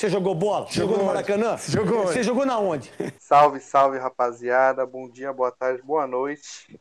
Você 0.00 0.08
jogou 0.08 0.34
bola? 0.34 0.66
Jogou, 0.70 0.96
no 0.96 1.04
Maracanã? 1.04 1.58
Jogou 1.58 2.06
Você 2.06 2.22
jogou 2.22 2.46
na 2.46 2.58
onde? 2.58 2.90
Salve, 3.18 3.60
salve, 3.60 3.98
rapaziada. 3.98 4.86
Bom 4.86 5.06
dia, 5.06 5.30
boa 5.30 5.52
tarde, 5.52 5.82
boa 5.82 6.06
noite. 6.06 6.80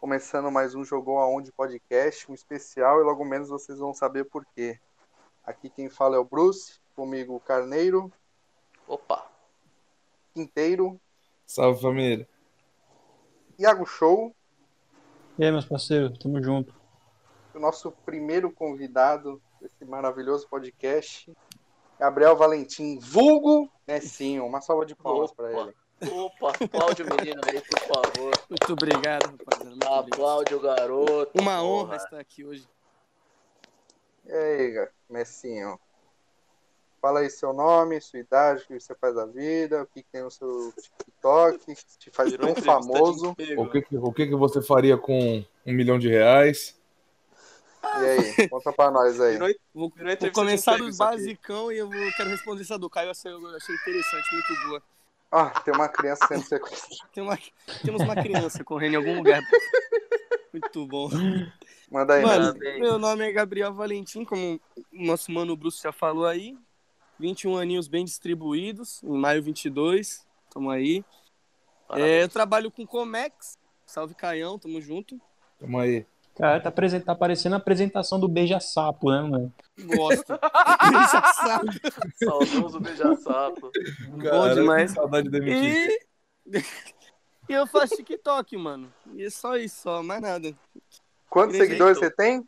Começando 0.00 0.50
mais 0.50 0.74
um 0.74 0.82
Jogou 0.82 1.18
Aonde 1.18 1.52
podcast, 1.52 2.28
um 2.28 2.34
especial, 2.34 3.00
e 3.00 3.04
logo 3.04 3.24
menos 3.24 3.50
vocês 3.50 3.78
vão 3.78 3.94
saber 3.94 4.24
por 4.24 4.44
quê. 4.46 4.80
Aqui 5.44 5.70
quem 5.70 5.88
fala 5.88 6.16
é 6.16 6.18
o 6.18 6.24
Bruce, 6.24 6.80
comigo 6.96 7.36
o 7.36 7.40
Carneiro, 7.40 8.12
Opa! 8.88 9.30
Quinteiro, 10.34 11.00
Salve, 11.46 11.80
família. 11.80 12.28
Iago 13.60 13.86
Show, 13.86 14.34
E 15.38 15.44
aí, 15.44 15.52
meus 15.52 15.66
parceiros, 15.66 16.18
tamo 16.18 16.42
junto. 16.42 16.74
o 17.54 17.60
nosso 17.60 17.92
primeiro 18.04 18.50
convidado 18.50 19.40
desse 19.60 19.84
maravilhoso 19.84 20.48
podcast, 20.48 21.32
Gabriel 21.98 22.36
Valentim, 22.36 22.98
vulgo 22.98 23.70
Nessinho. 23.86 24.44
Uma 24.44 24.60
salva 24.60 24.84
de 24.84 24.94
palmas 24.94 25.32
para 25.32 25.50
ele. 25.52 25.74
Opa, 26.12 26.52
aplaude 26.62 27.02
o 27.02 27.06
menino 27.06 27.40
aí, 27.46 27.60
por 27.60 27.80
favor. 27.80 28.32
Muito 28.50 28.72
obrigado, 28.72 29.30
rapaziada. 29.38 29.98
Aplaude 30.00 30.54
o 30.54 30.60
garoto. 30.60 31.32
Uma 31.40 31.62
honra 31.62 31.84
porra. 31.84 31.96
estar 31.96 32.18
aqui 32.20 32.44
hoje. 32.44 32.68
E 34.26 34.32
aí, 34.32 34.88
Messinho? 35.08 35.78
Fala 37.00 37.20
aí 37.20 37.30
seu 37.30 37.52
nome, 37.52 38.00
sua 38.00 38.18
idade, 38.18 38.64
o 38.64 38.66
que 38.66 38.80
você 38.80 38.94
faz 38.96 39.14
da 39.14 39.24
vida, 39.24 39.82
o 39.82 39.86
que 39.86 40.02
tem 40.02 40.22
no 40.22 40.30
seu 40.30 40.72
TikTok, 40.72 41.58
que 41.64 41.74
te 41.98 42.10
faz 42.10 42.36
tão 42.36 42.54
famoso. 42.56 43.30
O 43.56 43.70
que, 43.70 43.82
que- 43.82 43.96
o 43.96 44.12
que, 44.12 44.26
que 44.26 44.34
você 44.34 44.60
faria 44.60 44.98
com 44.98 45.44
um 45.64 45.72
milhão 45.72 45.98
de 45.98 46.08
reais? 46.08 46.76
E 48.00 48.04
aí, 48.04 48.48
conta 48.48 48.72
pra 48.72 48.90
nós 48.90 49.20
aí. 49.20 49.38
Vou, 49.38 49.90
vou 49.90 49.92
começar 50.32 50.76
dos 50.76 50.94
isso 50.94 51.02
aqui. 51.02 51.16
basicão 51.16 51.72
e 51.72 51.78
eu 51.78 51.88
vou, 51.88 52.12
quero 52.16 52.30
responder 52.30 52.62
essa 52.62 52.78
do 52.78 52.90
Caio. 52.90 53.10
Essa 53.10 53.28
eu 53.28 53.56
achei 53.56 53.74
interessante, 53.74 54.32
muito 54.32 54.66
boa. 54.66 54.82
Ah, 55.30 55.50
tem 55.60 55.74
uma 55.74 55.88
criança 55.88 56.26
sendo 56.26 56.42
sequestrada. 56.42 57.10
Tem 57.12 57.22
uma, 57.22 57.38
temos 57.84 58.02
uma 58.02 58.14
criança 58.14 58.62
correndo 58.64 58.94
em 58.94 58.96
algum 58.96 59.16
lugar. 59.16 59.42
Muito 60.52 60.86
bom. 60.86 61.10
Manda 61.90 62.14
aí, 62.14 62.22
Mano. 62.22 62.54
Parabéns. 62.54 62.80
meu 62.80 62.98
nome 62.98 63.28
é 63.28 63.32
Gabriel 63.32 63.74
Valentim, 63.74 64.24
como 64.24 64.60
o 64.76 65.04
nosso 65.04 65.30
mano 65.30 65.56
Bruce 65.56 65.82
já 65.82 65.92
falou 65.92 66.26
aí. 66.26 66.56
21 67.18 67.56
aninhos 67.56 67.88
bem 67.88 68.04
distribuídos, 68.04 69.02
em 69.02 69.18
maio 69.18 69.42
22. 69.42 70.26
Tamo 70.50 70.70
aí. 70.70 71.04
É, 71.90 72.22
eu 72.22 72.28
trabalho 72.28 72.70
com 72.70 72.86
Comex. 72.86 73.58
Salve 73.84 74.14
Caião, 74.14 74.58
tamo 74.58 74.80
junto. 74.80 75.20
Tamo 75.58 75.78
aí. 75.78 76.06
Cara, 76.36 76.60
tá, 76.60 76.68
apresen- 76.68 77.00
tá 77.00 77.14
parecendo 77.14 77.54
a 77.54 77.58
apresentação 77.58 78.20
do 78.20 78.28
Beija-Sapo, 78.28 79.10
né, 79.10 79.22
mano? 79.22 79.52
Gosto. 79.84 80.38
Sabe. 81.34 81.80
Saudoso 82.22 82.78
beija-sapo. 82.80 83.70
Bom 84.10 84.54
demais. 84.54 84.90
Saudade 84.92 85.30
da 85.30 85.38
MTV. 85.38 85.98
E... 86.46 86.58
e 87.48 87.52
eu 87.52 87.66
faço 87.66 87.96
TikTok, 87.96 88.54
mano. 88.56 88.92
E 89.14 89.24
é 89.24 89.30
só 89.30 89.56
isso, 89.56 89.80
só, 89.82 90.02
mais 90.02 90.20
nada. 90.20 90.54
Quantos 91.30 91.56
seguidores 91.56 91.98
você 91.98 92.10
tem? 92.10 92.46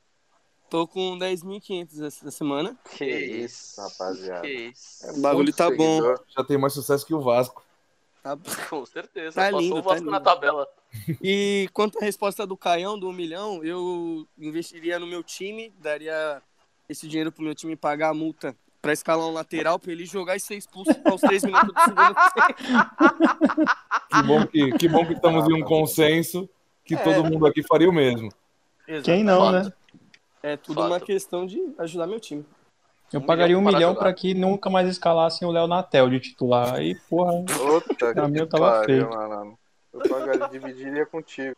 Tô 0.68 0.86
com 0.86 1.18
10.500 1.18 2.04
essa 2.06 2.30
semana. 2.30 2.76
Que 2.94 3.06
isso, 3.06 3.80
rapaziada. 3.80 4.42
Que 4.42 4.52
isso. 4.52 5.06
É 5.06 5.12
O 5.12 5.20
bagulho 5.22 5.50
tá 5.54 5.70
bom. 5.70 5.76
seguidor. 5.96 6.20
Já 6.36 6.44
tem 6.44 6.58
mais 6.58 6.74
sucesso 6.74 7.06
que 7.06 7.14
o 7.14 7.22
Vasco. 7.22 7.64
Tá? 8.22 8.36
Com 8.68 8.84
certeza. 8.84 9.36
Tá 9.36 9.44
Passou 9.44 9.60
lindo, 9.60 9.76
o 9.76 9.82
tá 9.82 9.88
Vasco 9.88 10.04
na 10.04 10.18
lindo. 10.18 10.24
tabela. 10.24 10.68
E 11.22 11.68
quanto 11.72 11.98
à 11.98 12.04
resposta 12.04 12.46
do 12.46 12.56
Caião, 12.56 12.98
do 12.98 13.08
1 13.08 13.12
milhão, 13.12 13.64
eu 13.64 14.26
investiria 14.38 14.98
no 14.98 15.06
meu 15.06 15.22
time, 15.22 15.72
daria 15.80 16.40
esse 16.88 17.06
dinheiro 17.06 17.30
pro 17.30 17.42
meu 17.44 17.54
time 17.54 17.76
pagar 17.76 18.10
a 18.10 18.14
multa 18.14 18.54
pra 18.80 18.92
escalar 18.92 19.26
um 19.26 19.32
lateral, 19.32 19.78
pra 19.78 19.92
ele 19.92 20.06
jogar 20.06 20.36
e 20.36 20.40
ser 20.40 20.54
expulso 20.56 20.90
aos 21.04 21.20
3 21.20 21.44
minutos 21.44 21.72
do 21.74 21.80
segundo 21.80 22.14
tempo. 22.34 23.70
Que 24.10 24.22
bom 24.22 24.46
que, 24.46 24.78
que, 24.78 24.88
bom 24.88 25.04
que 25.06 25.12
estamos 25.14 25.48
em 25.48 25.62
um 25.62 25.64
consenso 25.64 26.48
que 26.84 26.94
É. 26.94 26.98
todo 26.98 27.24
mundo 27.24 27.46
aqui 27.46 27.62
faria 27.62 27.88
o 27.88 27.92
mesmo. 27.92 28.30
Quem 29.04 29.22
não, 29.22 29.50
né? 29.52 29.70
É 30.42 30.56
tudo 30.56 30.80
Fato. 30.80 30.86
uma 30.92 31.00
questão 31.00 31.44
de 31.44 31.60
ajudar 31.78 32.06
meu 32.06 32.20
time. 32.20 32.44
Eu 33.12 33.20
Um 33.20 33.26
pagaria 33.26 33.58
um 33.58 33.62
milhão 33.62 33.94
para 33.94 34.12
que 34.12 34.32
nunca 34.34 34.70
mais 34.70 34.88
escalassem 34.88 35.46
o 35.46 35.50
Léo 35.50 35.66
Natel 35.66 36.08
de 36.08 36.20
titular. 36.20 36.74
Aí, 36.74 36.94
porra, 37.08 37.32
Puta 37.44 38.28
mim 38.28 38.38
eu 38.38 38.46
tava 38.46 38.70
pariu, 38.80 38.84
feio. 38.86 39.10
mano. 39.10 39.57
Eu 39.92 40.00
pagaria, 40.08 40.48
dividiria 40.48 41.06
contigo. 41.06 41.54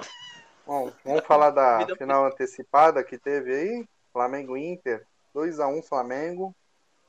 Bom, 0.67 0.93
vamos 1.05 1.25
falar 1.25 1.51
da 1.51 1.87
final 1.97 2.27
antecipada 2.27 3.03
que 3.03 3.19
teve 3.19 3.55
aí. 3.55 3.89
Flamengo 4.13 4.57
Inter. 4.57 5.07
2x1 5.35 5.83
Flamengo. 5.83 6.55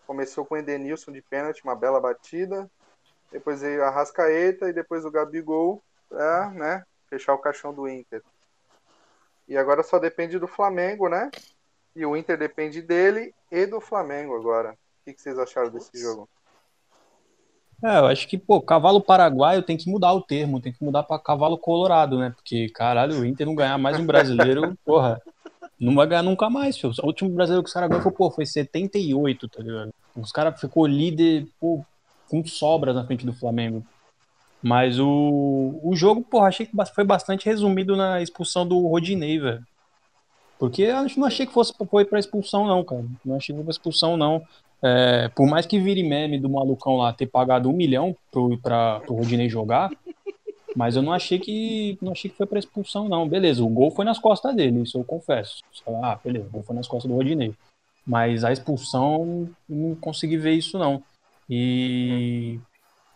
Começou 0.06 0.46
com 0.46 0.56
o 0.56 0.58
Edenilson 0.58 1.12
de 1.12 1.22
pênalti, 1.22 1.64
uma 1.64 1.76
bela 1.76 2.00
batida. 2.00 2.70
Depois 3.32 3.62
veio 3.62 3.84
a 3.84 3.90
Rascaeta 3.90 4.70
e 4.70 4.74
depois 4.74 5.06
o 5.06 5.12
Gabigol 5.12 5.82
pra, 6.10 6.50
né, 6.50 6.84
fechar 7.08 7.34
o 7.34 7.38
caixão 7.38 7.74
do 7.74 7.88
Inter. 7.88 8.22
E 9.48 9.58
agora 9.58 9.84
só 9.84 10.00
depende 10.00 10.38
do 10.38 10.48
Flamengo, 10.48 11.08
né? 11.08 11.32
E 11.96 12.06
o 12.06 12.16
Inter 12.16 12.38
depende 12.38 12.82
dele 12.82 13.34
e 13.50 13.66
do 13.66 13.80
Flamengo 13.80 14.36
agora. 14.36 14.74
O 14.74 15.06
que, 15.06 15.14
que 15.14 15.22
vocês 15.22 15.38
acharam 15.40 15.70
desse 15.70 15.92
jogo? 15.98 16.28
É, 17.84 17.98
eu 17.98 18.06
acho 18.06 18.28
que, 18.28 18.38
pô, 18.38 18.62
cavalo 18.62 19.02
paraguaio 19.02 19.64
tem 19.64 19.76
que 19.76 19.90
mudar 19.90 20.14
o 20.14 20.22
termo, 20.22 20.62
tem 20.62 20.72
que 20.72 20.84
mudar 20.84 21.04
pra 21.04 21.18
cavalo 21.18 21.58
colorado, 21.58 22.20
né? 22.20 22.32
Porque, 22.36 22.70
caralho, 22.70 23.20
o 23.20 23.26
Inter 23.26 23.48
não 23.48 23.56
ganhar 23.56 23.78
mais 23.78 24.00
um 24.00 24.06
brasileiro, 24.06 24.78
porra, 24.86 25.20
não 25.80 25.96
vai 25.96 26.06
ganhar 26.06 26.22
nunca 26.22 26.48
mais, 26.50 26.78
filho. 26.78 26.94
O 27.02 27.08
último 27.08 27.32
brasileiro 27.32 27.64
que 27.64 27.70
os 27.70 27.74
caras 27.74 27.90
ganhou 27.90 28.04
foi, 28.04 28.12
pô, 28.12 28.30
foi 28.30 28.46
78, 28.46 29.50
tá 29.50 29.64
ligado? 29.64 29.92
Os 30.16 30.32
caras 30.32 30.60
ficou 30.60 30.86
líder, 30.86 31.48
pô, 31.60 31.84
com 32.30 32.46
sobras 32.46 32.94
na 32.94 33.04
frente 33.04 33.26
do 33.26 33.34
Flamengo. 33.34 33.84
Mas 34.62 35.00
o, 35.00 35.80
o 35.84 35.96
jogo, 35.96 36.22
porra, 36.22 36.48
achei 36.48 36.68
que 36.68 36.74
foi 36.94 37.04
bastante 37.04 37.48
resumido 37.48 37.96
na 37.98 38.22
expulsão 38.22 38.68
do 38.68 38.88
Rodinei, 38.88 39.40
velho. 39.40 39.66
Porque 40.60 40.84
eu 40.84 41.08
não 41.18 41.26
achei 41.26 41.48
que 41.48 41.52
fosse 41.52 41.74
foi 41.90 42.06
pra 42.06 42.20
expulsão, 42.20 42.68
não, 42.68 42.84
cara. 42.84 43.04
Não 43.26 43.36
achei 43.36 43.56
que 43.56 43.58
foi 43.58 43.64
pra 43.64 43.72
expulsão, 43.72 44.16
não. 44.16 44.46
É, 44.84 45.28
por 45.30 45.48
mais 45.48 45.66
que 45.66 45.80
vire 45.80 46.04
meme 46.04 46.40
do 46.40 46.50
malucão 46.50 46.98
lá 46.98 47.14
ter 47.14 47.28
pagado 47.28 47.70
um 47.70 47.74
milhão 47.74 48.16
pro, 48.32 48.58
pra, 48.58 49.00
pro 49.02 49.16
Rodinei 49.16 49.48
jogar, 49.48 49.92
mas 50.76 50.96
eu 50.96 51.02
não 51.02 51.14
achei 51.14 51.38
que 51.38 51.98
não 52.02 52.12
achei 52.12 52.32
que 52.32 52.38
foi 52.38 52.48
pra 52.48 52.58
expulsão, 52.60 53.08
não. 53.08 53.28
Beleza, 53.28 53.64
o 53.64 53.70
gol 53.70 53.92
foi 53.92 54.06
nas 54.06 54.18
costas 54.18 54.56
dele, 54.56 54.82
isso 54.82 54.98
eu 54.98 55.04
confesso. 55.04 55.60
Ah, 56.02 56.20
beleza, 56.24 56.48
o 56.48 56.52
gol 56.52 56.64
foi 56.64 56.76
nas 56.76 56.88
costas 56.88 57.10
do 57.10 57.16
Rodinei. 57.16 57.54
Mas 58.06 58.44
a 58.44 58.52
expulsão, 58.52 59.48
não 59.70 59.94
consegui 59.96 60.38
ver 60.38 60.54
isso, 60.54 60.80
não. 60.80 61.04
E. 61.50 62.60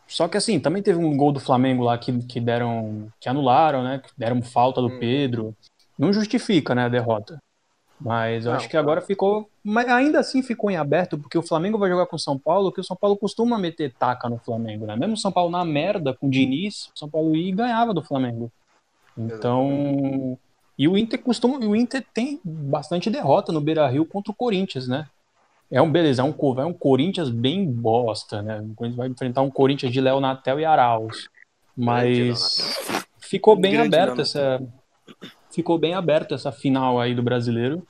Só 0.08 0.28
que 0.28 0.38
assim, 0.38 0.60
também 0.60 0.84
teve 0.84 1.00
um 1.00 1.18
gol 1.18 1.32
do 1.32 1.40
Flamengo 1.40 1.84
lá 1.84 1.98
que, 1.98 2.16
que 2.26 2.40
deram. 2.40 3.08
que 3.20 3.28
anularam, 3.28 3.84
né? 3.84 4.00
Que 4.06 4.12
deram 4.16 4.42
falta 4.44 4.80
do 4.82 4.88
Hum. 4.88 5.00
Pedro. 5.00 5.56
Não 5.98 6.14
justifica, 6.14 6.76
né, 6.76 6.84
a 6.84 6.90
derrota. 6.90 7.40
Mas 8.00 8.46
eu 8.46 8.52
Não, 8.52 8.58
acho 8.58 8.70
que 8.70 8.78
agora 8.78 9.02
ficou. 9.02 9.50
Mas 9.64 9.88
ainda 9.88 10.20
assim 10.20 10.44
ficou 10.44 10.70
em 10.70 10.78
aberto, 10.78 11.18
porque 11.18 11.38
o 11.38 11.44
Flamengo 11.44 11.78
vai 11.78 11.90
jogar 11.90 12.06
com 12.06 12.16
o 12.16 12.20
São 12.20 12.38
Paulo, 12.38 12.72
que 12.72 12.82
o 12.82 12.84
São 12.84 12.96
Paulo 12.96 13.18
costuma 13.18 13.58
meter 13.58 13.94
taca 13.94 14.30
no 14.30 14.38
Flamengo, 14.38 14.86
né? 14.86 14.96
Mesmo 14.96 15.14
o 15.14 15.18
São 15.18 15.32
Paulo 15.32 15.50
na 15.50 15.64
merda 15.64 16.14
com 16.14 16.28
o 16.28 16.30
Diniz, 16.30 16.92
o 16.94 17.00
São 17.00 17.10
Paulo 17.10 17.36
ia 17.36 17.50
e 17.50 17.54
ganhava 17.54 17.94
do 17.94 18.04
Flamengo. 18.04 18.52
Então. 19.18 20.38
E 20.78 20.88
o 20.88 20.98
Inter 20.98 21.22
costuma. 21.22 21.58
O 21.58 21.76
Inter 21.76 22.06
tem 22.14 22.40
bastante 22.44 23.10
derrota 23.10 23.52
no 23.52 23.62
Beira 23.62 23.88
Rio 23.88 24.06
contra 24.06 24.32
o 24.32 24.36
Corinthians, 24.36 24.88
né? 24.88 25.08
É 25.72 25.82
um, 25.82 25.92
beleza, 25.92 26.22
é 26.22 26.26
um, 26.26 26.60
é 26.60 26.66
um 26.66 26.74
Corinthians 26.74 27.30
bem 27.30 27.66
bosta, 27.66 28.42
né? 28.42 28.60
O 28.60 28.76
Corinthians 28.76 28.98
vai 28.98 29.08
enfrentar 29.08 29.42
um 29.42 29.50
Corinthians 29.50 29.92
de 29.92 30.00
Léo 30.00 30.20
Natel 30.20 30.60
e 30.60 30.66
Arauz. 30.66 31.28
Mas 31.76 32.78
ficou 33.20 33.56
bem 33.56 33.76
Léo 33.76 34.22
essa. 34.22 34.62
Ficou 35.56 35.80
bem 35.80 35.94
aberta 35.94 36.36
essa 36.36 36.52
final 36.52 37.00
aí 37.00 37.16
do 37.16 37.24
brasileiro. 37.24 37.88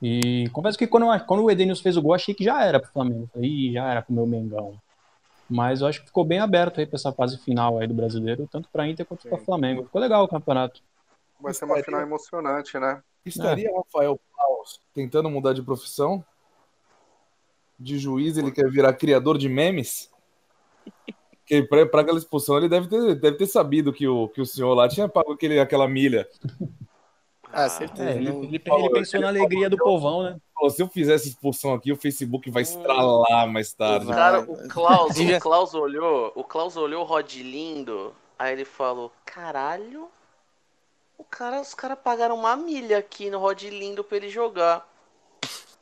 E 0.00 0.48
confesso 0.54 0.78
que 0.78 0.86
quando, 0.86 1.06
quando 1.26 1.44
o 1.44 1.50
Edenilson 1.50 1.82
fez 1.82 1.98
o 1.98 2.02
gol, 2.02 2.14
achei 2.14 2.34
que 2.34 2.42
já 2.42 2.64
era 2.64 2.80
pro 2.80 2.90
Flamengo. 2.90 3.28
Falei, 3.30 3.50
Ih, 3.50 3.72
já 3.74 3.90
era 3.90 4.00
pro 4.00 4.14
meu 4.14 4.26
Mengão. 4.26 4.80
Mas 5.50 5.82
eu 5.82 5.86
acho 5.86 6.00
que 6.00 6.06
ficou 6.06 6.24
bem 6.24 6.38
aberto 6.38 6.80
aí 6.80 6.86
pra 6.86 6.96
essa 6.96 7.12
fase 7.12 7.36
final 7.38 7.78
aí 7.78 7.86
do 7.86 7.92
brasileiro, 7.92 8.48
tanto 8.50 8.70
pra 8.72 8.88
Inter 8.88 9.04
quanto 9.04 9.28
pra 9.28 9.38
Sim. 9.38 9.44
Flamengo. 9.44 9.84
Ficou 9.84 10.00
legal 10.00 10.24
o 10.24 10.28
campeonato. 10.28 10.80
Vai 11.38 11.52
ser 11.52 11.66
uma 11.66 11.76
final 11.82 12.00
emocionante, 12.00 12.78
né? 12.78 13.02
Estaria 13.22 13.70
Rafael 13.76 14.18
Klaus 14.32 14.80
tentando 14.94 15.28
mudar 15.28 15.52
de 15.52 15.62
profissão? 15.62 16.24
De 17.78 17.98
juiz, 17.98 18.38
ele 18.38 18.50
quer 18.50 18.70
virar 18.70 18.94
criador 18.94 19.36
de 19.36 19.48
memes? 19.48 20.10
Que 21.48 21.62
pra, 21.62 21.86
pra 21.86 22.02
aquela 22.02 22.18
expulsão 22.18 22.58
ele 22.58 22.68
deve 22.68 22.86
ter, 22.88 23.14
deve 23.14 23.36
ter 23.38 23.46
sabido 23.46 23.92
que 23.92 24.06
o, 24.06 24.28
que 24.28 24.40
o 24.40 24.46
senhor 24.46 24.74
lá 24.74 24.86
tinha 24.88 25.08
pago 25.08 25.32
aquele, 25.32 25.58
aquela 25.58 25.88
milha. 25.88 26.28
Ah, 27.50 27.68
certeza. 27.68 28.10
É, 28.10 28.16
ele, 28.16 28.28
ele- 28.28 28.46
ele 28.46 28.90
pensou 28.90 29.20
na 29.20 29.28
alegria 29.28 29.70
do 29.70 29.78
povão, 29.78 30.22
né? 30.22 30.36
Falou, 30.54 30.70
se 30.70 30.82
eu 30.82 30.88
fizer 30.88 31.14
essa 31.14 31.26
expulsão 31.28 31.72
aqui, 31.72 31.90
o 31.90 31.96
Facebook 31.96 32.50
vai 32.50 32.62
estralar 32.62 33.48
mais 33.48 33.72
tarde. 33.72 34.06
O 34.06 34.08
cara, 34.10 34.40
o 34.40 34.68
Klaus, 34.68 35.16
o 35.18 35.40
Klaus 35.40 35.74
olhou, 35.74 36.32
o 36.34 36.44
Klaus 36.44 36.76
olhou 36.76 37.02
o 37.02 37.06
Rod 37.06 37.32
lindo, 37.36 38.12
aí 38.38 38.52
ele 38.52 38.66
falou, 38.66 39.10
caralho, 39.24 40.08
o 41.16 41.24
cara, 41.24 41.60
os 41.60 41.72
caras 41.72 41.98
pagaram 42.04 42.34
uma 42.34 42.54
milha 42.56 42.98
aqui 42.98 43.30
no 43.30 43.38
Rod 43.38 43.62
lindo 43.62 44.04
pra 44.04 44.18
ele 44.18 44.28
jogar. 44.28 44.86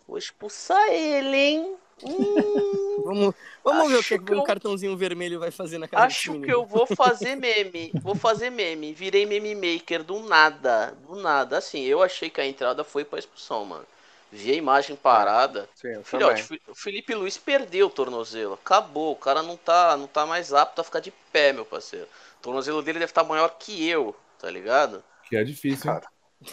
Vou 0.07 0.17
expulsar 0.19 0.89
ele, 0.91 1.37
hein? 1.37 1.75
Hum, 2.03 3.03
Vamos, 3.05 3.35
vamos 3.65 3.89
ver 3.91 3.99
o 3.99 4.03
que, 4.03 4.19
que 4.19 4.25
que 4.25 4.33
o 4.35 4.39
eu- 4.39 4.43
cartãozinho 4.43 4.97
vermelho 4.97 5.39
vai 5.39 5.51
fazer 5.51 5.79
na 5.79 5.87
cara 5.89 6.05
Acho 6.07 6.41
que 6.41 6.51
eu 6.53 6.65
vou 6.67 6.87
fazer 6.87 7.37
meme. 7.37 7.93
Vou 8.03 8.15
fazer 8.15 8.51
meme. 8.51 8.93
Virei 8.93 9.25
meme 9.27 9.55
maker 9.55 10.03
do 10.03 10.21
nada. 10.21 10.97
Do 11.07 11.17
nada. 11.17 11.59
Assim, 11.59 11.83
eu 11.83 12.03
achei 12.03 12.29
que 12.29 12.41
a 12.41 12.47
entrada 12.47 12.83
foi 12.85 13.05
pra 13.05 13.19
expulsão, 13.19 13.65
mano. 13.65 13.87
Vi 14.31 14.51
a 14.51 14.55
imagem 14.55 14.97
parada. 14.97 15.69
Sim, 15.75 15.89
eu 15.89 16.05
Filhote, 16.05 16.61
o 16.69 16.75
Felipe 16.75 17.15
Luiz 17.15 17.39
perdeu 17.39 17.87
o 17.87 17.91
tornozelo. 17.91 18.55
Acabou. 18.55 19.13
O 19.13 19.17
cara 19.17 19.43
não 19.43 19.57
tá, 19.57 19.97
não 19.97 20.07
tá 20.07 20.27
mais 20.27 20.53
apto 20.53 20.81
a 20.81 20.85
ficar 20.85 21.01
de 21.01 21.13
pé, 21.33 21.53
meu 21.53 21.65
parceiro. 21.65 22.07
O 22.41 22.43
tornozelo 22.43 22.83
dele 22.83 22.99
deve 22.99 23.11
estar 23.11 23.25
maior 23.25 23.49
que 23.59 23.89
eu, 23.89 24.15
tá 24.39 24.51
ligado? 24.51 25.03
Que 25.29 25.37
é 25.37 25.45
difícil? 25.45 25.85
Cara, 25.85 26.07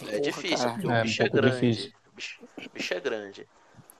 É 0.08 0.18
Porra, 0.18 0.20
difícil, 0.20 0.56
caralho. 0.56 0.72
porque 0.72 0.86
o 0.86 0.90
É, 0.90 1.00
um 1.00 1.02
bicho 1.02 1.22
é 1.22 1.28
pouco 1.28 1.36
grande. 1.36 1.70
difícil. 1.70 1.92
O 2.12 2.16
bicho, 2.16 2.40
o 2.58 2.70
bicho 2.70 2.94
é 2.94 3.00
grande. 3.00 3.48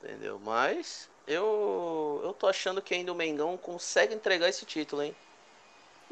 Entendeu? 0.03 0.41
Mas 0.43 1.09
eu 1.27 2.21
eu 2.25 2.33
tô 2.33 2.47
achando 2.47 2.83
que 2.83 2.95
ainda 2.95 3.13
o 3.13 3.15
Mengão 3.15 3.57
consegue 3.57 4.15
entregar 4.15 4.49
esse 4.49 4.65
título, 4.65 5.03
hein? 5.03 5.15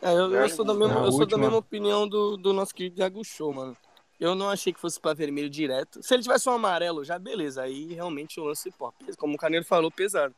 É, 0.00 0.12
eu, 0.12 0.32
eu 0.34 0.48
sou 0.48 0.64
da 0.64 0.74
mesma, 0.74 1.04
eu 1.04 1.12
sou 1.12 1.26
da 1.26 1.38
mesma 1.38 1.58
opinião 1.58 2.08
do, 2.08 2.36
do 2.36 2.52
nosso 2.52 2.74
querido 2.74 2.96
Thiago 2.96 3.24
Show, 3.24 3.52
mano. 3.52 3.76
Eu 4.18 4.34
não 4.34 4.48
achei 4.50 4.72
que 4.72 4.80
fosse 4.80 5.00
pra 5.00 5.14
vermelho 5.14 5.50
direto. 5.50 6.02
Se 6.02 6.14
ele 6.14 6.22
tivesse 6.22 6.48
um 6.48 6.52
amarelo, 6.52 7.04
já 7.04 7.18
beleza. 7.18 7.62
Aí 7.62 7.92
realmente 7.92 8.38
o 8.38 8.44
lance, 8.44 8.70
pô, 8.70 8.92
como 9.16 9.34
o 9.34 9.38
Caneiro 9.38 9.64
falou, 9.64 9.90
pesado. 9.90 10.34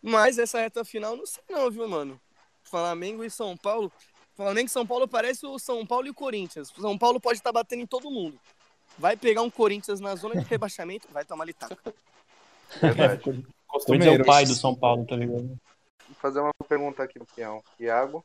Mas 0.00 0.38
essa 0.38 0.58
reta 0.58 0.84
final, 0.84 1.16
não 1.16 1.24
sei 1.24 1.42
não, 1.48 1.70
viu, 1.70 1.88
mano? 1.88 2.20
Flamengo 2.64 3.22
e 3.22 3.30
São 3.30 3.56
Paulo. 3.56 3.92
Flamengo 4.34 4.66
e 4.66 4.70
São 4.70 4.86
Paulo 4.86 5.06
parece 5.06 5.46
o 5.46 5.58
São 5.58 5.86
Paulo 5.86 6.06
e 6.06 6.10
o 6.10 6.14
Corinthians. 6.14 6.72
O 6.76 6.80
São 6.80 6.98
Paulo 6.98 7.20
pode 7.20 7.38
estar 7.38 7.52
batendo 7.52 7.82
em 7.82 7.86
todo 7.86 8.10
mundo. 8.10 8.38
Vai 8.98 9.16
pegar 9.16 9.42
um 9.42 9.50
Corinthians 9.50 10.00
na 10.00 10.14
zona 10.16 10.40
de 10.40 10.46
rebaixamento, 10.48 11.08
vai 11.12 11.24
tomar 11.24 11.44
ali 11.44 11.52
taco. 11.52 11.76
verdade. 12.80 13.44
Corinthians 13.80 14.18
é 14.18 14.22
o 14.22 14.24
pai 14.24 14.44
do 14.44 14.54
São 14.54 14.74
Paulo, 14.74 15.06
tá 15.06 15.16
ligado? 15.16 15.46
Vou 16.06 16.16
fazer 16.20 16.40
uma 16.40 16.52
pergunta 16.68 17.02
aqui 17.02 17.18
pro 17.18 17.26
Peão. 17.34 17.62
Iago, 17.78 18.24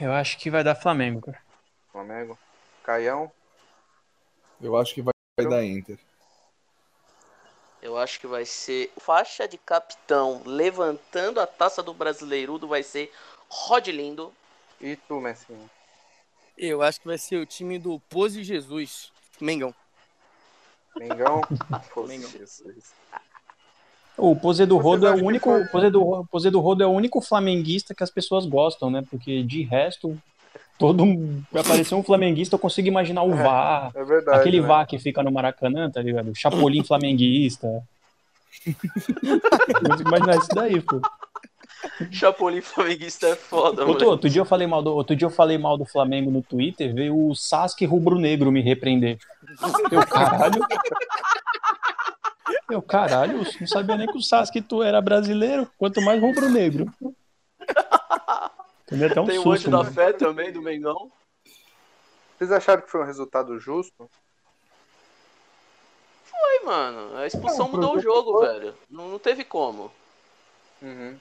Eu 0.00 0.12
acho 0.12 0.38
que 0.38 0.50
vai 0.50 0.62
dar 0.62 0.74
Flamengo, 0.74 1.20
cara. 1.22 1.40
Flamengo. 1.90 2.38
Caião, 2.82 3.30
Eu 4.60 4.76
acho 4.76 4.94
que 4.94 5.02
vai, 5.02 5.12
vai 5.38 5.48
dar 5.48 5.64
Inter. 5.64 5.98
Eu 7.82 7.96
acho 7.96 8.20
que 8.20 8.26
vai 8.26 8.44
ser 8.44 8.92
faixa 8.98 9.48
de 9.48 9.56
capitão 9.56 10.42
levantando 10.44 11.40
a 11.40 11.46
taça 11.46 11.82
do 11.82 11.94
Brasileirudo 11.94 12.68
vai 12.68 12.82
ser 12.82 13.12
Rod 13.48 13.86
Lindo. 13.88 14.32
e 14.80 14.96
tu, 14.96 15.20
Messinho. 15.20 15.70
Eu 16.56 16.82
acho 16.82 17.00
que 17.00 17.06
vai 17.06 17.16
ser 17.16 17.36
o 17.36 17.46
time 17.46 17.78
do 17.78 17.98
Pose 18.00 18.44
Jesus. 18.44 19.10
Mengão. 19.40 19.74
Mengão. 20.96 21.40
Pô, 21.94 22.02
Mengão. 22.02 22.28
Jesus. 22.28 22.92
O 24.16 24.36
Pose 24.36 24.66
do 24.66 24.76
Rodo 24.76 25.06
é 25.06 25.12
o 25.12 25.24
único, 25.24 25.50
foi- 25.50 25.64
Pose 25.66 25.90
do, 25.90 26.26
Pose 26.30 26.50
do 26.50 26.60
Rodo 26.60 26.82
é 26.82 26.86
o 26.86 26.90
único 26.90 27.20
flamenguista 27.20 27.94
que 27.94 28.02
as 28.02 28.10
pessoas 28.10 28.44
gostam, 28.46 28.90
né? 28.90 29.02
Porque 29.10 29.42
de 29.42 29.62
resto, 29.62 30.16
todo 30.78 31.04
apareceu 31.54 31.96
um 31.96 32.02
flamenguista, 32.02 32.54
eu 32.54 32.58
consigo 32.58 32.86
imaginar 32.88 33.22
o 33.22 33.34
VAR, 33.34 33.90
É 33.94 34.04
verdade. 34.04 34.38
aquele 34.40 34.60
né? 34.60 34.66
VAR 34.66 34.86
que 34.86 34.98
fica 34.98 35.22
no 35.22 35.32
Maracanã, 35.32 35.90
tá 35.90 36.02
ligado? 36.02 36.34
Chapolin 36.34 36.84
flamenguista. 36.84 37.66
Eu 38.66 39.80
consigo 39.88 40.08
imaginar 40.08 40.36
isso 40.36 40.48
daí, 40.54 40.80
pô. 40.82 41.00
Chapolin 42.10 42.60
flamenguista 42.60 43.26
é 43.28 43.34
foda, 43.36 43.86
Outro, 43.86 44.00
mano. 44.00 44.10
outro 44.10 44.28
dia 44.28 44.42
eu 44.42 44.44
falei 44.44 44.66
mal 44.66 44.82
do, 44.82 44.92
outro 44.94 45.16
dia 45.16 45.24
eu 45.24 45.30
falei 45.30 45.56
mal 45.56 45.78
do 45.78 45.86
Flamengo 45.86 46.30
no 46.30 46.42
Twitter, 46.42 46.92
veio 46.92 47.16
o 47.16 47.34
Sasuke 47.34 47.86
rubro-negro 47.86 48.52
me 48.52 48.60
repreender. 48.60 49.16
Eu 49.90 50.06
caralho. 50.06 50.60
Eu 52.70 52.82
caralho, 52.82 53.38
não 53.60 53.66
sabia 53.66 53.96
nem 53.96 54.06
que 54.06 54.16
o 54.18 54.22
Sasuke 54.22 54.60
tu 54.62 54.82
era 54.82 55.00
brasileiro, 55.00 55.70
quanto 55.78 56.00
mais 56.00 56.20
rubro-negro. 56.20 56.92
Tomei 58.86 59.08
até 59.08 59.20
um 59.20 59.26
Tem 59.26 59.38
o 59.38 59.42
susto, 59.42 59.52
Anjo 59.68 59.70
da 59.70 59.78
mano. 59.78 59.92
Fé 59.92 60.12
também, 60.12 60.52
do 60.52 60.60
Mengão. 60.62 61.10
Vocês 62.38 62.50
acharam 62.52 62.82
que 62.82 62.90
foi 62.90 63.00
um 63.02 63.06
resultado 63.06 63.58
justo? 63.60 64.08
Foi, 66.24 66.64
mano. 66.64 67.16
A 67.16 67.26
expulsão 67.26 67.66
Não, 67.66 67.72
mudou 67.72 67.90
o 67.90 67.92
foi- 67.94 68.02
jogo, 68.02 68.40
velho. 68.40 68.74
Não, 68.88 69.08
não 69.08 69.18
teve 69.18 69.44
como. 69.44 69.92
Uhum. 70.82 71.18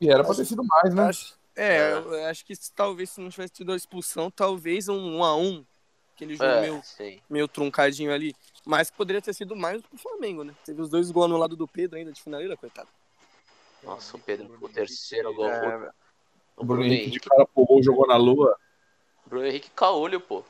E 0.00 0.10
era 0.10 0.22
pra 0.24 0.34
ter 0.34 0.44
sido 0.44 0.62
mais, 0.64 0.94
né? 0.94 1.04
Acho- 1.06 1.34
é, 1.56 1.92
eu 1.92 2.24
acho 2.26 2.44
que 2.44 2.54
se- 2.54 2.72
talvez 2.72 3.10
se 3.10 3.20
não 3.20 3.28
tivesse 3.28 3.52
tido 3.52 3.72
a 3.72 3.76
expulsão, 3.76 4.30
talvez 4.30 4.88
um 4.88 5.16
1 5.18 5.24
a 5.24 5.36
1 5.36 5.64
aquele 6.14 6.36
jogo 6.36 6.50
É, 6.50 6.60
meio, 6.60 6.82
meio 7.28 7.48
truncadinho 7.48 8.12
ali. 8.12 8.34
Mas 8.64 8.90
poderia 8.90 9.20
ter 9.20 9.34
sido 9.34 9.56
mais 9.56 9.82
pro 9.82 9.98
Flamengo, 9.98 10.44
né? 10.44 10.54
Teve 10.64 10.80
os 10.80 10.88
dois 10.88 11.10
gols 11.10 11.30
no 11.30 11.36
lado 11.36 11.56
do 11.56 11.66
Pedro 11.66 11.98
ainda 11.98 12.12
de 12.12 12.22
finaleira, 12.22 12.56
coitado. 12.56 12.88
Nossa, 13.82 14.16
o 14.16 14.20
Pedro, 14.20 14.56
o 14.60 14.68
terceiro 14.68 15.34
gol. 15.34 15.50
É, 15.50 15.90
o 16.56 16.64
Bruno 16.64 16.82
Bruno 16.82 16.84
Henrique 16.84 17.04
de 17.04 17.10
Henrique, 17.10 17.28
cara 17.28 17.46
pulou, 17.46 17.82
jogou 17.82 18.06
na 18.06 18.16
lua. 18.16 18.56
Bruno 19.26 19.46
Henrique 19.46 19.70
caolho, 19.70 20.20
pô. 20.20 20.44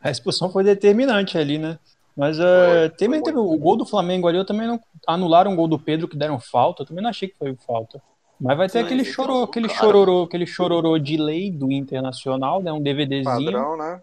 A 0.00 0.10
expulsão 0.10 0.50
foi 0.50 0.64
determinante 0.64 1.36
ali, 1.36 1.58
né? 1.58 1.78
Mas 2.16 2.38
Foi, 2.38 2.46
foi 2.46 2.90
também 2.90 3.22
teve 3.22 3.36
o 3.38 3.58
gol 3.58 3.76
do 3.76 3.84
Flamengo 3.84 4.26
ali, 4.26 4.38
eu 4.38 4.46
também 4.46 4.66
não 4.66 4.80
anularam 5.06 5.52
o 5.52 5.56
gol 5.56 5.68
do 5.68 5.78
Pedro 5.78 6.08
que 6.08 6.16
deram 6.16 6.40
falta, 6.40 6.82
eu 6.82 6.86
também 6.86 7.02
não 7.02 7.10
achei 7.10 7.28
que 7.28 7.36
foi 7.36 7.54
falta. 7.56 8.00
Mas 8.40 8.56
vai 8.56 8.68
ter 8.68 8.80
Sim, 8.80 8.84
aquele 8.84 9.04
chororô, 9.04 9.42
aquele 9.42 9.68
cara. 9.68 9.80
chororô, 9.80 10.22
aquele 10.22 10.46
chororô 10.46 10.98
de 10.98 11.16
lei 11.16 11.50
do 11.50 11.70
Internacional, 11.70 12.62
né? 12.62 12.72
Um 12.72 12.82
DVDzinho. 12.82 13.24
padrão, 13.24 13.76
né? 13.76 14.00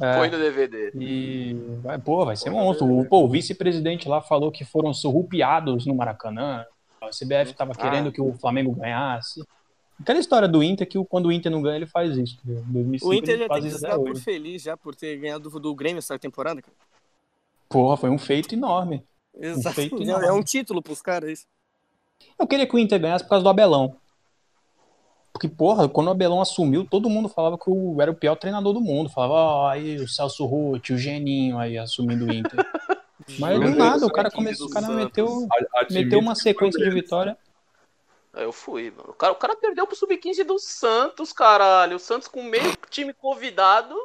É. 0.00 0.16
Põe 0.16 0.28
no 0.30 0.38
DVD. 0.38 0.90
E 0.98 1.54
vai, 1.82 1.98
pô, 1.98 2.24
vai 2.24 2.34
ser 2.36 2.50
monstro. 2.50 2.86
O, 2.98 3.04
pô, 3.06 3.22
o 3.24 3.28
vice-presidente 3.28 4.08
lá 4.08 4.20
falou 4.20 4.50
que 4.50 4.64
foram 4.64 4.92
surrupiados 4.92 5.86
no 5.86 5.94
Maracanã. 5.94 6.64
A 7.00 7.10
CBF 7.10 7.52
Ah. 7.52 7.54
tava 7.56 7.74
querendo 7.74 8.10
que 8.10 8.20
o 8.20 8.32
Flamengo 8.34 8.72
ganhasse. 8.72 9.42
Aquela 10.00 10.18
história 10.18 10.48
do 10.48 10.62
Inter 10.62 10.88
que 10.88 10.98
o- 10.98 11.04
quando 11.04 11.26
o 11.26 11.32
Inter 11.32 11.52
não 11.52 11.62
ganha, 11.62 11.76
ele 11.76 11.86
faz 11.86 12.16
isso. 12.16 12.36
Em 12.44 12.72
2005 12.72 13.08
O 13.08 13.14
Inter 13.14 13.38
já 13.38 13.48
tem 13.48 13.60
que 13.62 13.68
estar 13.68 13.96
por 13.96 14.16
feliz 14.16 14.62
já 14.62 14.76
por 14.76 14.94
ter 14.96 15.16
ganhado 15.18 15.48
do, 15.48 15.60
do 15.60 15.74
Grêmio 15.74 15.98
essa 15.98 16.18
temporada, 16.18 16.60
cara. 16.60 16.74
Porra, 17.68 17.96
foi 17.96 18.10
um 18.10 18.18
feito 18.18 18.54
enorme. 18.54 19.04
Exato. 19.38 19.76
feito 19.76 19.96
É, 19.96 20.02
enorme. 20.02 20.26
é 20.26 20.32
um 20.32 20.42
título 20.42 20.82
pros 20.82 21.00
caras 21.00 21.30
isso. 21.30 21.46
Eu 22.38 22.46
queria 22.48 22.66
que 22.66 22.74
o 22.74 22.78
Inter 22.78 22.98
ganhasse 23.00 23.22
por 23.24 23.30
causa 23.30 23.44
do 23.44 23.48
Abelão. 23.48 23.96
Porque, 25.34 25.48
porra, 25.48 25.88
quando 25.88 26.06
o 26.06 26.10
Abelão 26.10 26.40
assumiu, 26.40 26.86
todo 26.88 27.10
mundo 27.10 27.28
falava 27.28 27.58
que 27.58 27.68
o, 27.68 28.00
era 28.00 28.08
o 28.08 28.14
pior 28.14 28.36
treinador 28.36 28.72
do 28.72 28.80
mundo. 28.80 29.10
Falava, 29.10 29.34
ó, 29.34 29.68
aí 29.68 29.96
o 29.96 30.06
Celso 30.08 30.46
Ruth, 30.46 30.90
o 30.90 30.96
Geninho 30.96 31.58
aí 31.58 31.76
assumindo 31.76 32.24
o 32.24 32.32
Inter. 32.32 32.64
Mas 33.40 33.58
do 33.58 33.70
nada, 33.70 33.98
Deus, 33.98 34.02
o 34.04 34.12
cara 34.12 34.30
15 34.30 34.36
começou, 34.36 34.66
o 34.68 34.70
cara 34.70 34.88
meteu, 34.90 35.48
meteu 35.90 36.20
uma 36.20 36.36
sequência 36.36 36.78
foi 36.78 36.88
de 36.88 36.94
vitória. 36.94 37.36
Eu 38.32 38.52
fui, 38.52 38.92
mano. 38.92 39.10
O 39.10 39.14
cara, 39.14 39.32
o 39.32 39.36
cara 39.36 39.56
perdeu 39.56 39.86
pro 39.88 39.96
Sub-15 39.96 40.44
do 40.44 40.58
Santos, 40.58 41.32
caralho. 41.32 41.96
O 41.96 42.00
Santos 42.00 42.28
com 42.28 42.42
meio 42.44 42.72
time 42.88 43.12
convidado. 43.12 43.96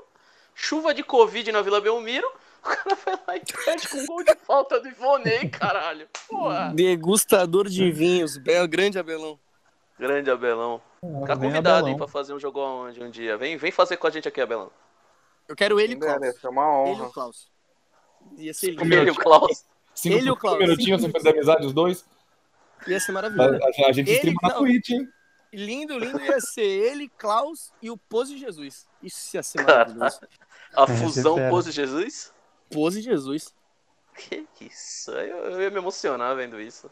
Chuva 0.56 0.96
de 0.96 1.04
Covid 1.04 1.52
na 1.52 1.62
Vila 1.62 1.80
Belmiro. 1.80 2.28
O 2.60 2.70
cara 2.70 2.98
vai 3.06 3.20
lá 3.28 3.36
e 3.38 3.42
perde 3.66 3.88
com 3.88 4.06
gol 4.06 4.24
de 4.24 4.36
falta 4.36 4.80
do 4.80 4.88
Ivonei, 4.88 5.48
caralho. 5.48 6.08
Porra. 6.28 6.72
Degustador 6.76 7.70
de 7.70 7.92
vinhos, 7.92 8.36
grande 8.68 8.98
Abelão. 8.98 9.40
Grande 9.98 10.30
Abelão. 10.30 10.82
Tá 11.26 11.36
Vem 11.36 11.50
convidado, 11.50 11.88
hein, 11.88 11.96
pra 11.98 12.08
fazer 12.08 12.34
um 12.34 12.40
jogo 12.40 12.60
aonde 12.60 13.02
um 13.02 13.10
dia. 13.10 13.38
Vem, 13.38 13.56
vem 13.58 13.72
fazer 13.72 13.98
com 13.98 14.08
a 14.08 14.10
gente 14.10 14.28
aqui, 14.28 14.42
Abelão. 14.42 14.70
Eu 15.48 15.56
quero 15.56 15.80
ele 15.80 15.94
e 15.94 15.96
o 15.96 16.00
Klaus. 16.00 16.22
Ia 16.26 16.34
ser 16.34 16.48
uma 16.48 16.62
Ele 16.64 16.90
e 16.90 16.94
honra. 16.94 17.08
o 17.08 17.12
Klaus. 17.12 17.52
Ia 18.38 18.54
ser 18.54 18.72
lindo. 18.72 18.94
Ele 18.94 19.08
e 19.10 19.12
o 19.12 19.16
Klaus. 19.16 19.66
Cinco, 19.96 20.16
Ele 20.18 20.28
e 20.28 20.32
o 20.32 20.34
cinco 20.34 20.42
Klaus. 20.42 20.60
minutinhos 20.60 21.02
você 21.02 21.10
fez 21.12 21.26
amizade 21.26 21.66
os 21.66 21.74
dois. 21.74 22.06
Ia 22.88 23.00
ser 23.00 23.12
maravilhoso. 23.14 23.60
a- 23.64 23.88
a 23.88 23.92
gente 23.92 24.10
Ele- 24.10 24.18
streama 24.18 24.40
na. 24.44 24.54
Twitch, 24.54 24.90
hein? 24.92 25.08
Lindo, 25.52 25.98
lindo 25.98 26.22
ia 26.22 26.40
ser 26.40 26.62
ele, 26.62 27.10
Klaus 27.18 27.74
e 27.82 27.90
o 27.90 27.98
Pose 27.98 28.38
Jesus. 28.38 28.88
Isso 29.02 29.36
ia 29.36 29.42
ser 29.42 29.66
Cara. 29.66 29.90
maravilhoso. 29.90 30.20
A 30.76 30.84
é 30.84 30.88
fusão. 30.98 31.50
Pose 31.50 31.72
Jesus? 31.72 32.32
Pose 32.70 33.02
Jesus. 33.02 33.56
Que 34.16 34.46
isso? 34.62 35.12
Eu, 35.12 35.38
eu 35.54 35.62
ia 35.62 35.70
me 35.72 35.78
emocionar 35.78 36.36
vendo 36.36 36.60
isso. 36.62 36.92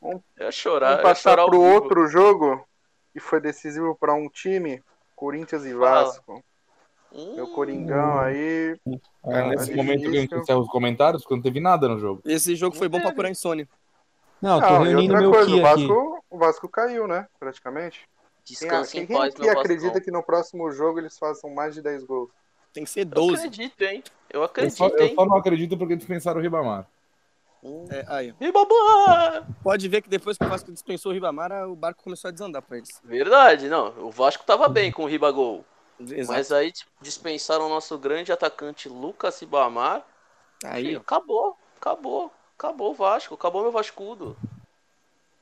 Vamos- 0.00 0.22
Eu 0.38 0.46
ia 0.46 0.52
chorar. 0.52 0.86
Vamos 0.96 1.02
eu 1.02 1.08
ia 1.08 1.14
passar 1.14 1.30
chorar 1.30 1.46
pro 1.46 1.60
vivo. 1.60 1.74
outro 1.74 2.06
jogo 2.06 2.66
que 3.12 3.20
foi 3.20 3.40
decisivo 3.40 3.94
para 3.94 4.14
um 4.14 4.28
time, 4.28 4.82
Corinthians 5.16 5.64
e. 5.64 5.72
Vasco. 5.74 6.42
Hum, 7.12 7.36
Meu 7.36 7.46
Coringão 7.48 8.18
aí. 8.18 8.78
É 8.86 9.40
Ah, 9.40 9.48
nesse 9.48 9.70
tá 9.70 9.76
momento 9.76 10.00
que 10.02 10.06
a 10.08 10.10
gente 10.10 10.20
difícil. 10.22 10.38
encerra 10.40 10.58
os 10.60 10.68
comentários, 10.68 11.22
porque 11.22 11.34
não 11.36 11.42
teve 11.42 11.58
nada 11.58 11.88
no 11.88 11.98
jogo. 11.98 12.20
Esse 12.24 12.54
jogo 12.54 12.76
foi 12.76 12.88
bom 12.88 13.00
pra 13.00 13.12
curar 13.14 13.30
insônia. 13.30 13.66
Não, 14.42 14.56
eu 14.56 14.60
tô 14.60 14.66
Não, 14.74 14.84
e 14.84 14.88
reunindo 14.90 15.14
outra 15.14 15.20
meu 15.20 15.30
coisa, 15.32 15.50
o 15.50 15.54
Ki 15.54 15.62
aqui. 15.64 15.86
Vasco, 15.88 16.24
o 16.30 16.38
Vasco 16.38 16.68
caiu, 16.68 17.06
né? 17.08 17.26
Praticamente. 17.40 18.00
Quem, 18.44 18.56
Descansa 18.56 18.92
quem 18.92 19.02
em 19.02 19.06
paz, 19.06 19.34
que 19.34 19.40
meu 19.42 19.50
acredita 19.58 19.86
Vascão. 19.88 20.02
que 20.04 20.10
no 20.10 20.22
próximo 20.22 20.70
jogo 20.70 20.98
eles 21.00 21.18
façam 21.18 21.50
mais 21.50 21.74
de 21.74 21.82
10 21.82 22.04
gols? 22.04 22.30
Tem 22.72 22.84
que 22.84 22.90
ser 22.90 23.00
Eu 23.00 23.06
12. 23.06 23.34
acredito, 23.36 23.82
hein? 23.82 24.04
Eu 24.30 24.40
Eu 24.40 24.44
acredito, 24.44 24.76
só, 24.76 24.88
eu 24.88 25.06
hein? 25.06 25.14
só 25.14 25.24
não 25.26 25.36
acredito 25.36 25.76
porque 25.78 25.96
dispensaram 25.96 26.38
o 26.38 26.42
Ribamar. 26.42 26.86
Hum. 27.62 27.86
É, 27.90 28.04
aí, 28.08 28.34
babá! 28.52 29.44
Pode 29.62 29.88
ver 29.88 30.02
que 30.02 30.08
depois 30.08 30.38
que 30.38 30.44
o 30.44 30.48
Vasco 30.48 30.72
dispensou 30.72 31.10
o 31.10 31.14
Ribamar, 31.14 31.50
o 31.68 31.74
barco 31.74 32.02
começou 32.02 32.28
a 32.28 32.32
desandar 32.32 32.62
pra 32.62 32.76
eles. 32.76 33.00
Verdade, 33.04 33.68
não. 33.68 33.88
O 33.98 34.10
Vasco 34.10 34.44
tava 34.44 34.68
bem 34.68 34.92
com 34.92 35.02
o 35.02 35.06
Ribagol. 35.06 35.64
Exato. 36.00 36.32
Mas 36.32 36.52
aí 36.52 36.70
tipo, 36.70 36.90
dispensaram 37.00 37.66
o 37.66 37.68
nosso 37.68 37.98
grande 37.98 38.30
atacante 38.30 38.88
Lucas 38.88 39.40
Ribamar. 39.40 40.04
Aí, 40.64 40.86
Filho, 40.86 41.00
acabou, 41.00 41.56
acabou. 41.76 42.32
Acabou 42.56 42.90
o 42.90 42.94
Vasco, 42.94 43.34
acabou 43.34 43.62
meu 43.62 43.70
Vascudo. 43.70 44.36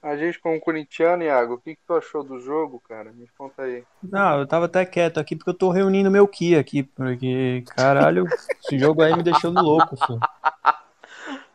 A 0.02 0.16
gente 0.16 0.38
como 0.38 0.61
corintiano, 0.61 1.23
Iago, 1.23 1.54
o 1.54 1.58
que, 1.58 1.75
que 1.75 1.80
tu 1.87 1.94
achou 1.94 2.23
do 2.23 2.38
jogo, 2.38 2.80
cara? 2.87 3.11
Me 3.12 3.26
conta 3.37 3.62
aí. 3.62 3.82
Não, 4.02 4.40
eu 4.40 4.46
tava 4.46 4.66
até 4.66 4.85
quieto 4.85 5.18
aqui 5.18 5.35
porque 5.35 5.50
eu 5.50 5.54
tô 5.54 5.70
reunindo 5.70 6.11
meu 6.11 6.28
Ki 6.28 6.54
aqui, 6.54 6.82
porque, 6.82 7.64
caralho, 7.75 8.25
esse 8.62 8.78
jogo 8.78 9.02
aí 9.02 9.16
me 9.16 9.23
deixou 9.23 9.50
louco, 9.50 9.96
filho. 9.96 10.20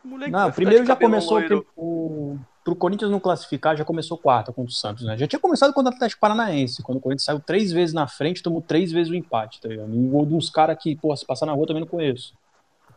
Moleque 0.04 0.30
Não, 0.30 0.50
primeiro 0.50 0.84
já 0.84 0.96
começou 0.96 1.38
loiro. 1.38 1.66
o, 1.76 2.38
pro 2.64 2.76
Corinthians 2.76 3.10
não 3.10 3.20
classificar, 3.20 3.76
já 3.76 3.84
começou 3.84 4.18
quarta 4.18 4.52
contra 4.52 4.70
o 4.70 4.74
Santos, 4.74 5.04
né? 5.04 5.16
Já 5.16 5.26
tinha 5.26 5.38
começado 5.38 5.72
contra 5.72 5.92
o 5.92 5.94
Atlético 5.94 6.20
Paranaense, 6.20 6.82
quando 6.82 6.98
o 6.98 7.00
Corinthians 7.00 7.24
saiu 7.24 7.40
três 7.40 7.72
vezes 7.72 7.94
na 7.94 8.06
frente, 8.06 8.42
tomou 8.42 8.60
três 8.60 8.92
vezes 8.92 9.12
o 9.12 9.14
empate, 9.14 9.60
tá 9.60 9.68
ligado? 9.68 9.90
Um 9.90 10.08
gol 10.08 10.26
de 10.26 10.34
uns 10.34 10.50
caras 10.50 10.76
que, 10.80 10.96
pô, 10.96 11.14
se 11.16 11.26
passar 11.26 11.46
na 11.46 11.52
rua 11.52 11.66
também 11.66 11.80
não 11.80 11.88
conheço. 11.88 12.34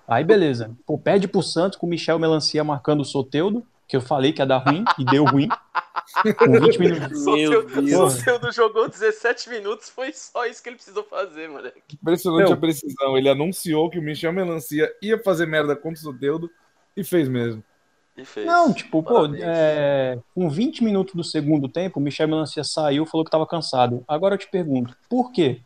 Aí 0.07 0.24
beleza. 0.24 0.71
Pô, 0.85 0.97
pede 0.97 1.27
pro 1.27 1.41
Santos 1.41 1.77
com 1.77 1.88
o 1.88 1.89
Michel 1.89 2.19
Melancia 2.19 2.63
marcando 2.63 3.01
o 3.01 3.05
Soteudo, 3.05 3.65
que 3.88 3.95
eu 3.95 4.01
falei 4.01 4.31
que 4.33 4.41
ia 4.41 4.45
dar 4.45 4.59
ruim, 4.59 4.83
e 5.00 5.05
deu 5.05 5.25
ruim. 5.25 5.50
Com 6.38 6.51
20 6.51 6.79
minutos. 6.79 7.24
Soteudo, 7.24 7.81
Deus. 7.81 8.13
Soteudo 8.13 8.51
jogou 8.51 8.88
17 8.88 9.50
minutos, 9.50 9.89
foi 9.89 10.13
só 10.13 10.45
isso 10.45 10.62
que 10.62 10.69
ele 10.69 10.75
precisou 10.75 11.03
fazer, 11.03 11.50
moleque. 11.50 11.81
Impressionante 11.93 12.47
Meu. 12.47 12.53
a 12.53 12.57
precisão. 12.57 13.17
Ele 13.17 13.27
anunciou 13.27 13.89
que 13.89 13.97
o 14.00 14.01
Michel 14.01 14.31
Melancia 14.31 14.89
ia 15.01 15.21
fazer 15.21 15.45
merda 15.45 15.75
contra 15.75 16.00
o 16.00 16.03
Soteudo 16.03 16.50
e 16.96 17.04
fez 17.04 17.28
mesmo. 17.28 17.64
E 18.18 18.24
fez. 18.24 18.46
Não, 18.46 18.74
tipo, 18.74 19.04
pô, 19.04 19.14
Parabéns. 19.14 19.44
é, 19.44 20.18
com 20.34 20.50
20 20.50 20.84
minutos 20.84 21.14
do 21.16 21.24
segundo 21.24 21.68
tempo, 21.68 22.00
o 22.00 22.04
Michel 22.04 22.28
Melancia 22.28 22.64
saiu 22.64 23.04
e 23.04 23.08
falou 23.08 23.25
que 23.25 23.32
tava 23.32 23.46
cansado. 23.46 24.04
Agora 24.08 24.36
eu 24.36 24.40
te 24.40 24.48
pergunto, 24.50 24.96
por 25.10 25.32
quê? 25.32 25.62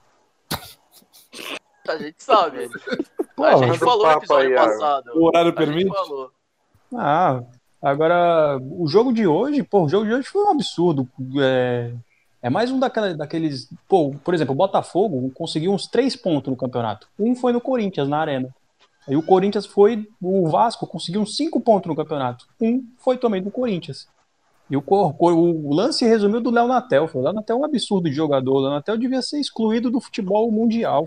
A 1.88 1.98
gente 1.98 2.24
sabe. 2.24 2.66
A 2.66 3.34
Porra, 3.36 3.58
gente 3.68 3.80
falou 3.80 4.06
no 4.06 4.12
episódio 4.12 4.50
aí, 4.50 4.56
passado. 4.56 5.12
O 5.16 5.26
horário 5.26 5.54
A 5.56 5.56
gente 5.56 5.66
permite? 5.66 5.90
falou. 5.96 6.32
Ah, 6.96 7.44
agora 7.82 8.60
o 8.62 8.88
jogo 8.88 9.12
de 9.14 9.26
hoje, 9.26 9.64
pô, 9.64 9.84
o 9.86 9.90
jogo 9.90 10.06
de 10.06 10.14
hoje 10.14 10.28
foi 10.28 10.44
um 10.44 10.50
absurdo. 10.52 11.08
É, 11.42 11.92
é 12.44 12.50
mais 12.50 12.70
um 12.70 12.80
daquela, 12.80 13.16
daqueles. 13.16 13.70
Pô, 13.88 14.12
por 14.24 14.34
exemplo, 14.34 14.54
o 14.54 14.58
Botafogo 14.58 15.32
conseguiu 15.34 15.72
uns 15.72 15.88
três 15.88 16.16
pontos 16.16 16.52
no 16.52 16.58
campeonato. 16.58 17.08
Um 17.18 17.36
foi 17.36 17.54
no 17.54 17.62
Corinthians, 17.62 18.08
na 18.08 18.20
Arena. 18.20 18.54
Aí 19.10 19.16
o 19.18 19.24
Corinthians 19.24 19.66
foi. 19.66 20.08
O 20.22 20.48
Vasco 20.48 20.86
conseguiu 20.88 21.22
uns 21.22 21.36
cinco 21.36 21.60
pontos 21.60 21.90
no 21.90 21.96
campeonato. 21.96 22.46
Um 22.62 22.86
foi 23.00 23.18
também 23.18 23.42
do 23.42 23.50
Corinthians. 23.52 24.08
E 24.70 24.78
o, 24.78 24.82
cor- 24.84 25.14
cor- 25.16 25.34
o 25.34 25.74
lance 25.74 26.06
resumiu 26.06 26.40
do 26.40 26.52
Léo 26.52 26.68
Natel. 26.68 27.10
O 27.12 27.22
Léo 27.22 27.34
Natel 27.34 27.58
é 27.58 27.60
um 27.60 27.66
absurdo 27.66 28.08
de 28.08 28.16
jogador. 28.16 28.54
O 28.58 28.60
Léo 28.62 28.70
Natel 28.72 28.98
devia 28.98 29.22
ser 29.24 29.40
excluído 29.40 29.90
do 29.90 30.00
futebol 30.00 30.52
mundial. 30.52 31.06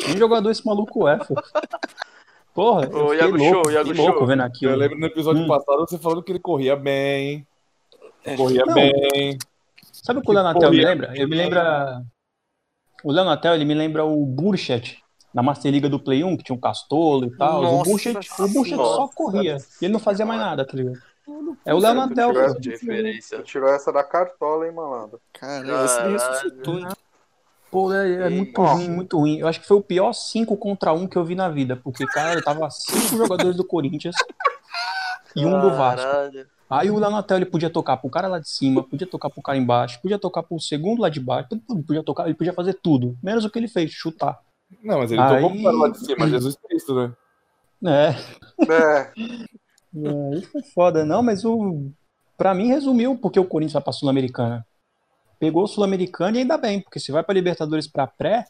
Que 0.00 0.18
jogador 0.18 0.50
esse 0.50 0.66
maluco 0.66 1.06
é, 1.06 1.24
filho. 1.24 1.40
Porra, 2.54 2.84
eu 2.90 3.06
Ô, 3.06 3.08
fiquei 3.10 3.18
Iago 3.20 3.36
louco, 3.36 3.54
Show, 3.64 3.72
Iago 3.72 3.92
louco 3.94 4.18
Show. 4.18 4.26
vendo 4.26 4.40
aquilo. 4.42 4.72
Eu 4.72 4.76
lembro 4.78 4.98
no 4.98 5.06
episódio 5.06 5.42
Hum. 5.42 5.48
passado 5.48 5.78
você 5.80 5.96
falando 5.98 6.22
que 6.22 6.32
ele 6.32 6.38
corria 6.40 6.76
bem. 6.76 7.46
É. 8.24 8.36
Corria 8.36 8.64
Não. 8.66 8.74
bem. 8.74 9.38
Sabe 9.92 10.18
o 10.18 10.22
que 10.22 10.30
o 10.30 10.34
Léo 10.34 10.42
Natel 10.44 10.70
me 10.70 10.84
lembra? 10.84 11.12
Ele 11.14 11.26
me 11.26 11.36
lembra. 11.36 12.02
O 13.04 13.10
Léo 13.12 13.24
Natel, 13.24 13.54
ele 13.54 13.64
me 13.64 13.74
lembra 13.74 14.04
o 14.04 14.24
Burchet, 14.26 15.01
na 15.32 15.42
Master 15.42 15.72
Liga 15.72 15.88
do 15.88 15.98
Play 15.98 16.24
1, 16.24 16.36
que 16.36 16.44
tinha 16.44 16.56
um 16.56 16.60
castolo 16.60 17.26
e 17.26 17.36
tal. 17.36 17.60
o 17.60 17.62
Nossa 17.62 17.90
Burchet, 17.90 18.18
o 18.38 18.48
Burchet 18.48 18.76
só 18.76 19.00
Nossa 19.00 19.14
corria. 19.14 19.56
E 19.80 19.84
ele 19.84 19.92
não 19.92 20.00
fazia 20.00 20.26
mais 20.26 20.40
nada, 20.40 20.66
tá 20.66 20.76
ligado? 20.76 20.98
É 21.64 21.72
o 21.72 21.78
Léo 21.78 21.94
Natel. 21.94 22.32
tu 22.32 23.42
tirou 23.42 23.68
essa 23.68 23.92
da 23.92 24.02
cartola, 24.02 24.66
hein, 24.66 24.72
malandro? 24.72 25.20
Caralho, 25.32 25.84
esse 25.84 26.00
ressuscitou, 26.00 26.78
hein? 26.78 26.88
Pô, 27.70 27.92
é, 27.92 28.26
é 28.26 28.28
muito 28.28 28.60
ruim, 28.60 28.88
muito 28.90 29.18
ruim. 29.18 29.38
Eu 29.38 29.48
acho 29.48 29.60
que 29.60 29.66
foi 29.66 29.78
o 29.78 29.82
pior 29.82 30.12
5 30.12 30.54
contra 30.58 30.92
1 30.92 31.06
que 31.06 31.16
eu 31.16 31.24
vi 31.24 31.34
na 31.34 31.48
vida. 31.48 31.74
Porque, 31.74 32.04
cara, 32.06 32.42
tava 32.42 32.68
cinco 32.70 33.16
jogadores 33.16 33.56
do 33.56 33.64
Corinthians 33.64 34.14
e 35.34 35.46
um 35.46 35.58
do 35.58 35.70
Vasco. 35.70 36.06
Caralho. 36.06 36.46
Aí 36.68 36.90
o 36.90 36.98
Léo 36.98 37.10
Natel 37.10 37.36
ele 37.36 37.46
podia 37.46 37.68
tocar 37.68 37.98
pro 37.98 38.08
cara 38.08 38.28
lá 38.28 38.38
de 38.38 38.48
cima, 38.48 38.82
podia 38.82 39.06
tocar 39.06 39.28
pro 39.28 39.42
cara 39.42 39.58
embaixo, 39.58 40.00
podia 40.00 40.18
tocar 40.18 40.42
pro 40.42 40.58
segundo 40.58 41.02
lá 41.02 41.10
de 41.10 41.20
baixo, 41.20 41.48
podia 41.86 42.02
tocar, 42.02 42.24
ele 42.24 42.34
podia 42.34 42.54
fazer 42.54 42.74
tudo, 42.82 43.14
menos 43.22 43.44
o 43.44 43.50
que 43.50 43.58
ele 43.58 43.68
fez, 43.68 43.90
chutar. 43.90 44.38
Não, 44.82 44.98
mas 44.98 45.10
ele 45.12 45.20
Aí- 45.20 45.34
tocou 45.42 45.50
pro 45.50 45.62
cara 45.64 45.76
lá 45.76 45.88
de 45.88 45.98
cima, 45.98 46.28
Jesus 46.28 46.56
Cristo, 46.68 46.94
né? 46.94 47.12
É, 47.84 48.08
É, 48.72 49.12
é, 49.96 50.34
isso 50.38 50.50
foi 50.52 50.62
foda, 50.62 51.04
não, 51.04 51.22
mas 51.22 51.44
o 51.44 51.90
pra 52.36 52.54
mim 52.54 52.68
resumiu 52.68 53.16
porque 53.18 53.38
o 53.40 53.44
Corinthians 53.44 53.74
vai 53.74 53.82
pra 53.82 53.92
Sul-Americana. 53.92 54.66
Pegou 55.38 55.64
o 55.64 55.68
Sul-Americana 55.68 56.36
e 56.36 56.40
ainda 56.40 56.56
bem, 56.56 56.80
porque 56.80 57.00
se 57.00 57.10
vai 57.12 57.22
pra 57.22 57.34
Libertadores 57.34 57.86
pra 57.88 58.06
pré, 58.06 58.44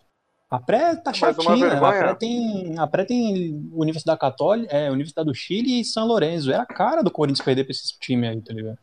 a 0.50 0.58
pré 0.60 0.94
tá 0.96 1.12
chatinha, 1.14 1.66
a 1.66 1.70
vergonha. 1.70 1.98
pré 1.98 2.14
tem, 2.14 2.78
a 2.78 2.86
pré 2.86 3.04
tem 3.06 3.70
Universidade 3.72 4.20
Católica, 4.20 4.74
é, 4.74 4.90
Universidade 4.90 5.26
do 5.28 5.34
Chile 5.34 5.80
e 5.80 5.84
São 5.84 6.06
Lourenço. 6.06 6.50
É 6.52 6.56
a 6.56 6.66
cara 6.66 7.02
do 7.02 7.10
Corinthians 7.10 7.44
perder 7.44 7.64
pra 7.64 7.70
esses 7.72 7.92
times 7.92 8.28
aí, 8.30 8.40
tá 8.42 8.52
ligado? 8.52 8.78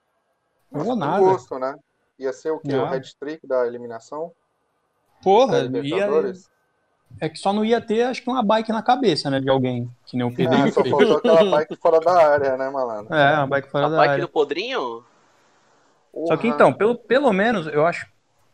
Não 0.72 0.84
vou 0.84 0.96
nada. 0.96 1.20
gosto, 1.20 1.58
né? 1.60 1.76
Ia 2.18 2.34
ser 2.34 2.52
o 2.52 2.60
quê? 2.60 2.74
O 2.74 2.78
Não. 2.78 2.86
hat-trick 2.86 3.48
da 3.48 3.66
eliminação 3.68 4.32
Porra, 5.24 5.68
da 5.70 5.80
ia? 5.80 6.08
É 7.22 7.28
que 7.28 7.38
só 7.38 7.52
não 7.52 7.66
ia 7.66 7.82
ter, 7.82 8.04
acho 8.04 8.22
que 8.24 8.30
uma 8.30 8.42
bike 8.44 8.72
na 8.72 8.82
cabeça, 8.82 9.30
né, 9.30 9.40
de 9.42 9.50
alguém, 9.50 9.90
que 10.06 10.16
nem 10.16 10.26
o 10.26 10.30
Ah, 10.30 10.36
Pedrinho 10.36 10.72
só 10.72 10.82
fez. 10.84 10.92
faltou 10.94 11.18
aquela 11.18 11.44
bike 11.52 11.76
fora 11.76 12.00
da 12.00 12.14
área, 12.14 12.58
né, 12.58 12.70
malandro? 12.70 13.14
É, 13.14 13.38
uma 13.38 13.48
bike 13.48 13.70
fora 13.70 13.86
A 13.86 13.90
da 13.90 13.98
bike 13.98 14.10
área. 14.12 14.26
do 14.26 14.30
Podrinho? 14.30 15.04
Só 16.28 16.38
que 16.38 16.48
então, 16.48 16.74
pelo, 16.74 16.96
pelo 16.96 17.32
menos, 17.34 17.68
eu 17.68 17.86
acho 17.86 18.06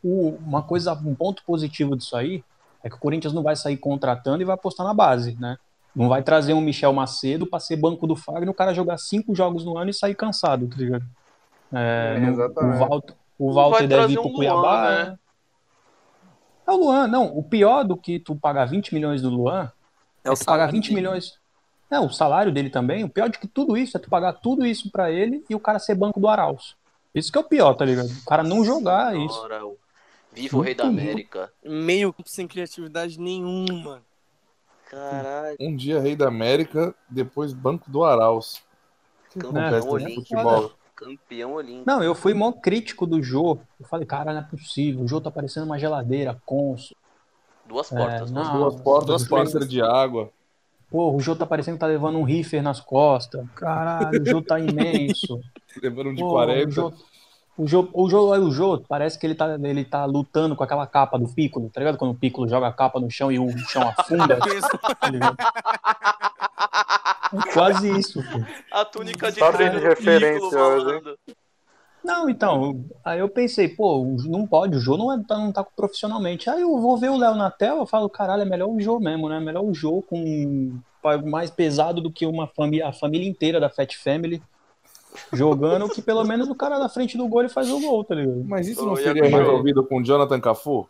o- 0.03 0.35
uma 0.37 0.63
coisa, 0.63 0.93
um 0.93 1.15
ponto 1.15 1.43
positivo 1.45 1.95
disso 1.95 2.15
aí 2.15 2.43
é 2.83 2.89
que 2.89 2.95
o 2.95 2.99
Corinthians 2.99 3.33
não 3.33 3.43
vai 3.43 3.55
sair 3.55 3.77
contratando 3.77 4.41
e 4.41 4.45
vai 4.45 4.53
apostar 4.55 4.85
na 4.85 4.93
base, 4.93 5.35
né? 5.39 5.57
Não 5.95 6.09
vai 6.09 6.21
trazer 6.21 6.53
um 6.53 6.61
Michel 6.61 6.93
Macedo 6.93 7.47
pra 7.47 7.59
ser 7.59 7.77
banco 7.77 8.05
do 8.05 8.15
Fagner, 8.15 8.49
o 8.49 8.53
cara 8.53 8.73
jogar 8.73 8.97
cinco 8.97 9.33
jogos 9.35 9.63
no 9.65 9.77
ano 9.77 9.89
e 9.89 9.93
sair 9.93 10.13
cansado, 10.15 10.67
tá 10.69 10.75
ligado? 10.77 11.05
É, 11.73 12.15
É, 12.17 12.27
exatamente. 12.29 12.75
o 12.75 12.79
Walter, 12.87 13.13
o 13.39 13.53
Walter 13.53 13.87
deve 13.87 14.13
ir 14.13 14.17
pro 14.17 14.29
um 14.29 14.33
Cuiabá. 14.33 14.61
Luan, 14.61 15.05
né? 15.11 15.15
Né? 16.67 16.73
É 16.73 16.75
o 16.75 16.77
Luan, 16.77 17.07
não. 17.07 17.37
O 17.37 17.43
pior 17.43 17.83
do 17.83 17.95
que 17.97 18.19
tu 18.19 18.35
pagar 18.35 18.65
20 18.65 18.93
milhões 18.93 19.21
do 19.21 19.29
Luan 19.29 19.71
É 20.23 20.29
o 20.31 20.33
tu 20.33 20.39
pagar 20.45 20.57
salário 20.67 20.71
20 20.73 20.83
dele. 20.89 20.95
milhões. 20.95 21.39
É, 21.89 21.99
o 21.99 22.09
salário 22.09 22.51
dele 22.51 22.69
também. 22.69 23.03
O 23.03 23.09
pior 23.09 23.29
de 23.29 23.37
que 23.37 23.47
tudo 23.47 23.77
isso 23.77 23.95
é 23.95 23.99
tu 23.99 24.09
pagar 24.09 24.33
tudo 24.33 24.65
isso 24.65 24.89
pra 24.91 25.11
ele 25.11 25.43
e 25.49 25.53
o 25.55 25.59
cara 25.59 25.77
ser 25.79 25.95
banco 25.95 26.19
do 26.19 26.27
Arauz. 26.27 26.75
Isso 27.13 27.31
que 27.31 27.37
é 27.37 27.41
o 27.41 27.45
pior, 27.45 27.73
tá 27.75 27.85
ligado? 27.85 28.07
O 28.09 28.25
cara 28.25 28.43
não 28.43 28.63
jogar 28.65 29.15
isso. 29.15 29.39
Ora, 29.41 29.65
o- 29.65 29.77
Viva 30.33 30.57
o 30.57 30.61
Rei 30.61 30.75
da 30.75 30.83
América. 30.85 31.49
Meio 31.63 32.13
sem 32.25 32.45
criatividade 32.45 33.17
nenhuma. 33.19 34.01
Caralho. 34.89 35.55
Um 35.59 35.75
dia 35.75 35.99
rei 36.01 36.15
da 36.15 36.27
América, 36.27 36.93
depois 37.09 37.53
banco 37.53 37.89
do 37.89 38.03
Arauz. 38.03 38.61
Que 39.31 39.39
Campeão 39.39 39.79
no 39.79 39.91
olímpico. 39.91 40.21
futebol? 40.21 40.71
Campeão 40.95 41.53
olímpico. 41.53 41.83
Não, 41.85 42.01
eu 42.01 42.15
fui 42.15 42.33
mó 42.33 42.51
crítico 42.51 43.05
do 43.05 43.21
Jô. 43.21 43.57
Eu 43.79 43.85
falei, 43.85 44.05
cara, 44.05 44.31
não 44.33 44.39
é 44.39 44.43
possível. 44.43 45.01
O 45.03 45.07
Jô 45.07 45.19
tá 45.19 45.29
parecendo 45.29 45.65
uma 45.65 45.77
geladeira, 45.77 46.39
conso. 46.45 46.95
Duas 47.67 47.91
É, 47.91 47.95
portas. 47.97 48.31
não. 48.31 48.59
Duas 48.59 48.75
portas, 48.81 49.07
duas 49.07 49.21
dispenser 49.21 49.67
de 49.67 49.81
água. 49.81 50.29
Pô, 50.89 51.13
o 51.13 51.19
Jô 51.19 51.35
tá 51.35 51.45
parecendo 51.45 51.75
que 51.77 51.81
tá 51.81 51.87
levando 51.87 52.17
um 52.17 52.23
riffer 52.23 52.61
nas 52.63 52.79
costas. 52.79 53.45
Caralho, 53.55 54.21
o 54.21 54.25
Jô 54.25 54.41
tá 54.41 54.59
imenso. 54.59 55.39
Levando 55.81 56.11
um 56.11 56.13
de 56.13 56.21
Pô, 56.21 56.29
40. 56.29 56.69
O 56.69 56.73
Jô, 56.73 56.93
o 57.57 57.67
Jô, 57.67 57.89
o 57.93 58.09
Jô, 58.09 58.31
o 58.37 58.51
Jô 58.51 58.83
parece 58.87 59.17
que 59.19 59.25
ele 59.25 59.35
tá, 59.35 59.55
ele 59.61 59.83
tá 59.83 60.05
lutando 60.05 60.55
com 60.55 60.63
aquela 60.63 60.85
capa 60.87 61.17
do 61.17 61.27
Piccolo, 61.27 61.69
tá 61.69 61.81
ligado? 61.81 61.97
Quando 61.97 62.11
o 62.11 62.15
Piccolo 62.15 62.47
joga 62.47 62.67
a 62.67 62.73
capa 62.73 62.99
no 62.99 63.09
chão 63.09 63.31
e 63.31 63.39
o 63.39 63.49
chão 63.57 63.81
afunda. 63.97 64.37
É 67.33 67.53
quase 67.53 67.97
isso, 67.97 68.23
pô. 68.23 68.39
A 68.71 68.85
túnica 68.85 69.31
de 69.31 69.39
Só 69.39 69.51
treino 69.51 69.79
de 69.79 69.85
referência 69.85 70.59
hoje. 70.59 71.17
Não, 72.03 72.29
então, 72.29 72.85
aí 73.03 73.19
eu 73.19 73.27
pensei, 73.27 73.67
pô, 73.67 74.05
não 74.25 74.45
pode, 74.45 74.77
o 74.77 74.79
Jô 74.79 74.95
não, 74.95 75.11
é, 75.11 75.23
tá- 75.27 75.37
não 75.37 75.51
tá 75.51 75.63
profissionalmente. 75.63 76.47
Aí 76.47 76.61
eu 76.61 76.79
vou 76.79 76.97
ver 76.97 77.09
o 77.09 77.17
Léo 77.17 77.33
na 77.33 77.49
tela, 77.49 77.81
eu 77.81 77.87
falo, 77.87 78.07
caralho, 78.07 78.43
é 78.43 78.45
melhor 78.45 78.69
o 78.69 78.79
Jô 78.79 78.99
mesmo, 78.99 79.27
né? 79.27 79.39
Melhor 79.39 79.63
o 79.63 79.73
Jô 79.73 80.03
com 80.03 80.79
mais 81.25 81.49
pesado 81.49 82.01
do 82.01 82.11
que 82.11 82.25
uma 82.25 82.47
família, 82.47 82.87
a 82.87 82.93
família 82.93 83.27
inteira 83.27 83.59
da 83.59 83.69
Fat 83.69 83.95
Family 83.95 84.41
jogando, 85.33 85.89
que 85.89 86.01
pelo 86.01 86.23
menos 86.23 86.47
o 86.47 86.55
cara 86.55 86.77
na 86.77 86.89
frente 86.89 87.17
do 87.17 87.27
gol 87.27 87.41
ele 87.41 87.49
faz 87.49 87.69
o 87.71 87.79
gol, 87.79 88.03
tá 88.03 88.15
ligado? 88.15 88.43
Mas 88.45 88.67
isso 88.67 88.85
não 88.85 88.95
seria 88.95 89.23
resolvido 89.23 89.83
com 89.83 89.99
o 89.99 90.03
Jonathan 90.03 90.39
Cafu? 90.39 90.87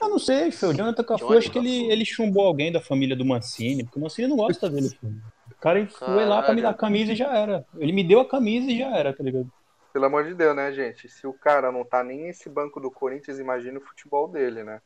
Eu 0.00 0.08
não 0.08 0.18
sei, 0.18 0.50
filho. 0.50 0.72
O 0.72 0.74
Jonathan 0.74 1.04
Cafu, 1.04 1.32
acho 1.32 1.50
que 1.50 1.58
ele, 1.58 1.90
ele 1.90 2.04
chumbou 2.04 2.46
alguém 2.46 2.70
da 2.70 2.80
família 2.80 3.16
do 3.16 3.24
Mancini, 3.24 3.84
porque 3.84 3.98
o 3.98 4.02
Mancini 4.02 4.28
não 4.28 4.36
gosta 4.36 4.68
dele, 4.70 4.88
filho. 4.90 5.22
O 5.50 5.60
cara 5.60 5.86
foi 5.88 6.24
lá 6.24 6.42
pra 6.42 6.54
me 6.54 6.62
dar 6.62 6.70
a 6.70 6.74
camisa 6.74 7.12
e 7.12 7.16
já 7.16 7.36
era. 7.36 7.66
Ele 7.76 7.92
me 7.92 8.04
deu 8.04 8.20
a 8.20 8.28
camisa 8.28 8.70
e 8.70 8.78
já 8.78 8.96
era, 8.96 9.12
tá 9.12 9.24
ligado? 9.24 9.50
Pelo 9.92 10.04
amor 10.04 10.24
de 10.24 10.34
Deus, 10.34 10.54
né, 10.54 10.72
gente? 10.72 11.08
Se 11.08 11.26
o 11.26 11.32
cara 11.32 11.72
não 11.72 11.84
tá 11.84 12.04
nem 12.04 12.22
nesse 12.26 12.48
banco 12.48 12.78
do 12.78 12.90
Corinthians, 12.90 13.40
imagina 13.40 13.78
o 13.78 13.82
futebol 13.82 14.28
dele, 14.28 14.62
né? 14.62 14.80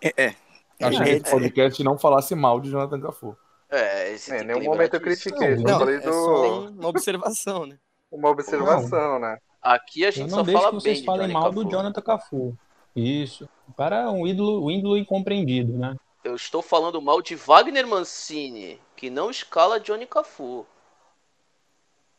É, 0.00 0.26
é. 0.26 0.34
Achei 0.80 1.04
que 1.04 1.10
É, 1.10 1.16
esse 1.16 1.30
podcast 1.30 1.82
não 1.82 1.98
falasse 1.98 2.34
mal 2.34 2.60
de 2.60 2.70
Jonathan 2.70 3.00
Cafu. 3.00 3.36
É, 3.70 4.12
esse 4.12 4.30
É, 4.30 4.36
em 4.36 4.38
tem 4.38 4.46
nenhum 4.48 4.64
momento 4.70 4.94
eu 4.94 5.00
critiquei. 5.00 5.56
Não, 5.56 5.62
só 5.62 5.72
Não, 5.72 5.78
falei 5.80 5.96
é 5.96 6.00
do... 6.00 6.12
só 6.12 6.66
uma 6.68 6.88
observação, 6.88 7.66
né? 7.66 7.78
uma 8.12 8.30
observação, 8.30 9.18
né? 9.18 9.38
Aqui 9.60 10.04
a 10.04 10.08
Eu 10.08 10.12
gente 10.12 10.30
não 10.30 10.44
só 10.44 10.52
fala 10.52 10.66
que 10.66 10.70
bem 10.72 10.80
vocês 10.80 11.04
falem 11.04 11.32
mal 11.32 11.44
Cafu. 11.50 11.64
do 11.64 11.70
Jonathan 11.70 12.02
Cafu. 12.02 12.58
Isso. 12.94 13.48
O 13.68 13.72
cara 13.74 13.96
é 14.02 14.08
um 14.08 14.26
ídolo, 14.26 14.66
um 14.66 14.70
ídolo 14.70 14.96
incompreendido, 14.96 15.76
né? 15.76 15.96
Eu 16.22 16.34
estou 16.34 16.62
falando 16.62 17.00
mal 17.02 17.20
de 17.20 17.34
Wagner 17.34 17.86
Mancini, 17.86 18.80
que 18.96 19.10
não 19.10 19.30
escala 19.30 19.78
Johnny 19.80 20.06
Cafu. 20.06 20.66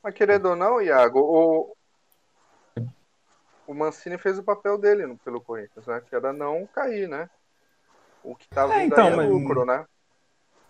Mas 0.03 0.13
querendo 0.13 0.49
ou 0.49 0.55
não, 0.55 0.79
Iago, 0.81 1.19
o, 1.19 1.75
o 3.67 3.73
Mancini 3.73 4.17
fez 4.17 4.37
o 4.37 4.43
papel 4.43 4.77
dele 4.77 5.07
no- 5.07 5.17
pelo 5.17 5.41
Corinthians, 5.41 5.87
né? 5.87 6.01
Que 6.07 6.15
era 6.15 6.31
não 6.31 6.67
cair, 6.67 7.07
né? 7.09 7.29
O 8.23 8.35
que 8.35 8.47
tá 8.47 8.63
É, 8.75 8.85
então, 8.85 9.07
aí 9.07 9.13
é 9.13 9.15
mas- 9.15 9.29
lucro, 9.29 9.65
né? 9.65 9.85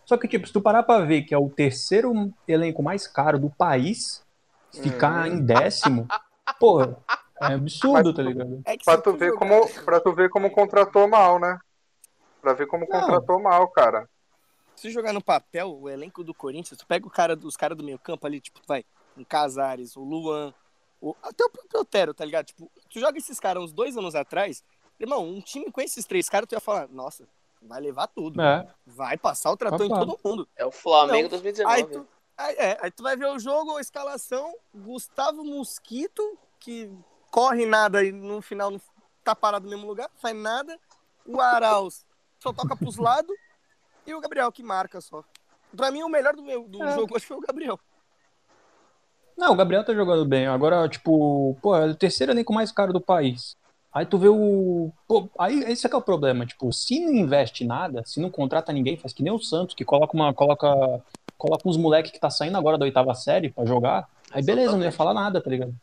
Só 0.06 0.18
que, 0.18 0.28
tipo, 0.28 0.46
se 0.46 0.54
tu 0.54 0.62
parar 0.62 0.84
pra 0.84 1.00
ver 1.00 1.24
que 1.24 1.34
é 1.34 1.38
o 1.38 1.50
terceiro 1.50 2.32
elenco 2.48 2.84
mais 2.84 3.08
caro 3.08 3.40
do 3.40 3.50
país, 3.50 4.24
ficar 4.72 5.28
Uhum. 5.28 5.38
em 5.38 5.46
décimo, 5.46 6.08
porra, 6.60 6.96
é 7.42 7.46
absurdo, 7.54 8.14
tá 8.14 8.22
ligado? 8.24 8.62
É 8.66 8.78
Pra 8.78 8.98
tu, 9.02 9.14
ver 9.14 9.30
jogar- 9.32 9.40
como, 9.40 9.84
pra 9.84 10.00
tu 10.00 10.14
ver 10.14 10.30
como 10.30 10.52
contratou 10.52 11.08
mal, 11.08 11.40
né? 11.40 11.60
Pra 12.42 12.54
ver 12.54 12.68
como 12.68 12.86
Não. 12.88 13.00
contratou 13.00 13.42
mal, 13.42 13.68
cara. 13.70 14.10
Se 14.76 14.90
jogar 14.92 15.14
no 15.14 15.24
papel, 15.24 15.74
o 15.80 15.90
elenco 15.90 16.24
do 16.24 16.34
Corinthians, 16.34 16.78
tu 16.78 16.86
pega 16.86 17.08
o 17.08 17.10
cara, 17.10 17.38
os 17.44 17.56
caras 17.56 17.78
do 17.78 17.84
meio 17.84 17.98
campo 17.98 18.28
ali, 18.28 18.42
tipo, 18.42 18.60
vai, 18.68 18.84
o 19.18 19.26
Casares, 19.26 19.96
o 19.96 20.02
Luan, 20.04 20.54
o, 21.02 21.16
até 21.24 21.44
o 21.46 21.50
próprio 21.50 21.82
Otero, 21.82 22.14
tá 22.14 22.26
ligado? 22.26 22.46
Tipo, 22.48 22.70
tu 22.90 23.00
joga 23.00 23.18
esses 23.18 23.40
caras 23.40 23.64
uns 23.64 23.72
dois 23.74 23.96
anos 23.98 24.16
atrás, 24.16 24.64
irmão, 25.00 25.26
um 25.28 25.40
time 25.42 25.72
com 25.72 25.80
esses 25.82 26.06
três 26.06 26.28
caras, 26.30 26.48
tu 26.48 26.54
ia 26.56 26.60
falar, 26.60 26.88
nossa, 26.90 27.26
vai 27.62 27.80
levar 27.82 28.08
tudo. 28.08 28.42
É, 28.42 28.68
Vai 28.86 29.18
passar 29.18 29.52
o 29.52 29.58
trator 29.58 29.86
em 29.86 29.90
todo 29.90 30.20
mundo. 30.24 30.48
É 30.56 30.66
o 30.66 30.72
Flamengo 30.72 31.24
Não. 31.24 31.30
2019. 31.30 31.74
Aí 31.82 31.86
tu, 31.86 32.08
aí, 32.38 32.56
é, 32.56 32.78
aí 32.82 32.92
tu 32.92 33.02
vai 33.02 33.16
ver 33.16 33.28
o 33.28 33.40
jogo, 33.40 33.78
a 33.78 33.82
escalação, 33.82 34.54
Gustavo 34.74 35.44
Mosquito, 35.44 36.38
que 36.60 36.92
corre 37.36 37.66
nada 37.66 38.02
e 38.02 38.14
no 38.14 38.42
final 38.42 38.72
não 38.72 38.80
tá 39.22 39.36
parado 39.36 39.66
no 39.66 39.70
mesmo 39.72 39.86
lugar, 39.86 40.10
faz 40.22 40.34
nada. 40.34 40.80
O 41.26 41.42
Arauz 41.42 42.06
só 42.40 42.54
toca 42.54 42.78
pros 42.78 42.96
lados. 42.96 43.36
E 44.08 44.14
o 44.14 44.22
Gabriel 44.22 44.50
que 44.54 44.64
marca 44.64 45.02
só. 45.02 45.22
Pra 45.76 45.92
mim, 45.92 46.02
o 46.02 46.08
melhor 46.08 46.34
do, 46.34 46.42
meu, 46.42 46.66
do 46.66 46.82
É. 46.82 46.96
jogo 46.96 47.14
hoje 47.14 47.26
foi 47.26 47.36
o 47.36 47.42
Gabriel. 47.42 47.78
Não, 49.36 49.52
o 49.52 49.56
Gabriel 49.56 49.84
tá 49.84 49.94
jogando 49.94 50.24
bem. 50.24 50.48
Agora, 50.48 50.88
tipo, 50.88 51.58
pô, 51.62 51.76
é 51.76 51.88
o 51.88 51.96
terceiro 51.96 52.32
elenco 52.32 52.54
mais 52.54 52.72
caro 52.72 52.94
do 52.94 53.02
país. 53.02 53.58
Aí 53.92 54.06
tu 54.06 54.18
vê 54.18 54.30
o. 54.30 54.92
Pô, 55.06 55.28
aí 55.38 55.60
esse 55.64 55.86
é 55.86 55.90
que 55.90 55.96
é 55.96 56.00
o 56.00 56.02
problema. 56.02 56.46
Tipo, 56.46 56.72
se 56.72 57.02
não 57.04 57.12
investe 57.12 57.66
nada, 57.66 58.02
se 58.06 58.22
não 58.22 58.30
contrata 58.30 58.72
ninguém, 58.72 58.96
faz 58.96 59.12
que 59.12 59.24
nem 59.24 59.34
o 59.34 59.40
Santos, 59.40 59.76
que 59.76 59.84
coloca 59.84 60.16
uma. 60.16 60.34
Coloca, 60.34 60.68
coloca 61.38 61.68
uns 61.68 61.76
moleque 61.76 62.12
que 62.12 62.20
tá 62.20 62.30
saindo 62.30 62.58
agora 62.58 62.78
da 62.78 62.86
oitava 62.86 63.14
série 63.14 63.50
pra 63.52 63.66
jogar. 63.66 64.08
Aí 64.32 64.42
beleza, 64.44 64.72
não 64.72 64.78
ia 64.80 64.88
Exatamente. 64.88 64.96
falar 64.98 65.14
nada, 65.14 65.42
tá 65.42 65.50
ligado? 65.50 65.74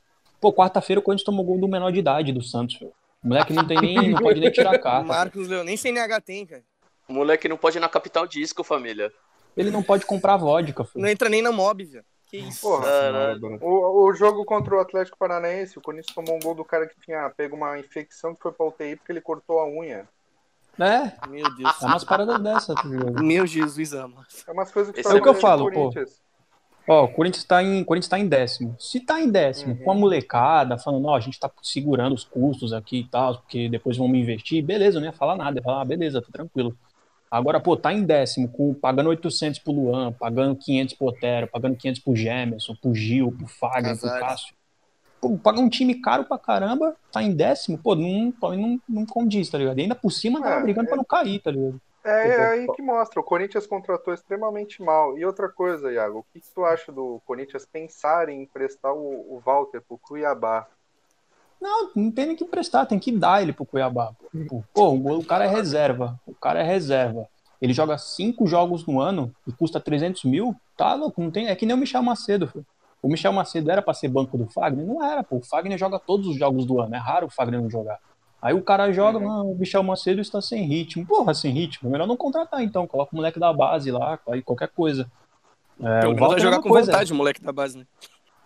Pô, 0.43 0.53
quarta-feira 0.53 0.99
o 0.99 1.03
Corinthians 1.05 1.25
tomou 1.25 1.45
gol 1.45 1.61
do 1.61 1.69
menor 1.69 1.93
de 1.93 2.01
idade 2.01 2.33
do 2.33 2.43
Santos, 2.43 2.75
filho. 2.75 2.93
O 3.23 3.29
moleque 3.29 3.53
não 3.53 3.65
tem 3.65 3.81
nem. 3.81 3.95
não 4.11 4.21
pode 4.21 4.41
nem 4.41 4.51
tirar 4.51 4.75
a 4.75 4.77
O 4.77 4.81
carta. 4.81 5.07
Marcos 5.07 5.47
Leão, 5.47 5.63
nem 5.63 5.77
CNH 5.77 6.21
tem, 6.21 6.45
cara. 6.45 6.65
O 7.09 7.13
moleque 7.13 7.49
não 7.49 7.57
pode 7.57 7.79
ir 7.79 7.81
na 7.81 7.89
capital 7.89 8.27
disco, 8.27 8.65
família. 8.65 9.13
Ele 9.57 9.71
não 9.71 9.85
pode 9.85 10.05
comprar 10.05 10.37
vodka, 10.37 10.85
filho. 10.85 11.01
Não 11.01 11.09
entra 11.09 11.29
nem 11.29 11.41
na 11.41 11.53
mob, 11.53 11.85
velho. 11.85 12.05
Que 12.27 12.39
isso. 12.39 12.61
Porra. 12.63 12.87
Caralho. 12.87 13.59
O, 13.61 14.09
o 14.09 14.15
jogo 14.15 14.45
contra 14.45 14.75
o 14.75 14.81
Atlético 14.81 15.17
Paranaense, 15.17 15.79
o 15.79 15.81
Corinthians 15.81 16.13
tomou 16.13 16.35
um 16.35 16.41
gol 16.41 16.57
do 16.57 16.65
cara 16.65 16.89
que 16.89 17.01
tinha 17.01 17.31
pego 17.31 17.55
uma 17.55 17.79
infecção 17.79 18.35
que 18.35 18.43
foi 18.43 18.51
pra 18.51 18.67
UTI 18.67 18.97
porque 18.97 19.13
ele 19.13 19.21
cortou 19.21 19.61
a 19.61 19.69
unha. 19.69 20.09
É, 20.81 21.29
Meu 21.29 21.55
Deus. 21.55 21.83
é 21.83 21.87
umas 21.87 22.03
paradas 22.03 22.41
dessas, 22.41 22.75
ligado? 22.85 23.23
Meu 23.23 23.47
Jesus, 23.47 23.93
ama. 23.93 24.27
É 24.49 24.51
umas 24.51 24.73
coisas 24.73 24.93
que 24.93 25.01
Esse 25.01 25.09
é 25.09 25.15
o 25.15 25.23
que 25.23 25.29
eu 25.29 25.35
falo, 25.35 25.71
pô. 25.71 25.93
Ó, 26.89 27.05
o 27.05 27.09
Corinthians 27.09 27.45
tá 27.45 27.63
em, 27.63 27.85
Corinthians 27.85 28.09
tá 28.09 28.19
em 28.19 28.27
décimo. 28.29 28.75
Se 28.79 28.99
tá 29.01 29.21
em 29.21 29.31
décimo, 29.31 29.75
Uhum. 29.75 29.85
com 29.85 29.91
a 29.93 29.95
molecada, 29.95 30.77
falando, 30.77 31.07
ó, 31.07 31.15
a 31.17 31.21
gente 31.21 31.39
tá 31.39 31.51
segurando 31.63 32.13
os 32.15 32.25
custos 32.25 32.73
aqui 32.73 33.01
e 33.01 33.05
tal, 33.09 33.39
porque 33.39 33.69
depois 33.69 33.97
vamos 33.97 34.19
investir, 34.19 34.65
beleza, 34.65 34.97
eu 34.97 35.01
não 35.01 35.07
ia 35.09 35.13
falar 35.13 35.37
nada. 35.37 35.59
Ia 35.59 35.63
falar, 35.63 35.83
ah, 35.83 35.85
beleza, 35.85 36.21
tá 36.21 36.29
tranquilo. 36.33 36.77
Agora, 37.31 37.61
pô, 37.61 37.77
tá 37.77 37.93
em 37.93 38.03
décimo, 38.03 38.49
com, 38.49 38.75
pagando 38.75 39.09
800 39.11 39.59
pro 39.61 39.73
Luan, 39.73 40.13
pagando 40.13 40.57
500 40.57 40.95
pro 40.95 41.07
Otero, 41.07 41.47
pagando 41.47 41.77
500 41.77 42.03
pro 42.03 42.17
Gemerson, 42.17 42.75
pro 42.75 42.95
Gil, 42.95 43.33
pro 43.33 43.47
Fagner, 43.47 43.97
pro. 43.99 44.11
Cássio. 44.21 44.55
Pô, 45.21 45.39
paga 45.39 45.61
um 45.61 45.69
time 45.69 45.95
caro 45.95 46.25
pra 46.25 46.37
caramba, 46.37 46.97
tá 47.13 47.23
em 47.23 47.33
décimo, 47.33 47.79
pô, 47.79 47.95
não, 47.95 48.35
não, 48.43 48.81
não 48.89 49.07
condiz, 49.07 49.49
tá 49.49 49.57
ligado? 49.57 49.79
E 49.79 49.83
ainda 49.83 49.95
por 49.95 50.11
cima 50.11 50.43
tava 50.43 50.57
É, 50.57 50.63
brigando 50.63 50.87
é. 50.87 50.89
pra 50.89 50.97
não 50.97 51.05
cair, 51.05 51.39
tá 51.41 51.51
ligado? 51.53 51.81
É, 52.05 52.29
é 52.29 52.47
aí 52.49 52.67
que 52.75 52.83
mostra. 52.83 53.21
O 53.21 53.25
Corinthians 53.25 53.67
contratou 53.67 54.13
extremamente 54.13 54.83
mal. 54.83 55.17
E 55.17 55.25
outra 55.25 55.49
coisa, 55.49 55.93
Iago, 55.93 56.21
o 56.21 56.25
que, 56.33 56.41
que 56.41 56.51
tu 56.53 56.65
acha 56.65 56.91
do 56.91 57.21
Corinthians 57.25 57.65
pensar 57.65 58.29
em 58.29 58.43
emprestar 58.43 58.93
o, 58.93 59.37
o 59.37 59.43
Walter 59.45 59.81
pro 59.81 59.99
Cuiabá? 59.99 60.67
Não, 61.61 61.91
não 61.95 62.11
tem 62.11 62.27
nem 62.27 62.37
que 62.37 62.43
emprestar, 62.43 62.87
tem 62.87 62.99
que 62.99 63.13
dar 63.13 63.41
ele 63.41 63.53
pro 63.53 63.65
Cuiabá. 63.65 64.13
Pô, 64.49 64.65
Pô, 64.75 64.91
o 65.17 65.25
cara 65.25 65.45
é 65.45 65.49
reserva. 65.49 66.21
O 66.27 66.35
cara 66.35 66.61
é 66.61 66.65
reserva. 66.65 67.29
Ele 67.61 67.73
joga 67.73 67.97
cinco 67.97 68.45
jogos 68.49 68.85
no 68.85 69.01
ano 69.01 69.33
e 69.47 69.53
custa 69.53 69.79
300 69.79 70.25
mil. 70.25 70.57
Tá 70.77 70.95
louco, 70.95 71.23
não 71.23 71.31
tem. 71.31 71.47
É 71.47 71.55
que 71.55 71.65
nem 71.65 71.77
o 71.77 71.79
Michel 71.79 72.03
Macedo. 72.03 72.49
filho. 72.49 72.67
O 73.01 73.09
Michel 73.09 73.33
Macedo 73.33 73.71
era 73.71 73.81
pra 73.81 73.95
ser 73.95 74.09
banco 74.09 74.37
do 74.37 74.49
Fagner? 74.49 74.85
Não 74.85 75.05
era, 75.05 75.23
pô. 75.23 75.37
O 75.37 75.45
Fagner 75.45 75.79
joga 75.79 76.01
todos 76.01 76.27
os 76.27 76.37
jogos 76.37 76.67
do 76.67 76.81
ano. 76.81 76.97
É 76.97 76.99
raro 76.99 77.27
o 77.27 77.31
Fagner 77.31 77.61
não 77.61 77.71
jogar. 77.71 78.01
Aí 78.43 78.53
o 78.53 78.61
cara 78.63 78.91
joga, 78.93 79.19
Uhum. 79.19 79.25
não, 79.25 79.51
o 79.53 79.57
Michel 79.57 79.85
Macedo 79.85 80.21
está 80.21 80.41
sem 80.43 80.65
ritmo. 80.65 81.07
Porra, 81.07 81.33
sem 81.33 81.53
ritmo. 81.53 81.89
Melhor 81.89 82.09
não 82.09 82.17
contratar 82.17 82.61
então. 82.63 82.87
Coloca 82.89 83.13
o 83.15 83.17
moleque 83.17 83.39
da 83.39 83.53
base 83.53 83.91
lá, 83.93 84.19
qualquer 84.45 84.69
coisa. 84.69 85.09
É, 85.81 86.01
Pelo 86.01 86.15
o 86.15 86.17
Walter 86.17 86.27
vai 86.27 86.39
é 86.39 86.41
a 86.41 86.45
jogar 86.45 86.61
com 86.63 86.69
coisa. 86.69 86.91
vontade, 86.91 87.13
o 87.13 87.17
moleque 87.17 87.41
da 87.41 87.53
base, 87.53 87.79
né? 87.79 87.87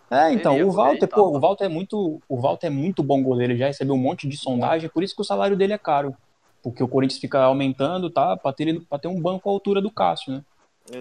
É, 0.09 0.31
então, 0.31 0.53
Ele 0.53 0.63
o 0.63 0.71
Walter, 0.71 1.07
pô, 1.07 1.23
o 1.23 1.25
mano. 1.27 1.39
Walter 1.41 1.65
é 1.65 1.67
muito, 1.67 2.21
o 2.29 2.39
Walter 2.39 2.67
é 2.67 2.69
muito 2.69 3.03
bom 3.03 3.21
goleiro, 3.21 3.51
ele 3.53 3.59
já 3.59 3.67
recebeu 3.67 3.93
um 3.95 3.97
monte 3.97 4.25
de 4.27 4.37
sondagem, 4.37 4.89
por 4.89 5.03
isso 5.03 5.13
que 5.15 5.21
o 5.21 5.25
salário 5.25 5.57
dele 5.57 5.73
é 5.73 5.77
caro. 5.77 6.15
Porque 6.63 6.81
o 6.81 6.87
Corinthians 6.87 7.19
fica 7.19 7.41
aumentando, 7.43 8.09
tá, 8.09 8.37
pra 8.37 8.53
ter, 8.53 8.79
pra 8.87 8.97
ter 8.97 9.07
um 9.09 9.19
banco 9.21 9.49
à 9.49 9.51
altura 9.51 9.81
do 9.81 9.91
Cássio, 9.91 10.31
né? 10.33 10.43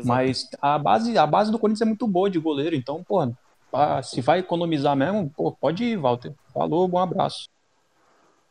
Mas 0.04 0.48
a 0.60 0.76
base, 0.78 1.16
a 1.16 1.24
base 1.26 1.52
do 1.52 1.58
Corinthians 1.58 1.82
é 1.82 1.84
muito 1.84 2.06
boa 2.08 2.28
de 2.28 2.38
goleiro, 2.40 2.74
então, 2.74 3.04
pô, 3.04 3.20
se 4.02 4.20
vai 4.20 4.40
economizar 4.40 4.96
mesmo, 4.96 5.30
pô, 5.36 5.52
pode 5.52 5.84
ir, 5.84 5.96
Walter. 5.96 6.32
Falou, 6.52 6.88
bom 6.88 6.98
abraço. 6.98 7.48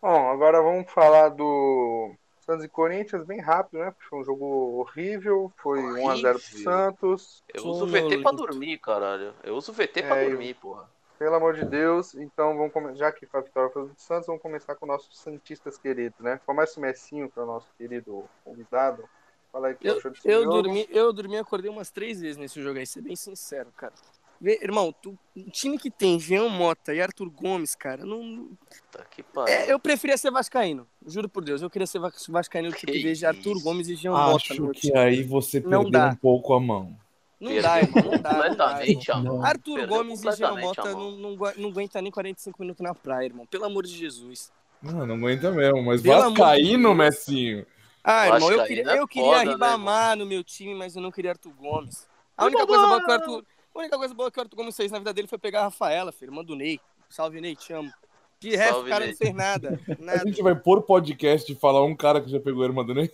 Bom, 0.05 0.29
agora 0.29 0.61
vamos 0.61 0.91
falar 0.91 1.29
do 1.29 2.13
Santos 2.41 2.63
e 2.63 2.69
Corinthians 2.69 3.25
bem 3.25 3.41
rápido, 3.41 3.79
né? 3.79 3.89
Porque 3.89 4.05
foi 4.07 4.19
um 4.19 4.23
jogo 4.23 4.45
horrível, 4.79 5.51
foi 5.57 5.79
1x0 5.79 6.33
pro. 6.33 6.39
Santos. 6.39 7.43
Eu 7.51 7.65
uso 7.65 7.85
o 7.85 7.87
VT 7.87 8.19
pra 8.19 8.31
dormir, 8.31 8.77
caralho. 8.77 9.33
Eu 9.43 9.55
uso 9.55 9.71
o 9.71 9.73
VT 9.73 10.03
pra 10.03 10.15
É, 10.17 10.25
eu- 10.25 10.29
dormir, 10.29 10.53
porra. 10.53 10.87
Pelo 11.17 11.33
amor 11.33 11.55
de 11.55 11.65
Deus, 11.65 12.13
então 12.13 12.55
vamos 12.55 12.71
come- 12.71 12.93
já 12.95 13.11
que 13.11 13.25
foi 13.25 13.39
a 13.39 13.43
vitória 13.43 13.71
foi 13.71 13.87
do 13.87 13.95
Santos, 13.97 14.27
vamos 14.27 14.43
começar 14.43 14.75
com 14.75 14.85
nossos 14.85 15.17
Santistas 15.17 15.75
queridos, 15.75 16.19
né? 16.19 16.39
Começa 16.45 16.79
o 16.79 16.83
Messinho, 16.83 17.27
que 17.27 17.39
é 17.39 17.41
o 17.41 17.47
nosso 17.47 17.67
querido 17.75 18.25
convidado. 18.43 19.09
Fala 19.51 19.69
aí 19.69 19.73
o 19.73 19.77
que 19.77 19.87
Eu, 19.87 19.99
eu 20.25 20.47
dormi, 20.47 20.87
eu 20.91 21.11
dormi 21.13 21.33
e 21.33 21.39
acordei 21.39 21.71
umas 21.71 21.89
três 21.89 22.21
vezes 22.21 22.37
nesse 22.37 22.61
jogo 22.61 22.77
aí, 22.77 22.85
ser 22.85 23.01
bem 23.01 23.15
sincero, 23.15 23.71
cara. 23.75 23.93
Vê, 24.39 24.59
irmão, 24.61 24.93
tu, 25.01 25.17
um 25.35 25.49
time 25.49 25.77
que 25.77 25.89
tem 25.89 26.19
Jean 26.19 26.49
Mota 26.49 26.93
e 26.93 27.01
Arthur 27.01 27.29
Gomes, 27.29 27.73
cara, 27.73 28.05
não, 28.05 28.49
Puta 28.91 29.05
que 29.09 29.23
pariu. 29.23 29.53
é, 29.53 29.71
eu 29.71 29.79
preferia 29.79 30.17
ser 30.17 30.29
vascaíno. 30.29 30.85
Juro 31.07 31.29
por 31.29 31.43
Deus, 31.43 31.61
eu 31.61 31.69
queria 31.69 31.87
ser 31.87 31.99
vas- 31.99 32.25
vascaíno 32.27 32.71
tipo, 32.71 32.91
Que 32.91 33.13
de 33.13 33.25
Arthur. 33.25 33.61
Gomes 33.61 33.87
e 33.87 33.95
Jean 33.95 34.11
Mota. 34.11 34.29
no 34.29 34.35
Acho 34.35 34.69
que 34.71 34.81
time. 34.87 34.97
aí 34.97 35.23
você 35.23 35.59
Não 35.61 35.69
perdeu 35.83 35.89
dá. 35.91 36.09
um 36.09 36.15
pouco 36.15 36.53
a 36.53 36.59
mão. 36.59 36.97
Não 37.39 37.51
Perdeu 37.51 37.63
dá, 37.63 37.79
irmão, 37.81 38.03
não 38.03 38.21
dá. 38.21 38.33
Não 38.49 38.55
dá, 38.55 38.69
completamente, 38.69 39.07
irmão. 39.09 39.33
amor. 39.35 39.45
Arthur 39.45 39.75
Perdeu 39.75 39.97
Gomes 39.97 40.23
e 40.23 40.31
Jean 40.33 40.55
Mota 40.57 40.91
não, 40.91 41.11
não, 41.11 41.69
aguenta 41.69 42.01
nem 42.01 42.11
45 42.11 42.61
minutos 42.61 42.81
na 42.83 42.93
praia, 42.93 43.25
irmão. 43.25 43.45
Pelo 43.45 43.65
amor 43.65 43.85
de 43.85 43.95
Jesus. 43.95 44.51
Não, 44.81 45.05
não 45.05 45.15
aguenta 45.15 45.49
mesmo, 45.51 45.81
mas 45.83 46.01
Pelo 46.01 46.29
Vascaíno. 46.29 46.93
Messinho. 46.93 47.65
Ah, 48.03 48.27
irmão, 48.27 48.51
eu 48.51 48.63
queria, 48.65 48.83
é 48.91 48.99
eu 48.99 49.07
queria 49.07 49.29
foda, 49.31 49.45
né, 49.45 49.51
Ribamar 49.53 50.15
no 50.15 50.25
meu 50.25 50.43
time, 50.43 50.75
mas 50.75 50.95
eu 50.95 51.01
não 51.01 51.11
queria 51.11 51.31
Arthur 51.31 51.53
Gomes. 51.53 52.07
A 52.37 52.45
única 52.45 52.67
coisa 52.67 52.85
boa 52.85 53.03
que 53.03 53.09
o 53.09 53.13
Arthur. 53.13 53.45
A 53.75 53.79
única 53.79 53.97
coisa 53.97 54.13
boa 54.13 54.31
que 54.31 54.39
o 54.39 54.41
Arthur 54.41 54.55
Gomes 54.55 54.75
fez 54.75 54.91
na 54.91 54.99
vida 54.99 55.13
dele 55.13 55.27
foi 55.27 55.37
pegar 55.37 55.59
a 55.61 55.63
Rafaela, 55.65 56.11
filho, 56.11 56.29
irmã 56.31 56.43
do 56.43 56.55
Ney. 56.55 56.79
Salve, 57.09 57.41
Ney, 57.41 57.55
te 57.55 57.73
amo. 57.73 57.91
De 58.39 58.55
resto, 58.55 58.73
Salve, 58.73 58.89
o 58.89 58.91
cara 58.93 59.03
Ney. 59.05 59.11
não 59.11 59.17
fez 59.17 59.33
nada. 59.35 59.79
A 59.99 60.03
Nada. 60.03 60.19
gente 60.25 60.41
vai 60.41 60.55
pôr 60.55 60.81
podcast 60.83 61.51
e 61.51 61.55
falar 61.55 61.83
um 61.83 61.95
cara 61.95 62.21
que 62.21 62.29
já 62.29 62.39
pegou 62.39 62.63
a 62.63 62.65
irmã 62.67 62.85
do 62.85 62.93
Ney. 62.93 63.11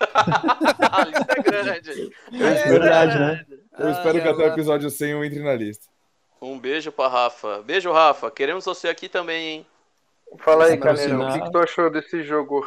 a 0.00 1.04
lista 1.04 1.26
é 1.38 1.42
grande. 1.42 2.12
É 2.32 2.68
verdade, 2.68 3.18
né? 3.18 3.46
Eu 3.78 3.88
Ah, 3.88 3.90
espero 3.92 4.20
que 4.20 4.28
até 4.28 4.42
o 4.44 4.52
episódio 4.52 4.90
100 4.90 5.10
eu 5.10 5.24
entre 5.24 5.40
na 5.42 5.54
lista. 5.54 5.86
Um 6.40 6.58
beijo 6.58 6.90
pra 6.90 7.08
Rafa. 7.08 7.62
Beijo, 7.62 7.92
Rafa. 7.92 8.30
Queremos 8.30 8.64
você 8.64 8.88
aqui 8.88 9.08
também, 9.08 9.48
hein? 9.48 9.66
Fala 10.38 10.64
aí, 10.66 10.76
Pra 10.78 10.94
Caneiro, 10.94 11.22
o 11.22 11.32
que, 11.32 11.40
que 11.40 11.50
tu 11.52 11.58
achou 11.58 11.90
desse 11.90 12.22
jogo? 12.24 12.66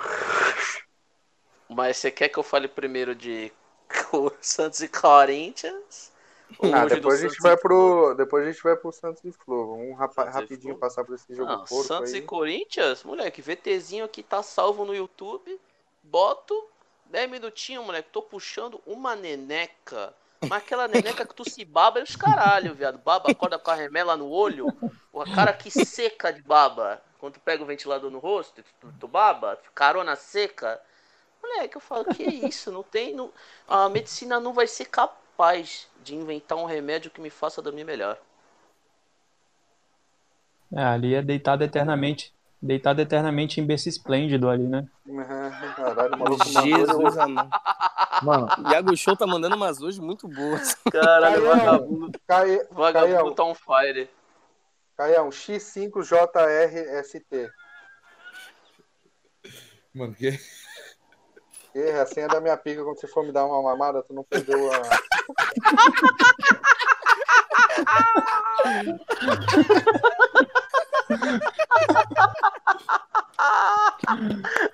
Mas 1.68 1.98
você 1.98 2.12
quer 2.12 2.30
que 2.30 2.38
eu 2.38 2.44
fale 2.44 2.68
primeiro 2.68 3.14
de 3.16 3.52
Santos 4.40 4.80
e 4.82 4.88
Corinthians? 4.88 6.12
Ah, 6.74 6.86
depois 6.86 7.24
a 7.24 7.28
gente 7.28 7.42
vai 7.42 7.58
pro. 7.58 8.14
Depois 8.16 8.46
a 8.48 8.52
gente 8.52 8.64
vai 8.64 8.76
pro 8.76 8.92
Santos 8.92 9.24
e 9.24 9.32
Flu. 9.32 9.76
Vamos 9.78 9.98
rapa- 9.98 10.30
rapidinho 10.30 10.78
passar 10.78 11.04
por 11.04 11.16
esse 11.16 11.34
jogo 11.36 11.52
Não, 11.52 11.60
porco 11.66 11.84
Santos 11.84 12.14
aí. 12.14 12.20
e 12.20 12.22
Corinthians, 12.22 13.04
moleque, 13.04 13.42
VTzinho 13.42 14.06
aqui 14.06 14.24
tá 14.24 14.42
salvo 14.44 14.86
no 14.86 14.96
YouTube. 14.96 15.60
Boto 16.04 16.68
10 17.06 17.30
minutinhos, 17.30 17.86
moleque. 17.86 18.10
Tô 18.12 18.22
puxando 18.22 18.82
uma 18.86 19.16
neneca. 19.16 20.14
Mas 20.48 20.62
aquela 20.62 20.88
neneca 20.88 21.26
que 21.26 21.34
tu 21.34 21.50
se 21.50 21.66
baba 21.66 22.00
e 22.00 22.04
os 22.04 22.16
caralho, 22.16 22.74
viado. 22.76 22.98
Baba 23.00 23.32
acorda 23.32 23.58
com 23.58 23.72
a 23.72 23.76
remela 23.76 24.16
no 24.16 24.30
olho. 24.30 24.68
A 25.16 25.36
cara 25.36 25.54
que 25.54 25.72
seca 25.72 26.32
de 26.32 26.42
baba. 26.42 27.02
Quando 27.20 27.34
tu 27.34 27.40
pega 27.40 27.64
o 27.64 27.66
ventilador 27.66 28.12
no 28.12 28.20
rosto, 28.20 28.62
tu, 28.80 28.94
tu 29.00 29.08
baba, 29.08 29.60
carona 29.74 30.16
seca. 30.16 30.80
Moleque, 31.42 31.78
eu 31.78 31.82
falo, 31.82 32.06
que 32.06 32.24
isso? 32.24 32.72
Não 32.72 32.84
tem. 32.84 33.14
Não... 33.14 33.32
A 33.68 33.90
medicina 33.90 34.40
não 34.40 34.54
vai 34.54 34.68
ser 34.68 34.86
capaz 34.86 35.88
de 36.06 36.16
inventar 36.16 36.58
um 36.58 36.66
remédio 36.66 37.10
que 37.10 37.20
me 37.20 37.32
faça 37.32 37.62
dormir 37.62 37.84
melhor. 37.84 38.18
É, 40.72 40.84
ali 40.84 41.16
é 41.16 41.22
deitado 41.22 41.64
eternamente. 41.64 42.34
Deitado 42.62 43.02
eternamente 43.02 43.60
em 43.60 43.66
berço 43.66 43.90
esplêndido 43.90 44.48
ali, 44.50 44.64
né? 44.64 44.88
Caralho, 45.76 46.16
o 46.16 46.18
maluco 46.18 46.50
mandou. 46.50 46.78
Jesus 46.78 47.18
amado. 47.18 47.50
Mano, 48.24 48.48
Iago 48.72 48.96
Show 48.96 49.18
tá 49.18 49.28
mandando 49.28 49.56
umas 49.56 49.82
hoje 49.82 50.02
muito 50.02 50.28
boas. 50.28 50.76
Caralho, 50.92 51.44
Caião. 51.44 51.58
vagabundo, 51.58 52.20
Cai... 52.28 52.60
vagabundo 52.72 53.36
tá 53.36 53.44
on 53.44 53.54
fire. 53.54 54.10
Caião, 54.98 55.30
X5JRST. 55.30 57.52
mano, 59.94 60.16
que... 60.16 60.40
Erra, 61.76 62.04
a 62.04 62.06
senha 62.06 62.30
da 62.30 62.40
minha 62.40 62.56
pica 62.56 62.82
quando 62.84 62.98
você 63.00 63.08
for 63.08 63.26
me 63.26 63.34
dar 63.34 63.46
uma 63.46 63.62
mamada, 63.62 64.02
tu 64.02 64.14
não 64.14 64.24
perdeu 64.24 64.72
a. 64.72 64.82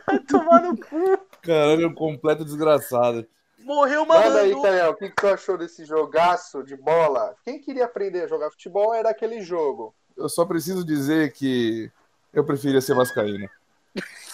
Vai 0.06 0.20
tomar 0.28 0.62
no 0.62 0.78
cu. 0.78 1.18
Caralho, 1.42 1.84
é 1.84 1.88
um 1.88 1.94
completo 1.94 2.46
desgraçado. 2.46 3.28
Morreu 3.60 4.06
Manda 4.06 4.42
aí. 4.42 4.60
Caião, 4.62 4.92
o 4.92 4.96
que, 4.96 5.10
que 5.10 5.16
tu 5.16 5.28
achou 5.28 5.58
desse 5.58 5.86
jogaço 5.86 6.64
de 6.64 6.76
bola? 6.76 7.36
Quem 7.44 7.60
queria 7.60 7.86
aprender 7.86 8.24
a 8.24 8.28
jogar 8.28 8.50
futebol 8.50 8.94
era 8.94 9.10
aquele 9.10 9.42
jogo. 9.42 9.94
Eu 10.18 10.28
só 10.30 10.46
preciso 10.46 10.84
dizer 10.84 11.32
que 11.32 11.92
eu 12.34 12.44
preferia 12.44 12.82
ser 12.82 12.96
vascaíno. 12.96 13.50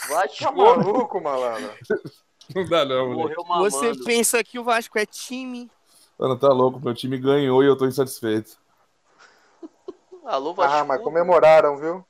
Vai 0.10 0.28
Tá 0.28 0.34
te 0.34 0.44
maluco, 0.46 1.22
malandro? 1.22 1.72
Não 2.56 2.66
dá 2.66 2.86
não. 2.86 3.14
Morreu. 3.14 3.44
Você 3.60 3.92
pensa 4.06 4.42
que 4.42 4.58
o 4.58 4.64
Vasco 4.64 4.98
é 4.98 5.06
time? 5.06 5.70
Mano, 6.18 6.38
tá 6.38 6.48
louco, 6.48 6.80
meu 6.80 6.96
time 6.96 7.20
ganhou 7.20 7.64
e 7.64 7.68
eu 7.68 7.78
tô 7.78 7.86
insatisfeito. 7.86 8.58
Alô, 10.26 10.54
Vasco. 10.54 10.76
Ah, 10.76 10.84
mas 10.84 11.02
comemoraram, 11.02 11.78
viu? 11.78 12.04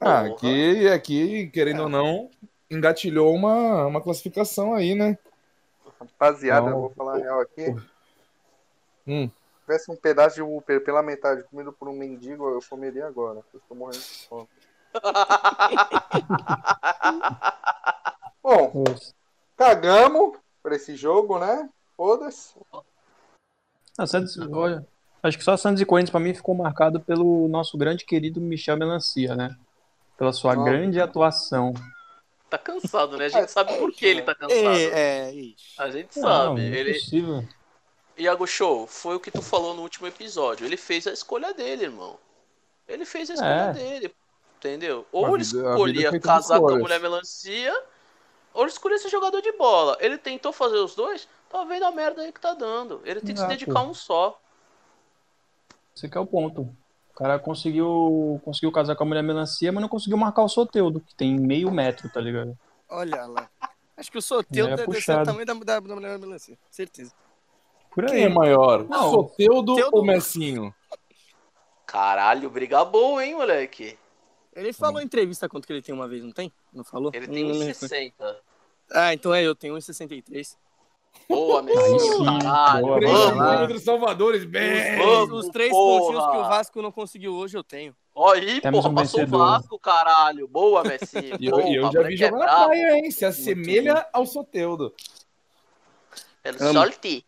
Ah, 0.00 0.20
aqui, 0.20 0.88
aqui, 0.88 1.48
querendo 1.48 1.82
ou 1.84 1.88
não, 1.88 2.30
engatilhou 2.70 3.34
uma, 3.34 3.86
uma 3.86 4.00
classificação 4.00 4.74
aí, 4.74 4.94
né? 4.94 5.18
Rapaziada, 5.98 6.66
Não. 6.66 6.76
eu 6.76 6.80
vou 6.82 6.90
falar 6.90 7.16
a 7.16 7.18
real 7.18 7.40
aqui. 7.40 7.74
Hum. 9.06 9.28
Se 9.28 9.60
tivesse 9.62 9.90
um 9.90 9.96
pedaço 9.96 10.36
de 10.36 10.42
Whopper 10.42 10.84
pela 10.84 11.02
metade 11.02 11.42
comido 11.44 11.72
por 11.72 11.88
um 11.88 11.94
mendigo, 11.94 12.46
eu 12.48 12.60
comeria 12.68 13.06
agora. 13.06 13.40
Eu 13.52 13.60
tô 13.68 13.74
morrendo 13.74 14.02
de 14.02 14.28
fome. 14.28 14.48
Bom, 18.42 18.84
cagamos 19.56 20.38
pra 20.62 20.76
esse 20.76 20.94
jogo, 20.94 21.38
né? 21.38 21.68
Foda-se. 21.96 22.54
Ah, 23.96 24.06
Santos, 24.06 24.36
olha, 24.52 24.86
acho 25.22 25.38
que 25.38 25.44
só 25.44 25.56
Santos 25.56 25.80
e 25.80 25.86
Corinthians 25.86 26.10
pra 26.10 26.20
mim 26.20 26.34
ficou 26.34 26.54
marcado 26.54 27.00
pelo 27.00 27.46
nosso 27.48 27.78
grande 27.78 28.04
querido 28.04 28.40
Michel 28.40 28.76
Melancia, 28.76 29.34
né? 29.36 29.56
Pela 30.16 30.32
sua 30.32 30.54
Nossa. 30.54 30.70
grande 30.70 31.00
atuação. 31.00 31.72
Tá 32.50 32.58
cansado, 32.58 33.16
né? 33.16 33.26
A 33.26 33.28
gente 33.28 33.50
sabe 33.50 33.76
por 33.78 33.92
que 33.92 34.06
ele 34.06 34.22
tá 34.22 34.34
cansado. 34.34 34.60
É, 34.60 35.28
é, 35.28 35.32
isso. 35.32 35.74
A 35.80 35.90
gente 35.90 36.18
Não, 36.18 36.28
sabe. 36.28 36.60
não 36.60 36.74
é 36.74 36.78
Ele... 36.78 36.94
possível. 36.94 37.44
Iago 38.16 38.46
Show, 38.46 38.86
foi 38.86 39.16
o 39.16 39.20
que 39.20 39.30
tu 39.30 39.42
falou 39.42 39.74
no 39.74 39.82
último 39.82 40.06
episódio. 40.06 40.64
Ele 40.64 40.76
fez 40.76 41.04
a 41.06 41.12
escolha 41.12 41.52
dele, 41.52 41.84
irmão. 41.84 42.16
Ele 42.86 43.04
fez 43.04 43.28
a 43.30 43.34
escolha 43.34 43.50
É. 43.50 43.72
dele. 43.72 44.14
Entendeu? 44.58 45.04
A 45.12 45.16
Ou 45.16 45.34
ele 45.34 45.44
vida- 45.44 45.58
a 45.58 45.62
vida 45.62 45.68
é 45.68 45.72
escolhia 45.74 46.10
feita 46.10 46.18
de 46.18 46.24
casar 46.24 46.60
com 46.60 46.68
a 46.68 46.78
mulher 46.78 47.00
melancia, 47.00 47.82
ou 48.54 48.62
ele 48.62 48.70
escolhia 48.70 48.96
ser 48.98 49.08
jogador 49.10 49.42
de 49.42 49.52
bola. 49.52 49.98
Ele 50.00 50.16
tentou 50.16 50.52
fazer 50.52 50.76
os 50.76 50.94
dois, 50.94 51.28
tá 51.50 51.62
vendo 51.64 51.84
a 51.84 51.90
merda 51.90 52.22
aí 52.22 52.32
que 52.32 52.40
tá 52.40 52.54
dando. 52.54 53.02
Ele 53.04 53.20
tem 53.20 53.34
que 53.34 53.40
se 53.40 53.46
dedicar 53.46 53.80
a 53.80 53.82
um 53.82 53.92
só. 53.92 54.40
Esse 55.94 56.08
que 56.08 56.16
é 56.16 56.20
o 56.20 56.26
ponto. 56.26 56.62
O 56.62 57.14
cara 57.16 57.38
conseguiu, 57.38 58.40
conseguiu 58.44 58.72
casar 58.72 58.96
com 58.96 59.04
a 59.04 59.06
mulher 59.06 59.22
melancia, 59.22 59.70
mas 59.70 59.82
não 59.82 59.88
conseguiu 59.88 60.16
marcar 60.16 60.42
o 60.42 60.48
Soteudo, 60.48 61.00
que 61.00 61.14
tem 61.14 61.38
meio 61.38 61.70
metro, 61.70 62.08
tá 62.10 62.20
ligado? 62.20 62.58
Olha 62.88 63.26
lá. 63.26 63.48
Acho 63.96 64.10
que 64.10 64.18
o 64.18 64.22
sorteio 64.22 64.66
É 64.66 64.70
deve 64.70 64.82
ser 64.82 64.90
o 64.90 64.94
puxado. 64.94 65.24
tamanho 65.24 65.46
da, 65.46 65.54
da, 65.54 65.80
da 65.80 65.94
mulher 65.94 66.18
melancia. 66.18 66.58
Certeza. 66.70 67.12
Por 67.92 68.06
Quem 68.06 68.22
é 68.22 68.26
aí. 68.26 68.32
maior? 68.32 68.82
Não. 68.88 69.10
Soteudo 69.12 69.76
Teudo. 69.76 69.96
ou 69.96 70.04
Messinho? 70.04 70.74
Caralho, 71.86 72.50
briga 72.50 72.84
boa, 72.84 73.24
hein, 73.24 73.36
moleque? 73.36 73.96
Ele 74.54 74.72
falou 74.72 75.00
em 75.00 75.04
entrevista 75.04 75.48
quanto 75.48 75.66
que 75.66 75.72
ele 75.72 75.82
tem 75.82 75.94
uma 75.94 76.06
vez, 76.08 76.22
não 76.22 76.30
tem? 76.32 76.52
Não 76.72 76.84
falou? 76.84 77.10
Ele 77.14 77.26
tem 77.26 77.44
Não 77.44 77.50
uns 77.52 77.58
me 77.58 77.64
recordo. 77.66 77.88
60. 77.88 78.40
Ah, 78.92 79.12
então 79.14 79.34
é, 79.34 79.42
eu 79.42 79.54
tenho 79.54 79.74
1,63. 79.74 80.56
Boa, 81.28 81.62
Messinho, 81.62 82.00
sim, 82.00 82.24
caralho. 82.24 82.86
boa, 82.86 82.98
Três 82.98 83.12
boa. 83.12 83.30
Vamos. 83.34 83.60
contra 83.60 83.76
os 83.76 83.82
Salvadores, 83.84 84.44
bem! 84.44 84.98
Vamos, 84.98 85.44
Os 85.46 85.48
três 85.52 85.70
porra. 85.70 86.00
pontinhos 86.00 86.24
que 86.30 86.36
o 86.36 86.42
Vasco 86.48 86.82
não 86.82 86.92
conseguiu 86.92 87.34
hoje, 87.34 87.56
eu 87.56 87.64
tenho. 87.64 87.94
Ó 88.14 88.32
aí, 88.32 88.60
Temos 88.60 88.80
porra, 88.80 88.90
um 88.90 88.94
passou 88.96 89.20
o 89.20 89.22
vencedor. 89.24 89.38
Vasco, 89.38 89.78
caralho. 89.78 90.46
Boa, 90.48 90.82
Messinho. 90.84 91.36
E 91.40 91.46
eu, 91.46 91.58
eu 91.60 91.92
já 91.92 92.02
vi 92.02 92.14
é 92.14 92.16
jogar 92.16 92.38
na 92.46 92.64
praia, 92.66 92.96
hein? 92.98 93.10
Se 93.10 93.24
assemelha 93.24 94.06
ao 94.12 94.26
Soteudo. 94.26 94.92
Pelo 96.42 96.62
Amo. 96.62 96.72
sorte. 96.72 97.24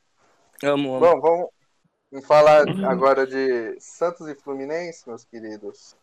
Amo, 0.62 0.96
amo. 0.96 1.00
Bom, 1.00 1.20
vamos 1.20 1.48
vamos 2.10 2.26
falar 2.26 2.68
agora 2.90 3.26
de 3.26 3.76
Santos 3.80 4.26
e 4.28 4.34
Fluminense, 4.34 5.08
meus 5.08 5.24
queridos. 5.24 5.94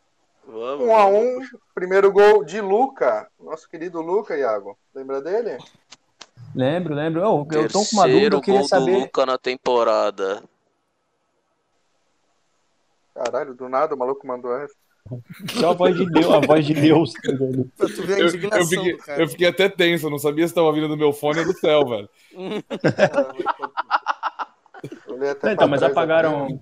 Vamos. 0.46 0.86
Um 0.86 0.96
a 0.96 1.06
um, 1.06 1.40
primeiro 1.74 2.12
gol 2.12 2.44
de 2.44 2.60
Luca, 2.60 3.28
nosso 3.40 3.68
querido 3.70 4.02
Luca, 4.02 4.38
Iago. 4.38 4.78
Lembra 4.94 5.22
dele? 5.22 5.58
Lembro, 6.56 6.94
lembro. 6.94 7.22
Oh, 7.22 7.48
eu 7.54 7.68
tô 7.68 7.86
com 7.86 7.96
uma 7.96 8.08
dúvida, 8.08 8.36
eu 8.36 8.42
queria 8.42 8.60
gol 8.60 8.68
do 8.68 8.70
saber. 8.70 8.98
Luca 9.00 9.26
na 9.26 9.38
temporada. 9.38 10.44
Caralho, 13.16 13.54
do 13.54 13.70
nada 13.70 13.96
o 13.96 13.98
maluco 13.98 14.26
mandou 14.28 14.56
essa. 14.58 14.76
Só 15.60 15.72
a 15.72 15.74
voz 15.74 15.96
de 15.96 16.10
Deus, 16.10 16.30
a 16.32 16.40
voz 16.40 16.66
de 16.66 16.74
Deus, 16.74 17.14
Eu, 17.28 18.26
eu 18.60 18.66
fiquei, 18.66 18.98
do 18.98 19.12
eu 19.12 19.28
fiquei 19.28 19.48
até 19.48 19.68
tenso, 19.68 20.06
eu 20.08 20.12
não 20.12 20.18
sabia 20.18 20.48
se 20.48 20.54
tava 20.54 20.72
vindo 20.72 20.88
do 20.88 20.98
meu 20.98 21.12
fone 21.12 21.40
ou 21.40 21.46
do 21.46 21.54
céu, 21.54 21.86
velho. 21.86 22.10
Então, 25.46 25.68
mas 25.70 25.80
trás 25.80 25.92
apagaram. 25.94 26.62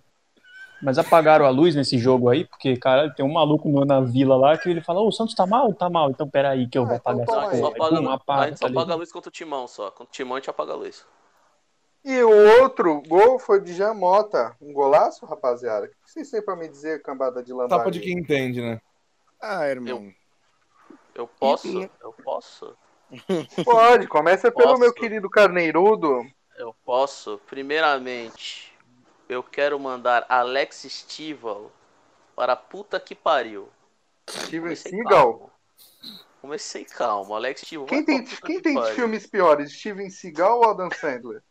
Mas 0.84 0.98
apagaram 0.98 1.46
a 1.46 1.50
luz 1.50 1.76
nesse 1.76 1.98
jogo 1.98 2.30
aí, 2.30 2.46
porque, 2.46 2.76
caralho, 2.76 3.14
tem 3.14 3.24
um 3.26 3.32
maluco 3.34 3.70
no- 3.70 3.86
na 3.86 4.02
vila 4.02 4.36
lá 4.36 4.58
que 4.58 4.68
ele 4.70 4.82
fala, 4.82 5.00
ô, 5.02 5.08
o 5.08 5.12
Santos 5.12 5.36
tá 5.36 5.46
mal? 5.46 5.72
Tá 5.74 5.90
mal. 5.90 6.10
Então 6.10 6.28
peraí 6.28 6.68
que 6.68 6.78
eu 6.78 6.86
vou 6.86 6.96
apagar 6.96 7.26
toma 7.26 7.42
Não, 7.42 7.48
a 7.50 7.54
essa 7.54 7.56
gente 7.66 7.66
aí. 7.74 7.80
só 7.80 7.90
porra. 8.02 8.14
apaga, 8.16 8.42
a 8.42 8.48
gente 8.48 8.60
só 8.60 8.66
tá 8.66 8.72
apaga 8.72 8.94
a 8.94 8.96
luz 8.96 9.12
contra 9.12 9.30
o 9.30 9.32
Timão 9.32 9.68
só. 9.68 9.92
Contra 9.92 10.06
o 10.06 10.08
Timão 10.08 10.36
a 10.36 10.40
gente 10.40 10.50
apaga 10.50 10.74
a 10.74 10.76
luz. 10.76 11.06
E 12.04 12.20
o 12.24 12.62
outro 12.64 13.00
gol 13.08 13.38
foi 13.38 13.62
de 13.62 13.74
Jamota. 13.74 14.56
Um 14.60 14.74
golaço, 14.74 15.24
rapaziada? 15.28 15.86
O 15.86 15.90
que 15.90 15.96
vocês 16.04 16.32
têm 16.32 16.42
pra 16.42 16.56
me 16.56 16.68
dizer, 16.68 17.04
cambada 17.04 17.44
de 17.44 17.52
landainha? 17.54 17.78
Tapa 17.78 17.92
de 17.92 18.00
quem 18.00 18.18
entende, 18.18 18.60
né? 18.60 18.82
Ah, 19.40 19.68
irmão. 19.68 20.12
Eu 21.14 21.28
posso? 21.28 21.68
Ih, 21.68 21.92
Eu 22.02 22.12
posso? 22.24 22.76
Pode, 23.64 24.08
começa 24.08 24.50
pelo 24.52 24.70
Posso? 24.70 24.80
meu 24.80 24.94
querido 24.94 25.30
Carneirudo. 25.30 26.26
Eu 26.58 26.74
posso. 26.86 27.40
Primeiramente, 27.48 28.71
eu 29.32 29.42
quero 29.42 29.80
mandar 29.80 30.26
Alex 30.28 30.86
Stival 30.90 31.72
para 32.36 32.54
a 32.54 32.58
puta 32.58 33.00
que 33.00 33.16
pariu. 33.16 33.70
Steven 34.30 34.62
Comecei 34.62 34.92
Seagal. 34.92 35.10
calmo. 35.10 35.52
Comecei 36.42 36.86
calmo. 36.86 37.34
Alex 37.34 37.62
Stival. 37.62 37.86
Quem 37.86 38.04
tem, 38.04 38.24
quem 38.26 38.58
que 38.58 38.62
tem 38.62 38.76
pariu. 38.76 38.96
filmes 38.96 39.26
piores, 39.26 39.72
Steven 39.72 40.10
Seagal 40.10 40.60
ou 40.60 40.70
Adam 40.70 40.90
Sandler? 40.92 41.42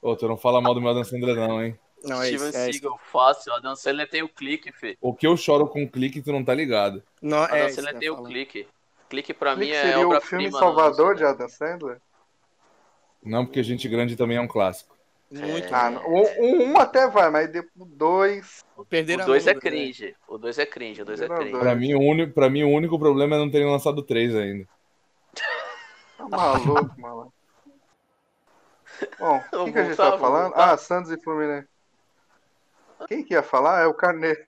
Ô, 0.00 0.14
tu 0.14 0.28
não 0.28 0.36
fala 0.36 0.60
mal 0.60 0.72
do 0.72 0.80
meu 0.80 0.90
Adam 0.90 1.04
Sandler, 1.04 1.34
não, 1.34 1.62
hein? 1.62 1.78
Não, 2.04 2.22
é 2.22 2.30
isso. 2.30 2.46
Steven 2.46 2.60
É 2.62 2.70
isso. 2.70 2.78
Seagal, 2.78 3.00
fácil. 3.10 3.52
Adam 3.54 3.74
Sandler 3.74 4.08
tem 4.08 4.22
o 4.22 4.28
clique, 4.28 4.70
fi. 4.70 4.96
O 5.00 5.12
que 5.12 5.26
eu 5.26 5.36
choro 5.36 5.66
com 5.66 5.88
clique, 5.88 6.22
tu 6.22 6.32
não 6.32 6.44
tá 6.44 6.54
ligado. 6.54 7.02
Não, 7.20 7.42
Adam 7.42 7.56
é. 7.56 7.68
Sandler 7.70 7.94
que 7.94 8.00
tem 8.00 8.10
o 8.10 8.22
clique. 8.22 8.68
Clique 9.08 9.34
pra 9.34 9.52
é 9.52 9.56
mim 9.56 9.70
é 9.70 9.82
seria 9.82 10.06
o 10.08 10.20
filme 10.20 10.50
Salvador 10.52 11.16
de. 11.16 11.24
Adam 11.24 11.48
Sandler? 11.48 12.00
Não, 13.22 13.44
porque 13.44 13.62
Gente 13.62 13.88
Grande 13.88 14.14
também 14.16 14.36
é 14.36 14.40
um 14.40 14.46
clássico. 14.46 14.97
Muito. 15.30 15.74
Ah, 15.74 15.90
não. 15.90 16.02
um, 16.06 16.70
um 16.72 16.78
até 16.78 17.06
vai, 17.08 17.30
mas 17.30 17.50
depois 17.50 17.90
dois. 17.90 18.64
Perderam 18.88 19.20
O 19.20 19.24
a 19.24 19.26
2 19.26 19.44
mão 19.44 19.52
é 19.52 19.54
cringe. 19.60 20.16
O 20.26 20.38
2 20.38 20.58
é 20.58 20.66
cringe. 20.66 21.02
O 21.02 21.04
2 21.04 21.20
é 21.20 21.28
Não, 21.28 21.36
cringe. 21.36 21.50
dois. 21.52 21.62
Pra 21.62 21.74
mim, 21.74 21.94
o 21.94 22.00
único, 22.00 22.32
pra 22.32 22.48
mim, 22.48 22.62
o 22.62 22.70
único 22.70 22.98
problema 22.98 23.36
é 23.36 23.38
não 23.38 23.50
terem 23.50 23.70
lançado 23.70 24.02
três 24.02 24.34
ainda. 24.34 24.66
Tá 26.16 26.28
maluco, 26.28 27.00
maluco. 27.00 27.32
Bom, 29.18 29.36
o 29.52 29.64
que, 29.66 29.72
que 29.72 29.78
a 29.78 29.84
gente 29.84 29.96
Tá 29.96 30.18
falando? 30.18 30.54
Ah, 30.56 30.76
Santos 30.76 31.10
e 31.12 31.20
Fluminense. 31.22 31.68
Quem 33.06 33.22
que 33.22 33.34
ia 33.34 33.42
falar? 33.42 33.82
É 33.82 33.86
o 33.86 33.94
Carneiro. 33.94 34.47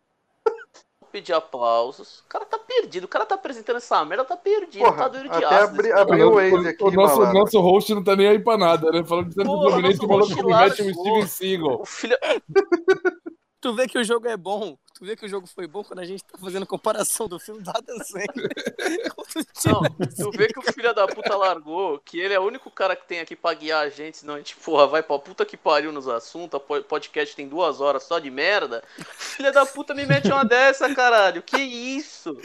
Pedir 1.10 1.32
aplausos. 1.32 2.20
O 2.20 2.28
cara 2.28 2.44
tá 2.44 2.58
perdido. 2.58 3.04
O 3.04 3.08
cara 3.08 3.26
tá 3.26 3.34
apresentando 3.34 3.76
essa 3.76 4.04
merda, 4.04 4.24
tá 4.24 4.36
perdido. 4.36 4.84
Porra, 4.84 4.96
tá 4.96 5.08
doido 5.08 5.28
de 5.28 5.44
até 5.44 5.56
aço. 5.56 5.64
abri-. 5.64 5.92
Abriu 5.92 6.28
o 6.28 6.34
Waze 6.34 6.68
aqui, 6.68 6.84
o 6.84 6.90
nosso, 6.90 7.32
nosso 7.32 7.60
host 7.60 7.94
não 7.94 8.04
tá 8.04 8.14
nem 8.14 8.28
aí 8.28 8.38
pra 8.38 8.56
nada, 8.56 8.90
né? 8.92 9.04
Falando 9.04 9.28
de 9.28 9.34
Santos 9.34 9.52
e 9.52 9.70
Fluminense, 9.70 10.04
o 10.04 10.08
mete 10.08 10.44
um 10.44 10.48
largou. 10.48 10.76
Steven 10.76 11.26
Seagal. 11.26 11.80
O 11.80 11.84
filho... 11.84 12.16
Tu 13.60 13.74
vê 13.74 13.86
que 13.86 13.98
o 13.98 14.04
jogo 14.04 14.26
é 14.26 14.36
bom. 14.38 14.78
Tu 15.00 15.06
vê 15.06 15.16
que 15.16 15.24
o 15.24 15.28
jogo 15.30 15.46
foi 15.46 15.66
bom 15.66 15.82
quando 15.82 16.00
a 16.00 16.04
gente 16.04 16.22
tá 16.22 16.36
fazendo 16.36 16.66
comparação 16.66 17.26
do 17.26 17.40
filme 17.40 17.62
do 17.62 17.70
Adam 17.70 17.96
Sandler. 18.04 18.52
Não, 19.64 19.80
tu 20.14 20.30
vê 20.36 20.46
que 20.48 20.58
o 20.58 20.72
filho 20.74 20.94
da 20.94 21.06
puta 21.08 21.34
largou, 21.38 21.98
que 22.00 22.20
ele 22.20 22.34
é 22.34 22.38
o 22.38 22.42
único 22.44 22.70
cara 22.70 22.94
que 22.94 23.08
tem 23.08 23.18
aqui 23.18 23.34
pra 23.34 23.54
guiar 23.54 23.86
a 23.86 23.88
gente, 23.88 24.18
senão 24.18 24.34
a 24.34 24.36
gente, 24.36 24.54
porra, 24.56 24.86
vai 24.86 25.02
pra 25.02 25.18
puta 25.18 25.46
que 25.46 25.56
pariu 25.56 25.90
nos 25.90 26.06
assuntos, 26.06 26.54
a 26.54 26.60
po- 26.60 26.82
podcast 26.82 27.34
tem 27.34 27.48
duas 27.48 27.80
horas 27.80 28.02
só 28.02 28.18
de 28.18 28.30
merda. 28.30 28.84
Filha 29.16 29.50
da 29.50 29.64
puta 29.64 29.94
me 29.94 30.04
mete 30.04 30.28
uma 30.28 30.44
dessa, 30.44 30.94
caralho. 30.94 31.42
Que 31.42 31.56
isso? 31.56 32.36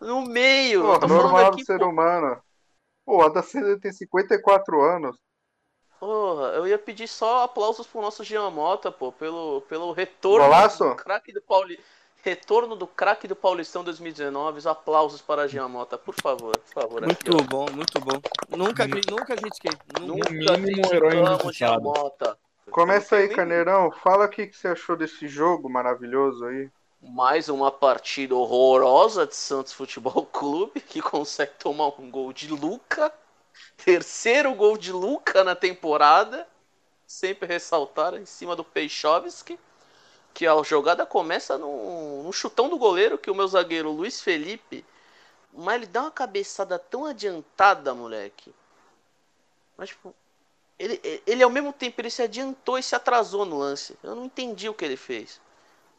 No 0.00 0.22
meio. 0.22 0.82
Pô, 0.82 1.06
normal 1.06 1.46
aqui, 1.52 1.62
do 1.62 1.66
ser 1.66 1.78
pô, 1.78 1.86
humano. 1.86 2.42
Pô, 3.06 3.18
o 3.18 3.22
Adam 3.22 3.44
Sandler 3.44 3.78
tem 3.78 3.92
54 3.92 4.82
anos. 4.82 5.16
Porra, 6.00 6.48
eu 6.54 6.66
ia 6.66 6.78
pedir 6.78 7.06
só 7.06 7.44
aplausos 7.44 7.86
pro 7.86 8.00
nosso 8.00 8.24
Jean 8.24 8.50
Mota, 8.50 8.90
pô, 8.90 9.12
pelo, 9.12 9.60
pelo 9.68 9.92
retorno 9.92 10.46
Golaço? 10.46 10.84
do 10.88 10.96
craque 10.96 11.32
do 11.32 11.42
Pauli... 11.42 11.78
Retorno 12.22 12.76
do 12.76 12.86
craque 12.86 13.26
do 13.26 13.34
Paulistão 13.34 13.82
2019. 13.82 14.58
Os 14.58 14.66
aplausos 14.66 15.22
para 15.22 15.48
Jean 15.48 15.68
Mota, 15.68 15.96
por 15.96 16.14
favor, 16.20 16.52
por 16.58 16.82
favor. 16.82 17.04
aqui. 17.04 17.30
Muito 17.30 17.44
bom, 17.44 17.66
muito 17.72 17.98
bom. 17.98 18.20
Nunca, 18.50 18.86
cri- 18.86 19.00
nunca 19.10 19.34
critiquei. 19.34 19.72
Nunca. 20.00 20.30
Nunca 20.30 20.58
mínimo, 20.58 20.86
um 20.86 20.92
herói 20.94 21.10
criticamos 21.12 21.56
Jean 21.56 21.68
injustiçado. 21.76 21.82
Mota. 21.82 22.38
Começa 22.70 23.16
aí, 23.16 23.28
Carneirão. 23.28 23.90
Fala 23.90 24.26
o 24.26 24.28
que 24.28 24.46
que 24.48 24.56
você 24.56 24.68
achou 24.68 24.96
desse 24.96 25.26
jogo 25.28 25.70
maravilhoso 25.70 26.44
aí. 26.44 26.68
Mais 27.02 27.48
uma 27.48 27.70
partida 27.72 28.34
horrorosa 28.34 29.26
de 29.26 29.34
Santos 29.34 29.72
Futebol 29.72 30.26
Clube, 30.26 30.78
que 30.82 31.00
consegue 31.00 31.52
tomar 31.58 31.88
um 31.98 32.10
gol 32.10 32.34
de 32.34 32.48
Luca. 32.52 33.10
Terceiro 33.84 34.54
gol 34.54 34.76
de 34.76 34.92
Luca 34.92 35.42
na 35.44 35.54
temporada. 35.54 36.46
Sempre 37.06 37.48
ressaltar 37.48 38.14
em 38.14 38.26
cima 38.26 38.54
do 38.54 38.64
Peixovski. 38.64 39.58
Que 40.32 40.46
a 40.46 40.62
jogada 40.62 41.04
começa 41.04 41.58
num, 41.58 42.30
chutão 42.32 42.68
do 42.68 42.78
goleiro 42.78 43.18
que 43.18 43.30
o 43.30 43.34
meu 43.34 43.48
zagueiro 43.48 43.90
Luiz 43.90 44.20
Felipe. 44.20 44.84
Mas 45.52 45.76
ele 45.76 45.86
dá 45.86 46.02
uma 46.02 46.10
cabeçada 46.10 46.78
tão 46.78 47.04
adiantada, 47.04 47.92
moleque. 47.92 48.54
Mas, 49.76 49.88
tipo, 49.88 50.14
ele, 50.78 51.00
ele 51.26 51.42
ao 51.42 51.50
mesmo 51.50 51.72
tempo 51.72 52.00
ele 52.00 52.10
se 52.10 52.22
adiantou 52.22 52.78
e 52.78 52.82
se 52.82 52.94
atrasou 52.94 53.44
no 53.44 53.58
lance. 53.58 53.98
Eu 54.02 54.14
não 54.14 54.26
entendi 54.26 54.68
o 54.68 54.74
que 54.74 54.84
ele 54.84 54.96
fez. 54.96 55.40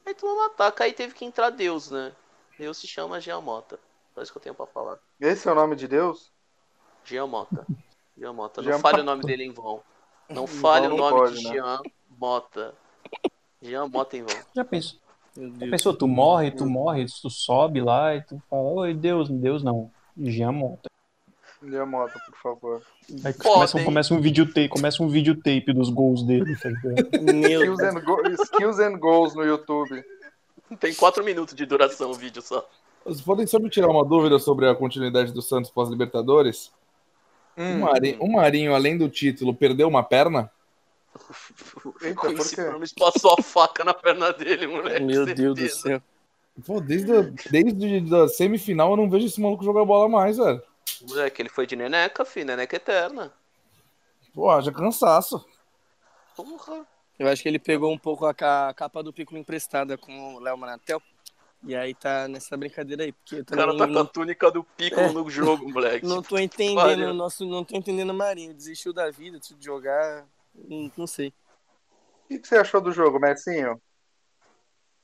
Aí 0.06 0.16
tomou 0.16 0.36
um 0.36 0.46
ataque, 0.46 0.84
aí 0.84 0.94
teve 0.94 1.14
que 1.14 1.26
entrar 1.26 1.50
Deus, 1.50 1.92
né? 1.92 2.14
Deus 2.58 2.78
se 2.78 2.88
chama 2.88 3.20
Giamota. 3.20 3.80
Só 4.14 4.22
isso 4.22 4.32
que 4.32 4.38
eu 4.38 4.42
tenho 4.42 4.56
pra 4.56 4.66
falar. 4.66 4.98
Esse 5.20 5.48
é 5.48 5.52
o 5.52 5.56
nome 5.56 5.76
de 5.76 5.88
Deus? 5.88 6.32
Giamota. 7.06 7.66
Giamota. 8.18 8.62
Não 8.62 8.64
Giamota. 8.70 8.90
fale 8.90 9.02
o 9.02 9.06
nome 9.06 9.24
dele 9.24 9.44
em 9.46 9.52
vão. 9.52 9.82
Não 10.30 10.48
fale 10.48 10.88
Não 10.88 10.96
o 10.96 10.98
nome 10.98 11.18
pode, 11.18 11.38
de 11.38 11.44
né? 11.46 11.54
Jean 11.54 11.82
Mota. 12.20 12.74
Jean 13.62 13.88
Mota 13.88 14.18
em 14.18 14.24
vão. 14.24 14.36
Já 14.56 14.64
pensou? 14.66 15.00
Já 15.36 15.68
pensou, 15.70 15.94
tu 15.94 16.08
morre, 16.08 16.52
tu 16.52 16.66
morre, 16.66 17.06
tu 17.22 17.30
sobe 17.30 17.80
lá 17.82 18.16
e 18.16 18.22
tu 18.22 18.42
fala, 18.50 18.62
oi 18.64 18.94
Deus, 18.94 19.30
Deus 19.30 19.64
não. 19.64 19.90
Jean 20.18 20.52
Mota. 20.52 20.90
Minha 21.62 21.86
moto, 21.86 22.14
por 22.26 22.36
favor. 22.42 22.82
Aí 23.24 23.34
começa, 23.36 23.78
um- 23.78 23.84
começa 23.86 24.14
um 24.16 24.20
videotape, 24.20 24.68
começa 24.68 25.04
um 25.04 25.08
videotape 25.08 25.72
dos 25.74 25.92
gols 25.92 26.24
dele, 26.24 26.56
tá 26.58 26.70
Skills 26.72 27.80
and, 27.84 28.02
go- 28.04 28.22
Skills 28.44 28.80
and 28.80 28.98
Goals 28.98 29.36
no 29.36 29.44
YouTube. 29.44 30.04
Tem 30.80 30.92
4 30.96 31.24
minutos 31.24 31.54
de 31.54 31.64
duração 31.68 32.10
o 32.10 32.16
vídeo 32.16 32.42
só. 32.42 32.68
Vocês 33.06 33.22
podem 33.22 33.46
só 33.46 33.60
me 33.60 33.70
tirar 33.70 33.90
uma 33.90 34.04
dúvida 34.04 34.40
sobre 34.40 34.68
a 34.68 34.74
continuidade 34.74 35.32
do 35.32 35.42
Santos 35.44 35.70
pós-Libertadores? 35.70 36.72
O, 37.70 37.74
Hum, 37.74 37.80
Marinho, 37.80 38.18
o 38.24 38.32
Marinho, 38.32 38.74
além 38.76 38.98
do 38.98 39.08
título, 39.10 39.54
perdeu 39.54 39.88
uma 39.88 40.04
perna? 40.04 40.52
Eita, 42.02 42.32
esse? 42.34 42.56
Promes 42.56 42.94
passou 42.94 43.36
a 43.38 43.42
faca 43.44 43.84
na 43.84 43.94
perna 43.94 44.32
dele, 44.34 44.68
moleque. 44.68 45.04
Meu 45.04 45.26
Deus 45.26 45.56
do 45.56 45.56
certeza. 45.68 45.82
céu. 45.82 46.02
Pô, 46.66 46.82
desde 46.82 47.12
a, 47.16 47.22
desde 47.50 48.16
a 48.16 48.28
semifinal 48.28 48.92
eu 48.92 48.98
não 48.98 49.10
vejo 49.10 49.26
esse 49.26 49.40
maluco 49.40 49.64
jogar 49.64 49.86
bola 49.86 50.10
mais, 50.10 50.38
velho. 50.38 50.62
Moleque, 51.02 51.42
ele 51.42 51.50
foi 51.50 51.66
de 51.66 51.76
neneca, 51.76 52.26
fi. 52.26 52.44
Neneca 52.44 52.76
eterna. 52.76 53.32
Pô, 54.34 54.50
haja 54.50 54.72
cansaço. 54.72 55.44
Porra. 56.36 56.86
Eu 57.20 57.28
acho 57.28 57.44
que 57.44 57.50
ele 57.50 57.60
pegou 57.60 57.92
um 57.92 57.98
pouco 57.98 58.26
a, 58.26 58.34
ca- 58.34 58.70
a 58.70 58.74
capa 58.74 59.04
do 59.04 59.14
Piccolo 59.14 59.40
emprestada 59.40 59.98
com 59.98 60.36
o 60.36 60.40
Léo 60.40 60.58
Manatel. 60.58 61.02
E 61.64 61.76
aí 61.76 61.94
tá 61.94 62.28
nessa 62.28 62.58
brincadeira 62.58 63.04
aí. 63.04 63.12
Porque 63.12 63.36
eu 63.36 63.42
O 63.42 63.46
cara 63.46 63.78
tá 63.78 63.88
com 63.88 64.00
a 64.00 64.06
túnica 64.06 64.52
do 64.52 64.64
Piccolo 64.64 65.14
no 65.14 65.30
jogo, 65.30 65.70
moleque. 65.70 66.06
não 66.08 66.22
tô 66.22 66.38
entendendo 66.38 67.10
o 67.10 67.14
nosso. 67.14 67.46
Não 67.46 67.64
tô 67.64 67.76
entendendo 67.76 68.10
o 68.10 68.16
Marinho. 68.16 68.54
Desistiu 68.54 68.92
da 68.92 69.12
vida, 69.12 69.38
desistiu 69.38 69.58
de 69.58 69.66
jogar. 69.66 70.26
Não, 70.56 70.92
não 70.98 71.08
sei. 71.08 71.30
O 72.26 72.28
que 72.30 72.40
que 72.40 72.48
você 72.48 72.58
achou 72.58 72.82
do 72.82 72.92
jogo, 72.92 73.20
Messinho? 73.20 73.80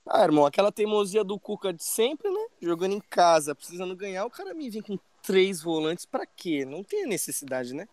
Ah, 0.09 0.23
irmão, 0.23 0.45
aquela 0.45 0.71
teimosia 0.71 1.23
do 1.23 1.37
Cuca 1.37 1.73
de 1.73 1.83
sempre, 1.83 2.29
né? 2.29 2.47
Jogando 2.61 2.93
em 2.93 3.01
casa, 3.01 3.53
precisando 3.53 3.95
ganhar, 3.95 4.25
o 4.25 4.29
cara 4.29 4.53
me 4.53 4.69
vem 4.69 4.81
com 4.81 4.97
três 5.21 5.61
volantes 5.61 6.05
pra 6.05 6.25
quê? 6.25 6.63
Não 6.63 6.81
tem 6.81 7.05
necessidade, 7.05 7.73
né? 7.73 7.87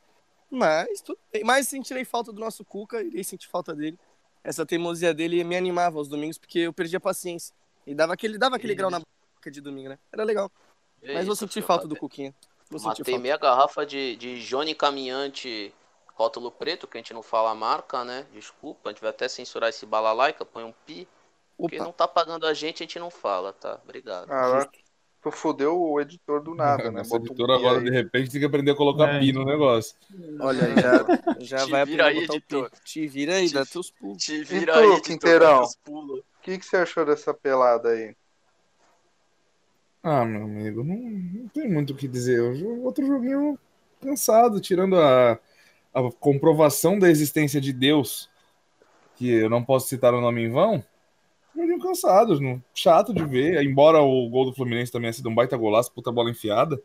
Mas, 0.49 1.01
tudo 1.01 1.19
bem. 1.33 1.43
Mas 1.43 1.67
sentirei 1.67 2.05
falta 2.05 2.33
do 2.33 2.41
nosso 2.41 2.65
Cuca, 2.65 3.03
irei 3.03 3.25
sentir 3.25 3.49
falta 3.49 3.75
dele. 3.75 3.99
Essa 4.45 4.65
teimosia 4.65 5.13
dele 5.13 5.43
me 5.43 5.57
animava 5.57 5.99
aos 5.99 6.07
domingos, 6.09 6.39
porque 6.39 6.61
eu 6.61 6.73
perdi 6.73 6.97
a 6.97 7.01
paciência. 7.01 7.53
E 7.87 7.95
dava 7.95 8.15
aquele, 8.15 8.39
dava 8.39 8.57
aquele 8.57 8.75
grau 8.75 8.91
na 8.91 8.99
boca 9.01 9.51
de 9.51 9.61
domingo, 9.61 9.91
né? 9.91 9.99
Era 10.13 10.25
legal. 10.25 10.51
Mas 11.03 11.27
vou 11.27 11.37
sentir 11.37 11.63
falta 11.63 11.87
do 11.87 11.97
Cuquinha. 11.97 12.35
Vou 12.71 12.81
Matei 12.81 13.19
meia 13.19 13.37
garrafa 13.37 13.85
de, 13.85 14.17
de 14.17 14.41
Johnny 14.41 14.75
Caminhante 14.75 15.73
rótulo 16.15 16.51
preto, 16.51 16.87
que 16.87 16.97
a 16.97 17.01
gente 17.01 17.13
não 17.13 17.23
fala 17.23 17.51
a 17.51 17.55
marca, 17.55 18.05
né? 18.05 18.27
Desculpa, 18.33 18.89
a 18.89 18.93
gente 18.93 19.01
vai 19.01 19.11
até 19.11 19.29
censurar 19.29 19.69
esse 19.69 19.85
balalaica, 19.85 20.45
põe 20.45 20.65
um 20.65 20.73
pi. 20.87 21.07
Porque 21.59 21.77
Opa, 21.77 21.85
não 21.85 21.93
tá 21.93 22.09
pagando 22.09 22.47
a 22.47 22.55
gente, 22.55 22.83
a 22.83 22.87
gente 22.87 22.99
não 22.99 23.11
fala, 23.11 23.53
tá? 23.53 23.81
Obrigado. 23.85 24.31
Ah, 24.31 24.69
tu 25.23 25.31
fudeu 25.31 25.81
o 25.81 26.01
editor 26.01 26.43
do 26.43 26.55
nada, 26.55 26.85
né? 26.91 26.99
Nossa 26.99 27.19
Bota 27.19 27.43
um 27.43 27.53
agora, 27.53 27.79
aí. 27.79 27.85
de 27.85 27.91
repente, 27.91 28.31
tem 28.31 28.41
que 28.41 28.47
aprender 28.47 28.71
a 28.73 28.77
colocar 28.77 29.09
É. 29.15 29.19
pi 29.21 29.33
no 29.33 29.45
negócio. 29.45 29.97
olha 30.41 30.61
já, 31.41 31.59
já 31.59 31.67
vai 31.67 31.83
aprender 31.83 32.03
aí, 32.03 32.17
a 32.19 32.21
botar 32.23 32.33
o 32.33 32.37
editor. 32.37 32.71
pi. 32.71 32.81
Te 32.85 33.07
vira 33.07 33.35
aí, 33.37 33.49
Te- 33.49 33.55
dá 33.55 33.67
teus 33.67 33.91
pulos. 33.91 34.23
Te 34.23 34.35
E 34.35 34.45
vira 34.45 34.73
tu, 34.73 34.79
aí, 34.79 34.85
editor, 34.87 35.03
Quinteirão? 35.03 35.51
dá 35.53 35.59
teus 35.59 35.77
pulos. 35.77 36.21
O 36.21 36.25
que, 36.45 36.59
que 36.59 36.67
você 36.67 36.77
achou 36.77 37.07
dessa 37.07 37.33
pelada 37.33 37.89
aí? 37.89 38.15
Ah, 40.03 40.25
meu 40.27 40.43
amigo, 40.43 40.85
não, 40.85 40.97
não 40.97 41.49
tem 41.49 41.67
muito 41.71 41.95
o 41.95 41.97
que 41.97 42.07
dizer. 42.07 42.39
Outro 42.83 43.07
joguinho 43.07 43.59
cansado, 44.03 44.61
tirando 44.61 45.01
a, 45.01 45.33
a 45.95 46.13
comprovação 46.21 46.99
da 46.99 47.09
existência 47.09 47.59
de 47.59 47.73
Deus, 47.73 48.29
que 49.17 49.31
eu 49.31 49.49
não 49.49 49.65
posso 49.65 49.89
citar 49.89 50.13
o 50.13 50.21
nome 50.21 50.43
em 50.43 50.51
vão. 50.51 50.85
Joguinho 51.57 51.81
cansado, 51.81 52.39
não- 52.39 52.63
chato 52.75 53.15
de 53.15 53.25
ver. 53.25 53.63
Embora 53.65 54.03
o 54.03 54.29
gol 54.29 54.45
do 54.45 54.55
Fluminense 54.55 54.93
também 54.93 55.07
tenha 55.07 55.15
sido 55.15 55.31
um 55.31 55.35
baita 55.35 55.57
golaço, 55.57 55.93
puta 55.93 56.13
bola 56.13 56.31
enfiada. 56.31 56.79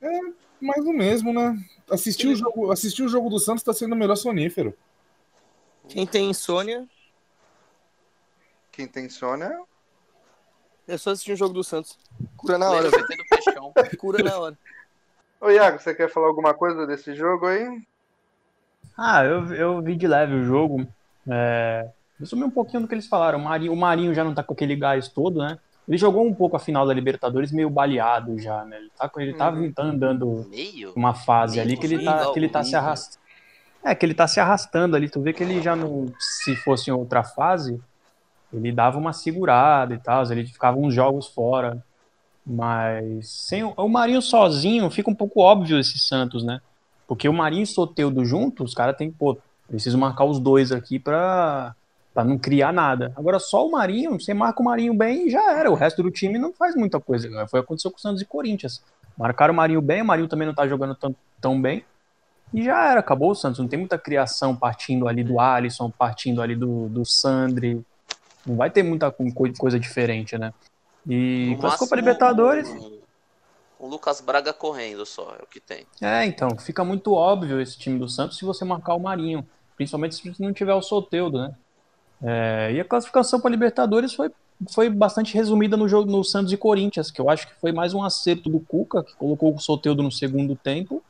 É 0.00 0.20
mais 0.58 0.82
do 0.82 0.92
mesmo, 0.94 1.34
né? 1.34 1.62
Assistir 1.90 2.28
o 2.28 2.34
jogo, 2.34 2.72
assistir 2.72 3.02
o 3.02 3.08
jogo 3.08 3.28
do 3.28 3.38
Santos 3.38 3.62
tá 3.62 3.74
sendo 3.74 3.92
o 3.94 3.98
melhor 3.98 4.16
sonífero. 4.16 4.74
Quem 5.88 6.06
tem 6.06 6.30
insônia, 6.30 6.88
Quem 8.72 8.88
tem 8.88 9.04
insônia? 9.06 9.60
é 10.88 10.96
só 10.96 11.10
assistir 11.10 11.32
um 11.32 11.36
jogo 11.36 11.54
do 11.54 11.62
Santos. 11.62 11.98
Cura 12.36 12.58
na 12.58 12.70
hora. 12.70 12.90
Cura 13.98 14.22
na 14.24 14.38
hora. 14.38 14.58
Ô, 15.40 15.50
Iago, 15.50 15.78
você 15.78 15.94
quer 15.94 16.10
falar 16.10 16.26
alguma 16.26 16.54
coisa 16.54 16.86
desse 16.86 17.14
jogo 17.14 17.46
aí? 17.46 17.82
Ah, 18.96 19.24
eu, 19.24 19.54
eu 19.54 19.82
vi 19.82 19.96
de 19.96 20.06
leve 20.06 20.34
o 20.34 20.44
jogo. 20.44 20.86
É, 21.28 21.88
eu 22.20 22.26
sumi 22.26 22.44
um 22.44 22.50
pouquinho 22.50 22.82
do 22.82 22.88
que 22.88 22.94
eles 22.94 23.06
falaram. 23.06 23.38
O 23.38 23.42
Marinho, 23.44 23.72
o 23.72 23.76
Marinho 23.76 24.14
já 24.14 24.24
não 24.24 24.34
tá 24.34 24.42
com 24.42 24.52
aquele 24.54 24.76
gás 24.76 25.08
todo, 25.08 25.38
né? 25.38 25.58
Ele 25.88 25.98
jogou 25.98 26.24
um 26.26 26.34
pouco 26.34 26.56
a 26.56 26.60
final 26.60 26.86
da 26.86 26.94
Libertadores 26.94 27.50
meio 27.52 27.68
baleado 27.68 28.38
já, 28.38 28.64
né? 28.64 28.78
Ele 28.78 28.90
tá, 28.96 29.10
ele 29.16 29.34
tá, 29.34 29.50
Uhum. 29.50 29.72
tá 29.72 29.82
andando 29.82 30.46
Meio? 30.48 30.92
uma 30.94 31.12
fase 31.14 31.56
Meio 31.56 31.68
ali 31.68 31.76
que 31.76 31.86
ele 31.86 32.04
tá, 32.04 32.32
que 32.32 32.38
ele 32.38 32.48
tá 32.48 32.62
se 32.62 32.76
arrastando. 32.76 33.22
É, 33.84 33.94
que 33.94 34.06
ele 34.06 34.14
tá 34.14 34.28
se 34.28 34.38
arrastando 34.38 34.94
ali. 34.94 35.08
Tu 35.08 35.20
vê 35.20 35.32
que 35.32 35.42
ele 35.42 35.60
já 35.60 35.74
não. 35.74 36.06
Se 36.18 36.54
fosse 36.56 36.90
em 36.90 36.92
outra 36.92 37.24
fase, 37.24 37.80
ele 38.52 38.72
dava 38.72 38.98
uma 38.98 39.12
segurada 39.12 39.94
e 39.94 39.98
tal. 39.98 40.22
Ele 40.30 40.46
ficava 40.46 40.78
uns 40.78 40.94
jogos 40.94 41.26
fora. 41.26 41.82
Mas 42.44 43.28
sem 43.28 43.62
o, 43.62 43.72
o 43.76 43.88
Marinho 43.88 44.20
sozinho, 44.20 44.90
fica 44.90 45.10
um 45.10 45.14
pouco 45.14 45.40
óbvio 45.40 45.78
esse 45.78 45.98
Santos, 45.98 46.42
né? 46.42 46.60
Porque 47.06 47.28
o 47.28 47.32
Marinho 47.32 47.60
e 47.60 47.64
o 47.64 47.66
Soteldo 47.66 48.24
juntos, 48.24 48.70
os 48.70 48.74
caras 48.74 48.96
tem, 48.96 49.10
pô, 49.10 49.38
preciso 49.68 49.96
marcar 49.96 50.24
os 50.24 50.38
dois 50.38 50.72
aqui 50.72 50.98
pra, 50.98 51.74
pra 52.12 52.24
não 52.24 52.36
criar 52.36 52.72
nada. 52.72 53.12
Agora 53.16 53.38
só 53.38 53.66
o 53.66 53.70
Marinho, 53.70 54.20
você 54.20 54.34
marca 54.34 54.60
o 54.60 54.64
Marinho 54.64 54.94
bem 54.94 55.28
e 55.28 55.30
já 55.30 55.58
era. 55.58 55.70
O 55.70 55.74
resto 55.74 56.02
do 56.02 56.10
time 56.10 56.38
não 56.38 56.52
faz 56.52 56.74
muita 56.74 56.98
coisa. 57.00 57.28
Foi 57.48 57.60
o 57.60 57.62
que 57.62 57.66
aconteceu 57.66 57.90
com 57.90 57.98
o 57.98 58.00
Santos 58.00 58.22
e 58.22 58.24
Corinthians. 58.24 58.82
Marcaram 59.16 59.52
o 59.52 59.56
Marinho 59.56 59.80
bem, 59.80 60.02
o 60.02 60.04
Marinho 60.04 60.28
também 60.28 60.46
não 60.46 60.54
tá 60.54 60.66
jogando 60.66 60.94
tão, 60.94 61.14
tão 61.40 61.60
bem. 61.60 61.84
E 62.52 62.62
já 62.62 62.90
era, 62.90 63.00
acabou 63.00 63.30
o 63.30 63.34
Santos. 63.34 63.60
Não 63.60 63.68
tem 63.68 63.78
muita 63.78 63.98
criação 63.98 64.54
partindo 64.54 65.08
ali 65.08 65.24
do 65.24 65.40
Alisson, 65.40 65.90
partindo 65.90 66.42
ali 66.42 66.54
do, 66.54 66.88
do 66.88 67.04
Sandri. 67.04 67.84
Não 68.46 68.56
vai 68.56 68.70
ter 68.70 68.82
muita 68.82 69.10
co- 69.10 69.24
coisa 69.58 69.78
diferente, 69.78 70.36
né? 70.36 70.52
E 71.06 71.54
No 71.54 71.60
classificou 71.60 71.96
máximo, 71.96 71.96
Libertadores. 71.96 72.68
Um, 72.68 73.00
um 73.80 73.88
Lucas 73.88 74.20
Braga 74.20 74.52
correndo 74.52 75.04
só, 75.04 75.34
é 75.38 75.42
o 75.42 75.46
que 75.46 75.60
tem. 75.60 75.86
É, 76.00 76.24
então, 76.24 76.56
fica 76.58 76.84
muito 76.84 77.12
óbvio 77.12 77.60
esse 77.60 77.78
time 77.78 77.98
do 77.98 78.08
Santos 78.08 78.36
se 78.38 78.44
você 78.44 78.64
marcar 78.64 78.94
o 78.94 79.00
Marinho. 79.00 79.46
Principalmente 79.76 80.14
se 80.14 80.42
não 80.42 80.52
tiver 80.52 80.74
o 80.74 80.82
Soteudo, 80.82 81.38
né? 81.38 81.54
É, 82.22 82.72
e 82.74 82.80
a 82.80 82.84
classificação 82.84 83.40
para 83.40 83.50
Libertadores 83.50 84.14
foi 84.14 84.30
foi 84.70 84.88
bastante 84.88 85.34
resumida 85.34 85.76
no 85.76 85.88
jogo 85.88 86.08
no 86.08 86.22
Santos 86.22 86.52
e 86.52 86.56
Corinthians, 86.56 87.10
que 87.10 87.20
eu 87.20 87.28
acho 87.28 87.48
que 87.48 87.60
foi 87.60 87.72
mais 87.72 87.94
um 87.94 88.02
acerto 88.04 88.48
do 88.48 88.60
Cuca, 88.60 89.02
que 89.02 89.12
colocou 89.16 89.52
o 89.52 89.58
Soteudo 89.58 90.04
no 90.04 90.12
segundo 90.12 90.54
tempo. 90.54 91.02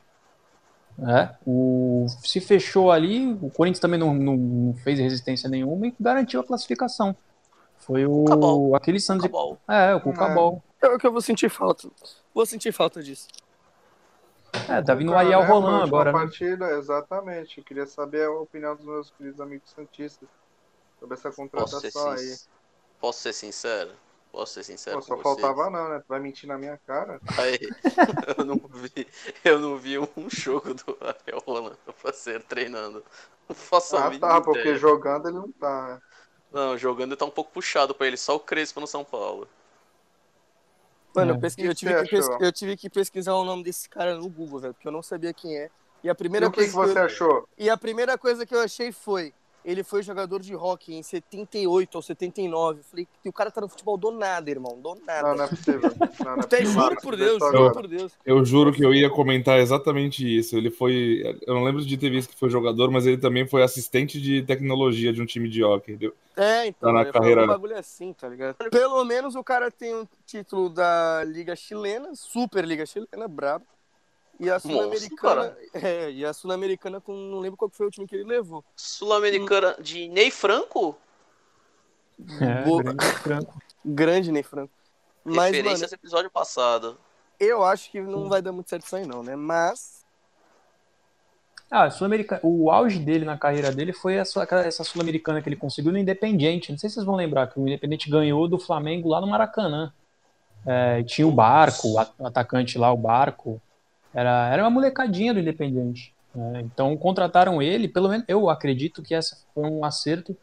É, 0.99 1.35
o, 1.45 2.05
se 2.23 2.39
fechou 2.39 2.91
ali, 2.91 3.33
o 3.41 3.49
Corinthians 3.49 3.79
também 3.79 3.99
não, 3.99 4.13
não- 4.13 4.37
não 4.37 4.73
fez 4.75 4.99
resistência 4.99 5.49
nenhuma 5.49 5.87
e 5.87 5.95
garantiu 5.99 6.39
a 6.39 6.43
classificação. 6.43 7.15
Foi 7.79 8.05
o 8.05 8.23
Cabal. 8.25 8.75
aquele 8.75 8.99
Santos. 8.99 9.25
Cabal. 9.25 9.57
É, 9.67 9.93
o 9.95 9.99
Cucabol. 10.01 10.63
É 10.81 10.87
o 10.87 10.97
que 10.99 11.07
eu 11.07 11.11
vou 11.11 11.21
sentir 11.21 11.49
falta. 11.49 11.89
Vou 12.33 12.45
sentir 12.45 12.71
falta 12.71 13.01
disso. 13.01 13.27
É, 14.69 14.81
tá 14.83 14.93
vindo 14.93 15.11
o 15.11 15.15
Ariel 15.15 15.39
né, 15.41 15.45
foi 15.47 15.55
a 15.55 15.59
Roland 15.59 15.79
última 15.81 15.87
agora. 15.87 16.11
né? 16.13 16.19
partida, 16.19 16.69
exatamente. 16.77 17.57
Eu 17.57 17.63
queria 17.63 17.87
saber 17.87 18.25
a 18.25 18.31
opinião 18.31 18.75
dos 18.75 18.85
meus 18.85 19.09
queridos 19.11 19.41
amigos 19.41 19.69
santistas 19.71 20.29
sobre 20.99 21.15
essa 21.15 21.29
Posso 21.29 21.37
contratação 21.37 22.11
aí. 22.11 22.19
sin... 22.19 22.45
Posso 23.01 23.19
ser 23.19 23.33
sincero? 23.33 23.91
Posso 24.33 24.53
ser 24.55 24.63
sincero 24.63 24.97
Pô, 24.97 25.01
só 25.03 25.15
com 25.15 25.21
faltava 25.21 25.69
não, 25.69 25.89
né? 25.89 25.99
Tu 25.99 26.07
vai 26.07 26.19
mentir 26.19 26.49
na 26.49 26.57
minha 26.57 26.75
cara. 26.87 27.21
Aí, 27.37 27.59
eu 28.37 28.43
não 28.43 28.57
vi, 28.67 29.07
eu 29.45 29.59
não 29.59 29.77
vi 29.77 29.99
um 29.99 30.27
jogo 30.27 30.73
do 30.73 30.97
Ariel 30.99 31.41
ser 32.13 32.41
treinando. 32.43 33.03
Não 33.47 33.55
faço 33.55 33.95
a 33.95 34.07
Ah, 34.07 34.11
tá, 34.19 34.41
porque 34.41 34.59
ideia. 34.59 34.77
jogando 34.79 35.27
ele 35.29 35.37
não 35.37 35.51
tá, 35.51 35.87
né? 35.95 35.99
Não, 36.51 36.77
jogando 36.77 37.15
tá 37.15 37.25
um 37.25 37.29
pouco 37.31 37.51
puxado 37.51 37.93
pra 37.93 38.07
ele, 38.07 38.17
só 38.17 38.35
o 38.35 38.39
Crespo 38.39 38.79
no 38.79 38.87
São 38.87 39.03
Paulo. 39.03 39.47
Mano, 41.15 41.31
É. 41.31 41.35
eu, 41.35 41.39
que 41.55 41.65
eu 41.67 41.75
tive 41.75 41.91
você 41.91 41.95
que 41.95 42.05
pes- 42.07 42.27
achou? 42.27 42.37
eu 42.39 42.51
tive 42.51 42.75
que 42.77 42.89
pesquisar 42.89 43.33
o 43.35 43.43
nome 43.45 43.63
desse 43.63 43.87
cara 43.87 44.15
no 44.15 44.27
Google, 44.29 44.59
velho, 44.59 44.73
porque 44.73 44.87
eu 44.87 44.91
não 44.91 45.03
sabia 45.03 45.33
quem 45.33 45.55
é. 45.57 45.69
E 46.03 46.09
a 46.09 46.15
E 46.15 46.15
primeira 46.15 46.47
o 46.47 46.51
que, 46.51 46.57
coisa 46.57 46.71
que 46.71 46.75
você 46.75 46.99
eu- 46.99 47.05
achou? 47.05 47.47
E 47.57 47.69
a 47.69 47.77
primeira 47.77 48.17
coisa 48.17 48.45
que 48.45 48.55
eu 48.55 48.59
achei 48.61 48.91
foi, 48.91 49.33
ele 49.65 49.83
foi 49.83 50.03
jogador 50.03 50.39
de 50.41 50.55
hockey 50.55 50.95
em 50.95 51.03
78 51.03 51.95
ou 51.95 52.01
79. 52.01 52.79
Eu 52.79 52.83
falei, 52.83 53.07
que 53.21 53.29
o 53.29 53.33
cara 53.33 53.49
tá 53.51 53.61
no 53.61 53.67
futebol 53.69 53.97
do 53.97 54.11
nada, 54.11 54.49
irmão, 54.49 54.79
do 54.81 54.95
nada. 55.05 55.29
Não, 55.29 55.35
não 55.37 55.43
é 55.45 55.47
possível. 55.47 55.81
Não, 56.23 56.31
não 56.35 56.41
é 56.41 56.45
Até 56.45 56.57
possível. 56.61 56.81
juro 56.83 56.95
por 57.01 57.15
Deus, 57.17 57.37
Só 57.39 57.51
juro 57.51 57.73
por 57.73 57.87
Deus. 57.87 58.13
Eu 58.25 58.45
juro 58.45 58.71
que 58.73 58.83
eu 58.85 58.93
ia 58.93 59.09
comentar 59.09 59.59
exatamente 59.59 60.25
isso. 60.37 60.55
Ele 60.57 60.69
foi. 60.71 61.37
Eu 61.45 61.53
não 61.53 61.63
lembro 61.63 61.83
de 61.85 61.97
ter 61.97 62.09
visto 62.09 62.29
que 62.31 62.39
foi 62.39 62.49
jogador, 62.49 62.89
mas 62.91 63.05
ele 63.05 63.17
também 63.17 63.47
foi 63.47 63.63
assistente 63.63 64.19
de 64.21 64.41
tecnologia 64.43 65.11
de 65.13 65.21
um 65.21 65.25
time 65.25 65.49
de 65.49 65.63
hockey. 65.63 65.91
entendeu? 65.93 66.13
É, 66.35 66.67
então, 66.67 66.89
Tá 66.89 66.93
na 66.93 67.01
eu 67.07 67.11
falei, 67.13 67.21
carreira- 67.33 67.43
um 67.43 67.47
bagulho 67.47 67.77
assim, 67.77 68.13
tá 68.13 68.27
ligado? 68.27 68.55
Pelo 68.71 69.03
menos 69.05 69.35
o 69.35 69.43
cara 69.43 69.69
tem 69.69 69.93
um 69.93 70.07
título 70.25 70.69
da 70.69 71.23
Liga 71.25 71.55
Chilena, 71.55 72.09
Super 72.15 72.65
Liga 72.65 72.85
Chilena, 72.85 73.27
brabo. 73.27 73.65
E 74.39 74.49
a 74.49 74.59
Sul-Americana. 74.59 75.55
É, 75.73 76.11
e 76.11 76.25
a 76.25 76.33
Sul-Americana 76.33 76.99
com. 76.99 77.13
Não 77.13 77.39
lembro 77.39 77.57
qual 77.57 77.69
que 77.69 77.77
foi 77.77 77.87
o 77.87 77.91
time 77.91 78.07
que 78.07 78.15
ele 78.15 78.25
levou. 78.25 78.63
Sul-Americana 78.75 79.75
de 79.79 80.07
Ney 80.07 80.31
Franco? 80.31 80.97
É, 82.41 82.63
Boa. 82.63 82.83
grande 82.83 83.05
Franco. 83.05 83.61
Grande, 83.85 84.31
Ney 84.31 84.43
Franco. 84.43 84.71
Mas, 85.25 85.51
Referência 85.51 85.85
mano, 85.85 85.89
ao 85.91 85.95
episódio 85.95 86.31
passado. 86.31 86.97
eu 87.39 87.63
acho 87.63 87.91
que 87.91 87.99
não 87.99 88.29
vai 88.29 88.41
dar 88.41 88.53
muito 88.53 88.69
certo 88.69 88.85
isso 88.85 88.95
aí, 88.95 89.05
não, 89.05 89.21
né? 89.21 89.35
Mas. 89.35 90.03
Ah, 91.69 91.89
Sul-Americana, 91.89 92.39
o 92.43 92.69
auge 92.71 92.99
dele 92.99 93.25
na 93.25 93.37
carreira 93.37 93.71
dele 93.71 93.93
foi 93.93 94.15
essa, 94.15 94.47
essa 94.65 94.83
Sul-Americana 94.83 95.41
que 95.41 95.49
ele 95.49 95.55
conseguiu 95.55 95.91
no 95.91 95.97
Independiente. 95.97 96.71
Não 96.71 96.77
sei 96.77 96.89
se 96.89 96.95
vocês 96.95 97.05
vão 97.05 97.15
lembrar 97.15 97.47
que 97.47 97.59
o 97.59 97.67
Independiente 97.67 98.09
ganhou 98.09 98.47
do 98.47 98.59
Flamengo 98.59 99.09
lá 99.09 99.19
no 99.19 99.27
Maracanã. 99.27 99.91
É, 100.65 101.03
tinha 101.03 101.27
o 101.27 101.31
Barco, 101.31 101.89
o 101.89 102.25
atacante 102.25 102.77
lá, 102.77 102.91
o 102.91 102.97
Barco. 102.97 103.61
Era, 104.13 104.49
era 104.51 104.63
uma 104.63 104.69
molecadinha 104.69 105.33
do 105.33 105.39
Independiente. 105.39 106.13
né? 106.35 106.61
então 106.65 106.95
contrataram 106.97 107.61
ele, 107.61 107.87
pelo 107.87 108.09
menos 108.09 108.25
eu 108.27 108.49
acredito 108.49 109.01
que 109.03 109.13
essa 109.15 109.37
foi 109.53 109.63
um 109.69 109.83
acerto, 109.85 110.35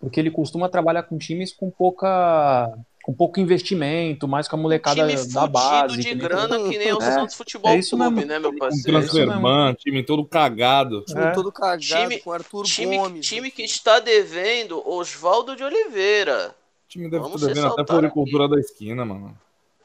porque 0.00 0.20
ele 0.20 0.30
costuma 0.30 0.68
trabalhar 0.68 1.02
com 1.04 1.16
times 1.18 1.52
com 1.52 1.70
pouca 1.70 2.72
com 3.02 3.14
pouco 3.14 3.40
investimento, 3.40 4.28
mais 4.28 4.46
com 4.46 4.56
a 4.56 4.58
molecada 4.58 5.06
Time 5.08 5.32
da 5.32 5.46
base. 5.46 5.96
de 5.96 6.02
que 6.02 6.14
nem- 6.14 6.18
grana 6.18 6.58
que 6.68 6.76
nem 6.78 6.92
o 6.92 6.98
É, 7.02 7.10
Santos 7.12 7.34
Futebol 7.36 7.70
é 7.72 7.78
isso 7.78 7.96
Clube, 7.96 8.14
mesmo. 8.16 8.28
né, 8.30 8.38
meu 8.38 8.50
Um 8.50 8.58
parceiro? 8.58 8.98
isso 8.98 9.14
mesmo. 9.16 9.30
transferban, 9.32 9.74
time 9.74 10.02
todo 10.02 10.24
cagado. 10.26 11.00
Time 11.06 11.20
É. 11.24 11.30
todo 11.30 11.50
cagado, 11.50 11.80
Time- 11.82 12.18
com 12.20 12.32
Arthur 12.32 12.64
Time, 12.64 12.96
Gomes. 12.98 13.26
time 13.26 13.50
que 13.50 13.62
está 13.62 13.98
devendo 13.98 14.86
Oswaldo 14.86 15.56
de 15.56 15.64
Oliveira. 15.64 16.48
O 16.50 16.88
time 16.90 17.08
deve 17.08 17.22
Vamos 17.22 17.40
estar 17.40 17.54
devendo 17.54 17.72
até 17.72 17.86
floricultura 17.86 18.46
da 18.46 18.60
esquina, 18.60 19.06
mano. 19.06 19.34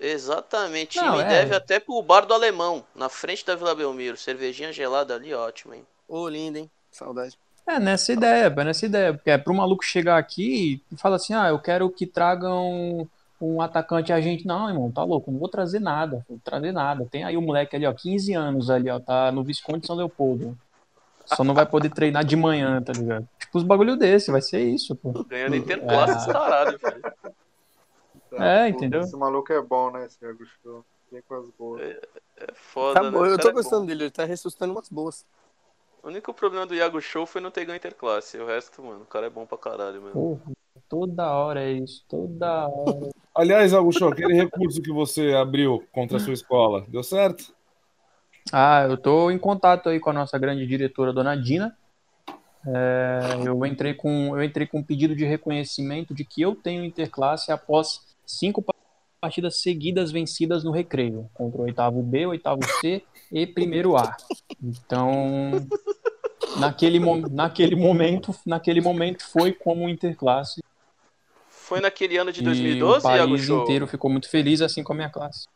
Exatamente. 0.03 0.97
Não, 0.97 1.21
é. 1.21 1.27
deve 1.27 1.55
até 1.55 1.79
pro 1.79 2.01
bar 2.01 2.25
do 2.25 2.33
Alemão, 2.33 2.83
na 2.93 3.07
frente 3.07 3.45
da 3.45 3.55
Vila 3.55 3.73
Belmiro. 3.73 4.17
Cervejinha 4.17 4.73
gelada 4.73 5.15
ali, 5.15 5.33
ótimo, 5.33 5.73
hein? 5.73 5.85
Ô, 6.07 6.27
lindo, 6.27 6.57
hein? 6.57 6.69
Saudade. 6.91 7.37
É, 7.65 7.79
nessa 7.79 8.11
ideia, 8.11 8.47
é 8.47 8.63
nessa 8.63 8.85
ideia. 8.85 9.13
Porque 9.13 9.31
é 9.31 9.37
pro 9.37 9.53
maluco 9.53 9.83
chegar 9.83 10.17
aqui 10.17 10.81
e 10.91 10.97
falar 10.97 11.15
assim, 11.15 11.33
ah, 11.33 11.47
eu 11.47 11.57
quero 11.57 11.89
que 11.89 12.05
tragam 12.05 13.07
um 13.39 13.61
atacante 13.61 14.11
argentino. 14.11 14.53
Não, 14.53 14.69
irmão, 14.69 14.91
tá 14.91 15.05
louco, 15.05 15.31
não 15.31 15.39
vou 15.39 15.47
trazer 15.47 15.79
nada, 15.79 16.17
não 16.17 16.35
vou 16.35 16.39
trazer 16.43 16.73
nada. 16.73 17.07
Tem 17.09 17.23
aí 17.23 17.37
o 17.37 17.41
moleque 17.41 17.77
ali, 17.77 17.85
ó, 17.85 17.93
15 17.93 18.33
anos 18.33 18.69
ali, 18.69 18.89
ó, 18.89 18.99
tá 18.99 19.31
no 19.31 19.41
Visconde 19.41 19.79
de 19.79 19.87
São 19.87 19.95
Leopoldo. 19.95 20.57
Só 21.25 21.45
não 21.45 21.53
vai 21.53 21.65
poder 21.65 21.89
treinar 21.89 22.25
de 22.25 22.35
manhã, 22.35 22.81
tá 22.81 22.91
ligado? 22.91 23.25
Tipo, 23.39 23.57
os 23.57 23.63
bagulho 23.63 23.95
desse, 23.95 24.29
vai 24.29 24.41
ser 24.41 24.61
isso, 24.61 24.93
pô. 24.95 25.13
Ganhando 25.23 25.55
interclasses, 25.55 26.25
caralho, 26.25 26.77
velho. 26.77 27.01
É, 28.41 28.71
Pô, 28.71 28.77
entendeu? 28.77 29.01
Esse 29.01 29.15
maluco 29.15 29.51
é 29.53 29.61
bom, 29.61 29.91
né, 29.91 30.05
esse 30.05 30.23
Agostinho? 30.25 30.85
Vem 31.11 31.21
com 31.21 31.35
as 31.35 31.49
boas. 31.51 31.81
É 31.81 32.53
foda, 32.55 32.95
Tá 32.95 33.03
né? 33.03 33.11
bom, 33.11 33.23
O 33.23 33.27
eu 33.27 33.37
tô 33.37 33.49
é 33.49 33.53
gostando 33.53 33.81
bom. 33.81 33.87
dele, 33.87 34.03
ele 34.05 34.11
tá 34.11 34.25
ressuscitando 34.25 34.73
umas 34.73 34.89
boas. 34.89 35.25
O 36.01 36.07
único 36.07 36.33
problema 36.33 36.65
do 36.65 36.75
Iago 36.75 36.99
Show 36.99 37.25
foi 37.25 37.39
não 37.39 37.51
ter 37.51 37.65
ganho 37.65 37.77
interclasse. 37.77 38.37
O 38.37 38.45
resto, 38.45 38.83
mano, 38.83 39.03
o 39.03 39.05
cara 39.05 39.27
é 39.27 39.29
bom 39.29 39.45
pra 39.45 39.57
caralho 39.57 40.01
mesmo. 40.01 40.11
Porra, 40.11 40.51
toda 40.89 41.31
hora 41.31 41.63
é 41.63 41.71
isso, 41.73 42.03
toda 42.09 42.67
hora. 42.67 43.09
Aliás, 43.35 43.73
Augusto, 43.73 44.05
aquele 44.05 44.33
recurso 44.33 44.81
que 44.81 44.91
você 44.91 45.33
abriu 45.33 45.87
contra 45.91 46.17
a 46.17 46.19
sua 46.19 46.33
escola, 46.33 46.85
deu 46.89 47.03
certo? 47.03 47.53
Ah, 48.51 48.85
eu 48.89 48.97
tô 48.97 49.31
em 49.31 49.39
contato 49.39 49.87
aí 49.87 49.99
com 49.99 50.09
a 50.09 50.13
nossa 50.13 50.37
grande 50.37 50.67
diretora, 50.67 51.13
dona 51.13 51.35
Dina. 51.35 51.77
É, 52.65 53.19
eu 53.45 53.65
entrei 53.65 53.93
com 53.93 54.37
eu 54.37 54.43
entrei 54.43 54.65
com 54.65 54.79
um 54.79 54.83
pedido 54.83 55.15
de 55.15 55.25
reconhecimento 55.25 56.13
de 56.13 56.23
que 56.23 56.41
eu 56.41 56.55
tenho 56.55 56.83
interclasse 56.85 57.51
após 57.51 58.12
cinco 58.25 58.63
partidas 59.21 59.57
seguidas 59.61 60.11
vencidas 60.11 60.63
no 60.63 60.71
recreio, 60.71 61.29
contra 61.33 61.61
o 61.61 61.63
oitavo 61.63 62.01
B, 62.01 62.25
o 62.25 62.29
oitavo 62.29 62.61
C 62.79 63.03
e 63.31 63.47
primeiro 63.47 63.95
A. 63.95 64.15
Então, 64.61 65.65
naquele, 66.57 66.99
mo- 66.99 67.27
naquele 67.29 67.75
momento, 67.75 68.35
naquele 68.45 68.81
momento 68.81 69.23
foi 69.23 69.53
como 69.53 69.89
interclasse 69.89 70.61
Foi 71.49 71.79
naquele 71.79 72.17
ano 72.17 72.31
de 72.31 72.41
e 72.41 72.43
2012, 72.43 73.07
o 73.07 73.15
Iago 73.15 73.31
país 73.31 73.49
inteiro 73.49 73.87
ficou 73.87 74.11
muito 74.11 74.29
feliz 74.29 74.61
assim 74.61 74.83
com 74.83 74.93
a 74.93 74.95
minha 74.95 75.09
classe. 75.09 75.47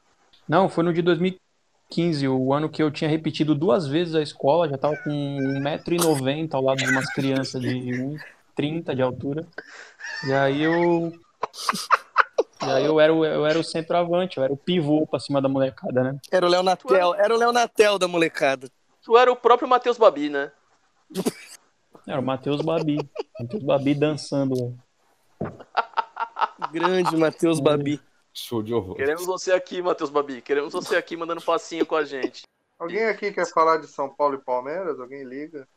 Não, 0.48 0.70
foi 0.70 0.84
no 0.84 0.94
de 0.94 1.02
2015, 1.02 2.28
o 2.28 2.54
ano 2.54 2.70
que 2.70 2.82
eu 2.82 2.90
tinha 2.90 3.10
repetido 3.10 3.54
duas 3.54 3.86
vezes 3.88 4.16
a 4.16 4.22
escola, 4.22 4.70
já 4.70 4.78
tava 4.78 4.96
com 5.04 5.12
1,90m 5.12 6.50
ao 6.54 6.62
lado 6.62 6.78
de 6.78 6.90
umas 6.90 7.14
crianças 7.14 7.62
de 7.62 7.68
1,30m 7.70 8.96
de 8.96 9.02
altura. 9.02 9.46
E 10.28 10.34
aí 10.34 10.64
eu. 10.64 11.14
E 12.66 12.70
aí 12.70 12.86
eu 12.86 13.00
era, 13.00 13.14
o- 13.14 13.26
eu 13.26 13.46
era 13.46 13.60
o 13.60 13.64
centroavante, 13.64 14.38
eu 14.38 14.44
era 14.44 14.52
o 14.54 14.58
pivô 14.58 15.06
pra 15.06 15.20
cima 15.20 15.42
da 15.42 15.48
molecada, 15.50 16.04
né? 16.04 16.18
Era 16.32 16.46
o 16.46 16.50
Leonatel, 16.50 17.14
era 17.16 17.34
o 17.34 17.38
Leonatel 17.38 18.00
da 18.00 18.08
molecada. 18.08 18.70
Tu 19.04 19.18
era 19.18 19.32
o 19.32 19.36
próprio 19.36 19.68
Matheus 19.70 19.98
Babi, 19.98 20.30
né? 20.30 20.52
Era 22.08 22.22
o 22.22 22.24
Matheus 22.24 22.62
Babi. 22.62 22.98
Matheus 23.38 23.64
Babi 23.64 23.94
dançando. 23.94 24.78
Grande 26.72 27.16
Matheus 27.18 27.60
Babi. 27.60 28.02
Show 28.34 28.62
de 28.64 28.74
horror. 28.74 28.96
Queremos 28.96 29.26
você 29.26 29.52
aqui, 29.52 29.82
Matheus 29.82 30.10
Babi. 30.10 30.42
Queremos 30.42 30.72
você 30.74 30.96
aqui 30.96 31.18
mandando 31.18 31.42
passinho 31.42 31.86
com 31.86 31.96
a 31.96 32.06
gente. 32.06 32.44
Alguém 32.80 33.06
aqui 33.06 33.32
quer 33.34 33.46
falar 33.52 33.78
de 33.78 33.88
São 33.88 34.08
Paulo 34.08 34.36
e 34.36 34.38
Palmeiras? 34.38 35.00
Alguém 35.00 35.24
liga? 35.24 35.68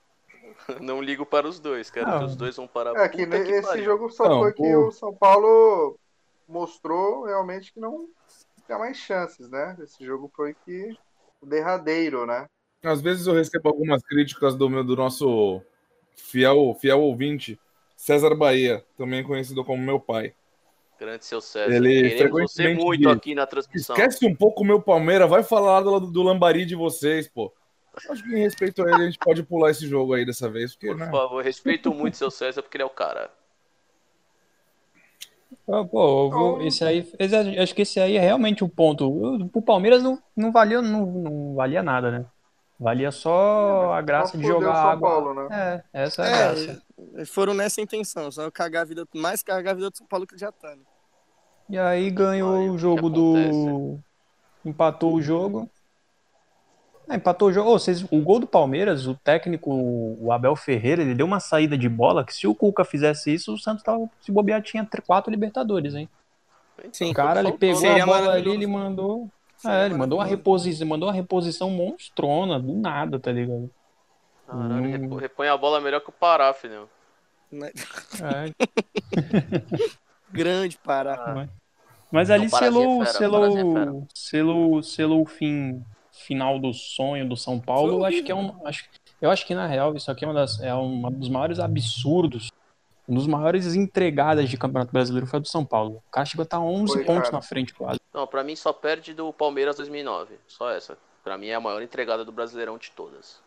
Não 0.81 1.01
ligo 1.03 1.25
para 1.27 1.49
os 1.49 1.59
dois, 1.59 1.91
que 1.91 2.01
os 2.01 2.37
dois 2.37 2.57
vão 2.57 2.67
para 2.69 2.91
É 3.03 3.09
que 3.09 3.27
que 3.27 3.35
esse 3.37 3.63
pariu. 3.69 3.85
jogo 3.85 4.11
só 4.11 4.29
Não, 4.29 4.41
foi 4.41 4.53
que 4.53 4.77
o 4.77 4.91
São 4.93 5.15
Paulo 5.15 5.99
mostrou 6.51 7.25
realmente 7.25 7.73
que 7.73 7.81
não 7.81 8.09
tinha 8.67 8.79
mais 8.79 8.97
chances, 8.97 9.49
né? 9.49 9.77
Esse 9.83 10.05
jogo 10.05 10.31
foi 10.35 10.55
que 10.55 10.97
o 11.41 11.47
derradeiro, 11.47 12.27
né? 12.27 12.47
Às 12.83 13.01
vezes 13.01 13.27
eu 13.27 13.35
recebo 13.35 13.69
algumas 13.69 14.03
críticas 14.03 14.55
do, 14.55 14.69
meu, 14.69 14.83
do 14.83 14.97
nosso 14.97 15.63
fiel, 16.15 16.77
fiel 16.81 17.01
ouvinte, 17.01 17.59
César 17.97 18.35
Bahia, 18.35 18.85
também 18.97 19.23
conhecido 19.23 19.65
como 19.65 19.83
meu 19.83 20.01
pai. 20.01 20.35
Grande 20.99 21.25
seu 21.25 21.41
César. 21.41 21.75
Ele 21.75 22.11
Queremos 22.11 22.53
você 22.53 22.63
frequentemente 22.63 22.85
muito 22.85 22.99
diz, 23.01 23.17
aqui 23.17 23.35
na 23.35 23.47
transmissão. 23.47 23.97
Esquece 23.97 24.27
um 24.27 24.35
pouco 24.35 24.63
o 24.63 24.67
meu 24.67 24.81
Palmeiras, 24.81 25.29
vai 25.29 25.43
falar 25.43 25.81
do, 25.83 26.01
do 26.01 26.23
lambari 26.23 26.65
de 26.65 26.75
vocês, 26.75 27.29
pô. 27.29 27.53
Acho 28.09 28.23
que 28.23 28.31
em 28.31 28.39
respeito 28.39 28.83
a 28.83 28.91
ele, 28.91 29.03
a 29.03 29.07
gente 29.07 29.19
pode 29.19 29.43
pular 29.43 29.71
esse 29.71 29.87
jogo 29.87 30.15
aí 30.15 30.25
dessa 30.25 30.49
vez, 30.49 30.75
porque, 30.75 30.89
Por 30.89 30.97
né? 30.97 31.11
favor, 31.11 31.43
respeito 31.43 31.93
muito 31.93 32.17
seu 32.17 32.31
César, 32.31 32.63
porque 32.63 32.77
ele 32.77 32.85
é 32.85 32.87
o 32.87 32.91
cara. 32.91 33.31
Ah, 35.69 35.85
Pô, 35.85 36.27
eu 36.27 36.31
vou- 36.33 36.63
esse 36.63 36.85
aí, 36.85 36.99
esse- 37.19 37.59
acho 37.61 37.75
que 37.75 37.83
esse 37.83 38.01
aí 38.01 38.17
é 38.17 38.21
realmente 38.21 38.65
o 38.65 38.69
ponto. 38.69 39.09
O 39.09 39.51
o 39.55 39.63
Palmeiras 39.63 40.03
não, 40.03 40.21
não 40.37 40.51
valia, 40.51 40.83
não, 40.83 41.07
não 41.07 41.55
valia 41.55 41.83
nada, 41.83 42.11
né? 42.11 42.27
Valia 42.79 43.13
só 43.13 43.93
a 43.93 44.01
graça 44.03 44.33
só 44.33 44.39
de 44.39 44.45
jogar 44.45 44.75
São 44.75 44.91
água. 44.91 45.09
Paulo, 45.11 45.35
né? 45.49 45.83
É, 45.93 46.03
essa 46.05 46.25
é 46.25 46.27
a 46.27 46.55
graça. 46.55 46.83
É, 47.17 47.25
foram 47.25 47.55
nessa 47.55 47.81
intenção, 47.81 48.31
só 48.31 48.51
cagar 48.51 48.83
a 48.83 48.85
vida, 48.85 49.07
mais 49.15 49.43
cagar 49.43 49.73
a 49.73 49.75
vida 49.77 49.91
do 49.91 49.97
São 49.97 50.07
Paulo 50.07 50.27
que 50.27 50.37
já 50.39 50.51
tá, 50.51 50.75
né? 50.75 50.83
E 51.69 51.79
aí 51.79 52.11
ganhou 52.11 52.57
Aí, 52.57 52.71
o 52.71 52.79
jogo 52.79 53.09
do. 53.11 54.01
Empatou 54.65 55.15
o 55.15 55.23
jogo. 55.23 55.71
É, 57.11 57.17
empatou 57.17 57.49
o 57.49 57.53
jogo. 57.53 57.71
Ô, 57.71 57.79
vocês, 57.79 58.05
o 58.09 58.21
gol 58.21 58.39
do 58.39 58.47
Palmeiras, 58.47 59.09
o 59.09 59.17
técnico, 59.17 59.69
o 59.73 60.31
Abel 60.31 60.55
Ferreira, 60.55 61.03
ele 61.03 61.15
deu 61.15 61.27
uma 61.27 61.41
saída 61.41 61.77
de 61.77 61.89
bola 61.89 62.25
que 62.25 62.33
se 62.33 62.47
o 62.47 62.55
Cuca 62.55 62.85
fizesse 62.85 63.35
isso, 63.35 63.53
o 63.53 63.59
Santos 63.59 63.83
tava, 63.83 64.09
se 64.21 64.31
bobear 64.31 64.63
tinha 64.63 64.85
tr- 64.85 65.03
quatro 65.03 65.29
Libertadores, 65.31 65.95
hein? 65.95 66.09
Sim. 66.93 67.11
O 67.11 67.15
cara, 67.15 67.41
ele 67.41 67.53
pegou 67.53 67.83
né? 67.83 67.89
Seria 67.89 68.05
a 68.05 68.07
bola 68.07 68.33
ali, 68.33 68.51
ele 68.51 68.67
mandou. 68.67 69.29
É, 69.67 69.87
ele 69.87 69.95
mandou 69.95 70.19
uma 70.21 70.25
reposição, 70.25 70.87
mandou 70.87 71.09
uma 71.09 71.15
reposição 71.15 71.69
monstrona, 71.69 72.59
do 72.61 72.73
nada, 72.75 73.19
tá 73.19 73.33
ligado? 73.33 73.69
Caralho, 74.47 75.13
Hum. 75.13 75.17
repõe 75.17 75.49
a 75.49 75.57
bola 75.57 75.81
melhor 75.81 76.01
que 76.01 76.09
o 76.11 76.13
Pará, 76.13 76.55
filho. 76.55 76.89
Né? 77.53 77.71
É, 78.23 78.53
Grande 80.31 80.79
Pará. 80.79 81.49
Mas 82.11 82.31
ali 82.31 82.49
selou, 82.49 83.03
é 83.03 83.07
selou, 83.07 83.41
Pará 83.75 83.91
é 83.91 83.95
selou, 84.15 84.83
selou 84.83 85.23
o 85.23 85.27
fim 85.27 85.85
final 86.31 86.61
do 86.61 86.73
sonho 86.73 87.29
do 87.29 87.37
São 87.37 87.59
Paulo. 87.59 87.95
Eu 87.95 88.05
acho 88.05 88.23
que 88.23 88.31
é 88.31 88.35
um, 88.37 88.65
acho, 88.65 88.89
eu 89.21 89.29
acho 89.29 89.45
que 89.45 89.53
na 89.53 89.67
real 89.67 89.97
isso 89.97 90.09
aqui 90.13 90.25
é 90.25 90.29
uma 90.29 90.35
das, 90.35 90.61
é 90.61 90.73
um 90.73 91.11
dos 91.11 91.29
maiores 91.29 91.59
absurdos, 91.59 92.53
um 93.09 93.17
dos 93.17 93.27
maiores 93.27 93.75
entregadas 93.75 94.49
de 94.49 94.57
Campeonato 94.57 94.93
Brasileiro 94.93 95.27
foi 95.27 95.39
a 95.39 95.43
do 95.43 95.49
São 95.49 95.65
Paulo. 95.65 96.01
O 96.07 96.11
cara 96.13 96.25
chegou 96.25 96.43
a 96.43 96.45
estar 96.45 96.61
11 96.61 96.93
Foi, 96.93 97.05
pontos 97.05 97.31
cara. 97.31 97.33
na 97.33 97.43
frente 97.43 97.75
quase. 97.75 97.99
Não, 98.15 98.29
pra 98.29 98.45
mim 98.45 98.55
só 98.55 98.73
perde 98.73 99.13
do 99.13 99.33
Palmeiras 99.33 99.75
2009. 99.75 100.37
Só 100.47 100.71
essa. 100.71 100.97
Pra 101.25 101.37
mim 101.37 101.49
é 101.49 101.57
a 101.57 101.61
maior 101.61 101.83
entregada 101.83 102.25
do 102.25 102.31
Brasileirão 102.31 102.79
de 102.79 102.93
todas. 102.93 103.41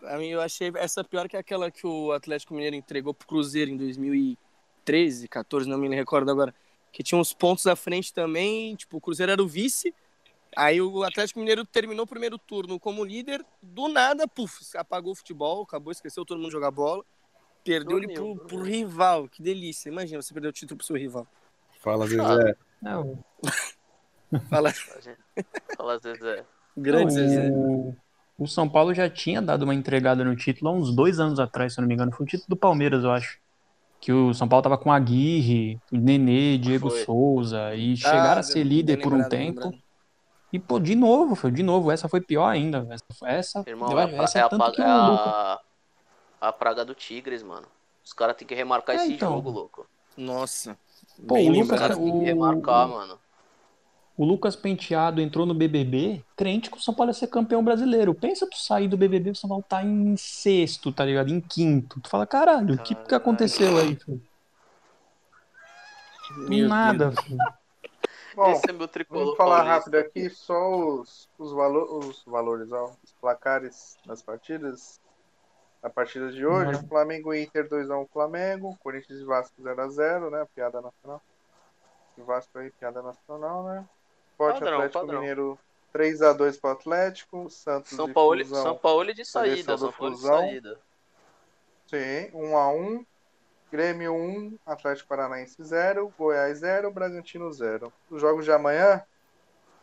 Pra 0.00 0.16
mim, 0.16 0.28
eu 0.28 0.40
achei 0.40 0.72
essa 0.76 1.04
pior 1.04 1.28
que 1.28 1.36
aquela 1.36 1.70
que 1.70 1.86
o 1.86 2.12
Atlético 2.12 2.54
Mineiro 2.54 2.74
entregou 2.74 3.12
pro 3.12 3.28
Cruzeiro 3.28 3.70
em 3.70 3.76
2013, 3.76 5.28
14, 5.28 5.68
não 5.68 5.76
me 5.76 5.94
recordo 5.94 6.30
agora. 6.30 6.54
Que 6.90 7.02
tinha 7.02 7.20
uns 7.20 7.34
pontos 7.34 7.66
à 7.66 7.76
frente 7.76 8.12
também, 8.12 8.74
tipo, 8.74 8.96
o 8.96 9.00
Cruzeiro 9.00 9.30
era 9.30 9.42
o 9.42 9.46
vice. 9.46 9.94
Aí 10.56 10.80
o 10.80 11.02
Atlético 11.02 11.40
Mineiro 11.40 11.64
terminou 11.64 12.04
o 12.04 12.08
primeiro 12.08 12.36
turno 12.38 12.78
como 12.78 13.04
líder, 13.04 13.44
do 13.62 13.88
nada, 13.88 14.28
puf, 14.28 14.76
apagou 14.76 15.12
o 15.12 15.16
futebol, 15.16 15.62
acabou, 15.62 15.90
esqueceu 15.92 16.24
todo 16.24 16.38
mundo 16.38 16.50
jogar 16.50 16.70
bola. 16.70 17.04
Perdeu 17.64 17.98
ele 17.98 18.12
pro, 18.12 18.36
pro 18.36 18.62
rival, 18.62 19.28
que 19.28 19.40
delícia. 19.42 19.88
Imagina 19.88 20.20
você 20.20 20.34
perder 20.34 20.48
o 20.48 20.52
título 20.52 20.78
pro 20.78 20.86
seu 20.86 20.96
rival. 20.96 21.26
Fala, 21.80 22.06
Zezé. 22.06 22.56
Não, 22.80 23.18
Fala, 24.50 24.72
Fala, 25.76 25.98
Zezé. 25.98 26.44
grande 26.76 27.14
Zezé. 27.14 27.50
o, 27.50 27.94
o 28.38 28.46
São 28.46 28.68
Paulo 28.68 28.92
já 28.94 29.08
tinha 29.08 29.40
dado 29.40 29.62
uma 29.62 29.74
entregada 29.74 30.24
no 30.24 30.34
título 30.34 30.70
há 30.70 30.74
uns 30.74 30.94
dois 30.94 31.20
anos 31.20 31.38
atrás, 31.38 31.74
se 31.74 31.80
eu 31.80 31.82
não 31.82 31.88
me 31.88 31.94
engano. 31.94 32.12
Foi 32.12 32.24
o 32.24 32.28
título 32.28 32.48
do 32.48 32.56
Palmeiras, 32.56 33.04
eu 33.04 33.10
acho. 33.10 33.40
Que 34.00 34.12
o 34.12 34.34
São 34.34 34.48
Paulo 34.48 34.62
tava 34.64 34.76
com 34.76 34.90
Aguirre, 34.90 35.80
Nenê, 35.90 36.58
Diego 36.58 36.90
Foi. 36.90 37.04
Souza, 37.04 37.74
e 37.74 37.96
chegaram 37.96 38.40
a 38.40 38.42
ser 38.42 38.64
líder 38.64 38.96
por 38.96 39.12
um 39.12 39.16
lembrado, 39.16 39.30
tempo. 39.30 39.60
lembrado. 39.60 39.81
E, 40.52 40.58
pô, 40.58 40.78
de 40.78 40.94
novo, 40.94 41.34
foi 41.34 41.50
de 41.50 41.62
novo. 41.62 41.90
Essa 41.90 42.08
foi 42.08 42.20
pior 42.20 42.46
ainda. 42.46 42.86
Essa, 42.90 43.04
essa, 43.26 43.64
Irmão, 43.66 43.90
eu 43.90 43.98
é, 43.98 44.16
essa 44.16 44.38
é 44.38 44.42
é 44.42 44.44
a, 44.44 44.48
que 44.48 44.54
é 44.54 44.58
o 44.58 44.62
Lucas. 45.10 45.26
a, 45.26 45.60
a 46.42 46.52
praga 46.52 46.84
do 46.84 46.94
Tigres, 46.94 47.42
mano. 47.42 47.66
Os 48.04 48.12
caras 48.12 48.36
têm 48.36 48.46
que 48.46 48.54
remarcar 48.54 48.96
É, 48.96 48.98
esse 49.04 49.14
então. 49.14 49.32
jogo, 49.32 49.50
louco. 49.50 49.86
Nossa. 50.16 50.76
Pô, 51.26 51.34
bem 51.34 51.48
o 51.48 51.52
Os 51.52 51.58
Lucas- 51.60 51.80
caras 51.80 51.96
têm 51.96 52.06
que 52.12 52.18
o- 52.18 52.22
remarcar, 52.24 52.88
mano. 52.88 53.18
O 54.14 54.26
Lucas 54.26 54.54
Penteado 54.54 55.22
entrou 55.22 55.46
no 55.46 55.54
BBB 55.54 56.22
crente 56.36 56.70
que 56.70 56.76
o 56.76 56.80
São 56.80 56.92
Paulo 56.92 57.08
ia 57.10 57.14
ser 57.14 57.28
campeão 57.28 57.64
brasileiro. 57.64 58.14
Pensa 58.14 58.46
tu 58.46 58.58
sair 58.58 58.86
do 58.86 58.96
BBB, 58.96 59.30
o 59.30 59.34
São 59.34 59.48
Paulo 59.48 59.64
tá 59.66 59.82
em 59.82 60.14
sexto, 60.18 60.92
tá 60.92 61.02
ligado? 61.02 61.30
Em 61.32 61.40
quinto. 61.40 61.98
Tu 61.98 62.10
fala, 62.10 62.26
caralho, 62.26 62.74
o 62.74 62.78
que, 62.78 62.94
que 62.94 63.14
aconteceu 63.14 63.78
aí, 63.78 63.96
filho? 63.96 64.22
Meu 66.48 66.68
Nada, 66.68 67.08
Deus. 67.10 67.24
filho. 67.24 67.38
Bom, 68.34 68.52
Esse 68.52 68.70
é 68.70 68.72
meu 68.72 68.88
tricolor 68.88 69.24
vamos 69.24 69.36
falar 69.36 69.64
paulista. 69.64 69.74
rápido 69.74 69.94
aqui 69.96 70.30
só 70.30 70.70
os, 70.70 71.28
os, 71.38 71.52
valo, 71.52 71.98
os 71.98 72.22
valores, 72.24 72.72
ó, 72.72 72.90
os 73.02 73.12
placares 73.20 73.98
das 74.06 74.22
partidas. 74.22 75.00
A 75.82 75.90
partida 75.90 76.30
de 76.30 76.46
hoje, 76.46 76.72
Bora. 76.72 76.86
Flamengo 76.88 77.34
e 77.34 77.42
Inter 77.42 77.68
2x1 77.68 78.08
Flamengo, 78.12 78.78
Corinthians 78.82 79.20
e 79.20 79.24
Vasco 79.24 79.60
0x0, 79.60 80.30
né? 80.30 80.46
Piada 80.54 80.80
nacional. 80.80 81.20
E 82.16 82.22
Vasco 82.22 82.56
aí, 82.58 82.70
piada 82.70 83.02
nacional, 83.02 83.64
né? 83.64 83.84
Forte 84.38 84.60
Padrão, 84.60 84.76
Atlético 84.76 85.00
padrão. 85.00 85.20
Mineiro 85.20 85.58
3x2 85.92 86.60
pro 86.60 86.70
Atlético, 86.70 87.50
Santos 87.50 87.90
São 87.90 88.08
e 88.08 88.12
Paulo. 88.12 88.44
São 88.44 88.76
Paulo 88.78 89.12
de 89.12 89.24
saída, 89.24 89.76
São 89.76 89.92
Paulo 89.92 90.14
de 90.14 90.22
saída. 90.22 90.78
Sim, 91.86 92.30
1x1. 92.32 93.06
Grêmio 93.72 94.12
1, 94.12 94.58
Atlético 94.66 95.08
Paranaense 95.08 95.56
0, 95.64 96.12
Goiás 96.18 96.58
0, 96.58 96.90
Bragantino 96.90 97.50
0. 97.50 97.90
Os 98.10 98.20
jogos 98.20 98.44
de 98.44 98.52
amanhã, 98.52 99.00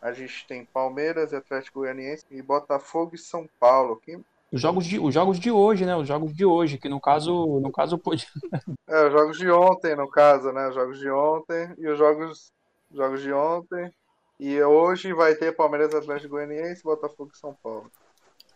a 0.00 0.12
gente 0.12 0.46
tem 0.46 0.64
Palmeiras 0.64 1.32
e 1.32 1.36
Atlético 1.36 1.80
Goianiense 1.80 2.24
e 2.30 2.40
Botafogo 2.40 3.16
e 3.16 3.18
São 3.18 3.48
Paulo. 3.58 3.96
Quem... 3.96 4.24
Os 4.52 4.60
jogos, 4.60 4.86
de, 4.86 5.00
os 5.00 5.12
jogos 5.12 5.40
de 5.40 5.50
hoje, 5.50 5.84
né? 5.84 5.96
Os 5.96 6.06
jogos 6.06 6.32
de 6.32 6.44
hoje, 6.44 6.78
que 6.78 6.88
no 6.88 7.00
caso, 7.00 7.58
no 7.58 7.72
caso 7.72 7.98
pode. 7.98 8.28
É, 8.86 9.06
os 9.06 9.12
jogos 9.12 9.38
de 9.38 9.50
ontem, 9.50 9.96
no 9.96 10.08
caso, 10.08 10.52
né? 10.52 10.68
Os 10.68 10.74
jogos 10.76 10.98
de 11.00 11.10
ontem 11.10 11.74
e 11.76 11.88
os 11.88 11.98
jogos, 11.98 12.52
jogos 12.92 13.20
de 13.20 13.32
ontem. 13.32 13.92
E 14.38 14.62
hoje 14.62 15.12
vai 15.12 15.34
ter 15.34 15.56
Palmeiras, 15.56 15.92
Atlético 15.92 16.30
Goianiense, 16.30 16.84
Botafogo 16.84 17.32
e 17.34 17.38
São 17.38 17.56
Paulo. 17.60 17.90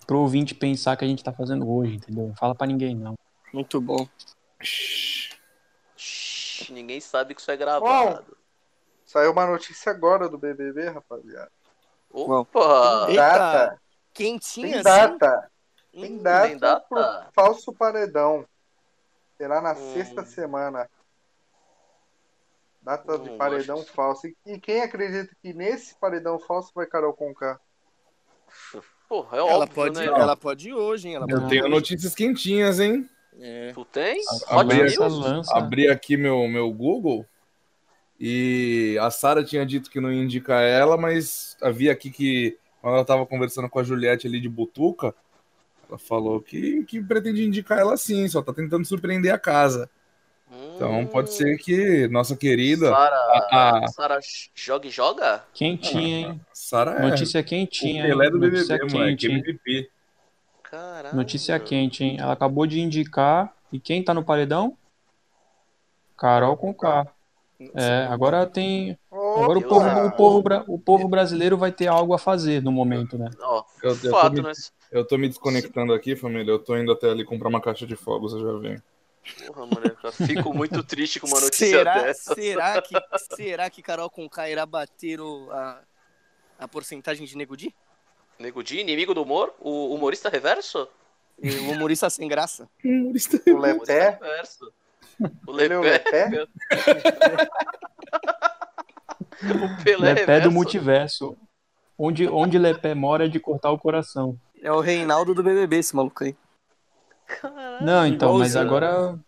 Pro 0.07 0.20
ouvinte 0.20 0.55
pensar 0.55 0.97
que 0.97 1.05
a 1.05 1.09
gente 1.09 1.24
tá 1.24 1.32
fazendo 1.32 1.68
hoje, 1.68 1.97
entendeu? 1.97 2.28
Não 2.28 2.37
fala 2.37 2.55
pra 2.55 2.68
ninguém, 2.68 2.95
não. 2.95 3.14
Muito 3.53 3.80
bom. 3.80 4.07
Ninguém 6.75 7.01
sabe 7.01 7.35
que 7.35 7.41
isso 7.41 7.51
é 7.51 7.57
gravado. 7.57 8.37
Saiu 9.07 9.33
uma 9.33 9.47
notícia 9.47 9.93
agora 9.93 10.29
do 10.29 10.37
BBB, 10.37 10.89
rapaziada. 10.89 11.53
Opa! 12.11 13.07
Eita, 13.09 13.22
Data, 13.33 13.81
Quentinha 14.12 14.68
tem 14.68 14.79
assim? 14.81 15.18
data, 15.18 15.51
tem 15.93 16.12
Hum, 16.14 16.22
data, 16.22 16.49
tem 16.49 16.59
data? 16.59 16.87
pro 16.89 17.33
falso 17.33 17.72
paredão. 17.72 18.47
Será 19.37 19.61
na 19.61 19.75
Hum. 19.75 19.77
sexta 19.77 20.25
semana. 20.25 20.89
Data 22.83 23.18
de 23.18 23.31
Hum, 23.31 23.39
paredão 23.39 23.77
gosto. 23.77 23.93
falso. 23.93 24.27
E, 24.47 24.59
quem 24.61 24.83
acredita 24.83 25.35
que 25.43 25.53
nesse 25.53 25.99
paredão 25.99 26.39
falso 26.39 26.70
vai 26.75 26.87
Carol 26.87 27.14
Conká? 27.14 27.59
Porra, 29.09 29.39
é 29.39 29.41
Ela 29.41 29.64
óbvio, 29.64 29.75
pode, 29.75 29.99
né? 29.99 30.07
ela 30.07 30.37
pode 30.37 30.68
ir 30.68 30.75
hoje, 30.75 31.09
hein? 31.09 31.14
Ela 31.16 31.27
Eu 31.29 31.39
pode 31.39 31.49
tenho 31.49 31.64
hoje. 31.64 31.70
notícias 31.75 32.14
quentinhas, 32.14 32.81
hein? 32.81 33.09
É. 33.41 33.72
Tu 33.72 33.85
tem? 33.87 34.20
Abri-. 34.49 34.95
Abri 35.53 35.89
aqui 35.89 36.16
meu, 36.16 36.47
meu 36.49 36.70
Google 36.72 37.26
e 38.18 38.97
a 39.01 39.11
Sara 39.11 39.43
tinha 39.43 39.66
dito 39.66 39.91
que 39.91 40.01
não 40.01 40.12
ia 40.12 40.22
indicar 40.22 40.62
ela, 40.62 40.97
mas 40.97 41.57
havia 41.61 41.93
aqui 41.93 42.11
que 42.11 42.57
quando 42.80 42.95
ela 42.95 43.05
tava 43.05 43.26
conversando 43.26 43.68
com 43.68 43.78
a 43.78 43.82
Juliette 43.82 44.26
ali 44.26 44.41
de 44.41 44.49
Butuca, 44.49 45.14
ela 45.89 45.99
falou 45.99 46.41
que, 46.41 46.85
que 46.85 47.03
pretende 47.03 47.45
indicar 47.45 47.78
ela 47.78 47.97
sim, 47.97 48.28
só 48.28 48.41
tá 48.43 48.53
tentando 48.53 48.85
surpreender 48.85 49.32
a 49.32 49.39
casa. 49.39 49.91
Então 50.76 51.05
pode 51.07 51.32
ser 51.32 51.57
que 51.59 52.07
nossa 52.09 52.37
querida 52.37 52.89
Sara, 52.91 53.16
a- 53.16 53.78
a- 53.85 53.89
Sara 53.89 54.18
joga 54.55 54.87
e 54.87 54.91
joga? 54.91 55.45
Quentinha, 55.53 56.28
hein? 56.28 56.41
Sara 56.53 56.93
é 56.93 57.03
Notícia 57.09 57.41
o 57.41 57.45
quentinha, 57.45 58.05
Pelé 58.05 58.26
hein? 58.26 58.30
do 58.30 58.39
BBB, 58.39 58.85
moleque? 58.93 59.26
MVP. 59.26 59.91
Caralho. 60.75 61.16
Notícia 61.16 61.59
quente, 61.61 62.03
hein? 62.03 62.16
Ela 62.18 62.33
acabou 62.33 62.66
de 62.66 62.81
indicar. 62.81 63.55
E 63.72 63.79
quem 63.79 64.03
tá 64.03 64.12
no 64.12 64.25
paredão? 64.25 64.77
Carol 66.16 66.57
com 66.57 66.75
K. 66.75 67.07
É, 67.75 68.07
agora 68.11 68.47
tem. 68.47 68.99
Agora 69.11 69.59
o 69.59 69.62
povo, 69.62 70.07
o, 70.07 70.11
povo, 70.12 70.43
bra- 70.43 70.64
o 70.66 70.79
povo 70.79 71.09
brasileiro 71.09 71.57
vai 71.57 71.72
ter 71.72 71.87
algo 71.87 72.12
a 72.12 72.18
fazer 72.18 72.62
no 72.62 72.70
momento, 72.72 73.16
né? 73.16 73.31
Eu- 73.41 73.66
eu 73.83 74.01
tô 74.01 74.11
fato, 74.11 74.33
me- 74.35 74.43
né? 74.43 74.53
Eu 74.91 75.07
tô 75.07 75.16
me 75.18 75.29
desconectando 75.29 75.93
aqui, 75.93 76.14
família. 76.14 76.51
Eu 76.53 76.59
tô 76.59 76.77
indo 76.77 76.93
até 76.93 77.11
ali 77.11 77.25
comprar 77.25 77.49
uma 77.49 77.61
caixa 77.61 77.87
de 77.87 77.97
fogos, 77.97 78.33
eu 78.33 78.41
já 78.41 78.59
venho. 78.59 78.83
Porra, 79.47 79.66
mano, 79.66 79.97
eu 80.03 80.12
fico 80.12 80.53
muito 80.53 80.83
triste 80.85 81.18
com 81.18 81.27
uma 81.27 81.41
notícia 81.41 81.68
será, 81.79 82.03
dessa. 82.03 82.35
será 82.35 82.83
que 82.83 82.95
será 83.35 83.70
que 83.70 83.83
Carol 83.83 84.11
Conká 84.11 84.49
irá 84.51 84.66
bater 84.66 85.20
o, 85.20 85.51
a, 85.51 85.81
a 86.59 86.68
porcentagem 86.68 87.25
de 87.27 87.37
Nego 87.37 87.57
Di? 87.57 87.75
Nego 88.39 88.62
Di, 88.62 88.80
inimigo 88.80 89.14
do 89.14 89.22
humor? 89.22 89.55
O 89.61 89.95
humorista 89.95 90.28
reverso? 90.28 90.89
E 91.43 91.51
O 91.57 91.70
humorista 91.72 92.09
sem 92.11 92.28
graça? 92.28 92.68
O 92.85 92.89
Humorista 92.89 93.37
Lepé? 93.47 94.11
reverso. 94.11 94.72
O 95.47 95.61
Ele 95.61 95.74
é 95.74 95.78
o 95.78 95.82
Lepé. 95.82 96.28
Lepé? 96.28 96.47
O 99.43 99.85
Pelé 99.85 100.14
Lepé 100.14 100.24
do 100.24 100.30
reverso. 100.32 100.51
multiverso. 100.53 101.37
Onde, 101.99 102.26
onde 102.28 102.59
Lepé 102.59 102.95
mora 102.95 103.26
é 103.26 103.28
de 103.28 103.39
cortar 103.39 103.70
o 103.70 103.78
coração. 103.78 104.39
É 104.62 104.72
o 104.72 104.80
Reinaldo 104.80 105.35
do 105.35 105.43
BBB, 105.43 105.76
esse 105.78 105.95
maluco 105.95 106.24
aí. 106.24 106.35
Não, 107.80 108.07
então, 108.07 108.39
mas 108.39 108.57
agora. 108.57 109.18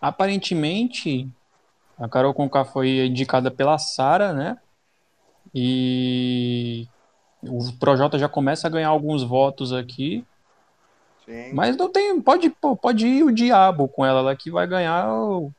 Aparentemente, 0.00 1.28
a 1.98 2.08
Carol 2.08 2.34
Conká 2.34 2.64
foi 2.64 3.06
indicada 3.06 3.50
pela 3.50 3.78
Sara, 3.78 4.32
né? 4.32 4.58
E 5.54 6.88
o 7.42 7.72
Projota 7.78 8.18
já 8.18 8.28
começa 8.28 8.66
a 8.66 8.70
ganhar 8.70 8.88
alguns 8.88 9.22
votos 9.22 9.72
aqui. 9.72 10.24
Sim. 11.24 11.52
Mas 11.52 11.76
não 11.76 11.88
tem. 11.88 12.20
Pode, 12.20 12.50
pode 12.80 13.06
ir 13.06 13.22
o 13.24 13.32
diabo 13.32 13.88
com 13.88 14.04
ela, 14.04 14.20
ela 14.20 14.36
que 14.36 14.50
vai 14.50 14.66
ganhar. 14.66 15.06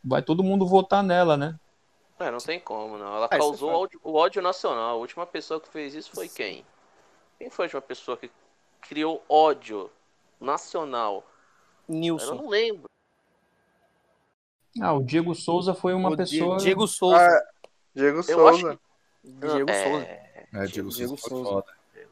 Vai 0.04 0.22
todo 0.22 0.44
mundo 0.44 0.68
votar 0.68 1.02
nela, 1.04 1.38
né? 1.38 1.56
É, 2.20 2.30
não 2.32 2.38
tem 2.38 2.60
como, 2.60 2.98
não. 2.98 3.16
Ela 3.16 3.28
Ah, 3.32 3.36
é 3.36 3.38
causou 3.38 3.70
fato. 3.70 3.82
ódio- 3.82 4.00
o 4.04 4.14
ódio 4.16 4.42
nacional. 4.42 4.90
A 4.92 4.96
última 4.96 5.26
pessoa 5.26 5.60
que 5.60 5.68
fez 5.70 5.94
isso 5.94 6.12
foi 6.14 6.28
quem? 6.30 6.66
Quem 7.38 7.50
foi 7.50 7.66
a 7.66 7.68
última 7.68 7.82
pessoa 7.82 8.16
que 8.18 8.30
criou 8.82 9.24
ódio 9.28 9.90
nacional? 10.40 11.24
Eu 11.90 11.96
Nilson. 11.96 12.36
não 12.36 12.50
lembro. 12.50 12.86
Ah, 14.82 14.94
o 14.94 15.04
Diego 15.04 15.36
Souza 15.36 15.74
foi 15.74 15.94
uma 15.94 16.10
O 16.10 16.18
pessoa. 16.18 16.58
Diego 16.58 16.88
Souza. 16.88 17.18
Ah, 17.18 17.42
Diego 17.96 18.18
Eu 18.20 18.24
Souza. 18.24 18.50
acho 18.50 18.80
Diego 19.24 19.70
é, 19.70 19.84
Souza. 19.84 20.08
É, 20.54 20.66
Diego, 20.66 20.90
Diego 20.90 21.18
Souza. 21.18 21.66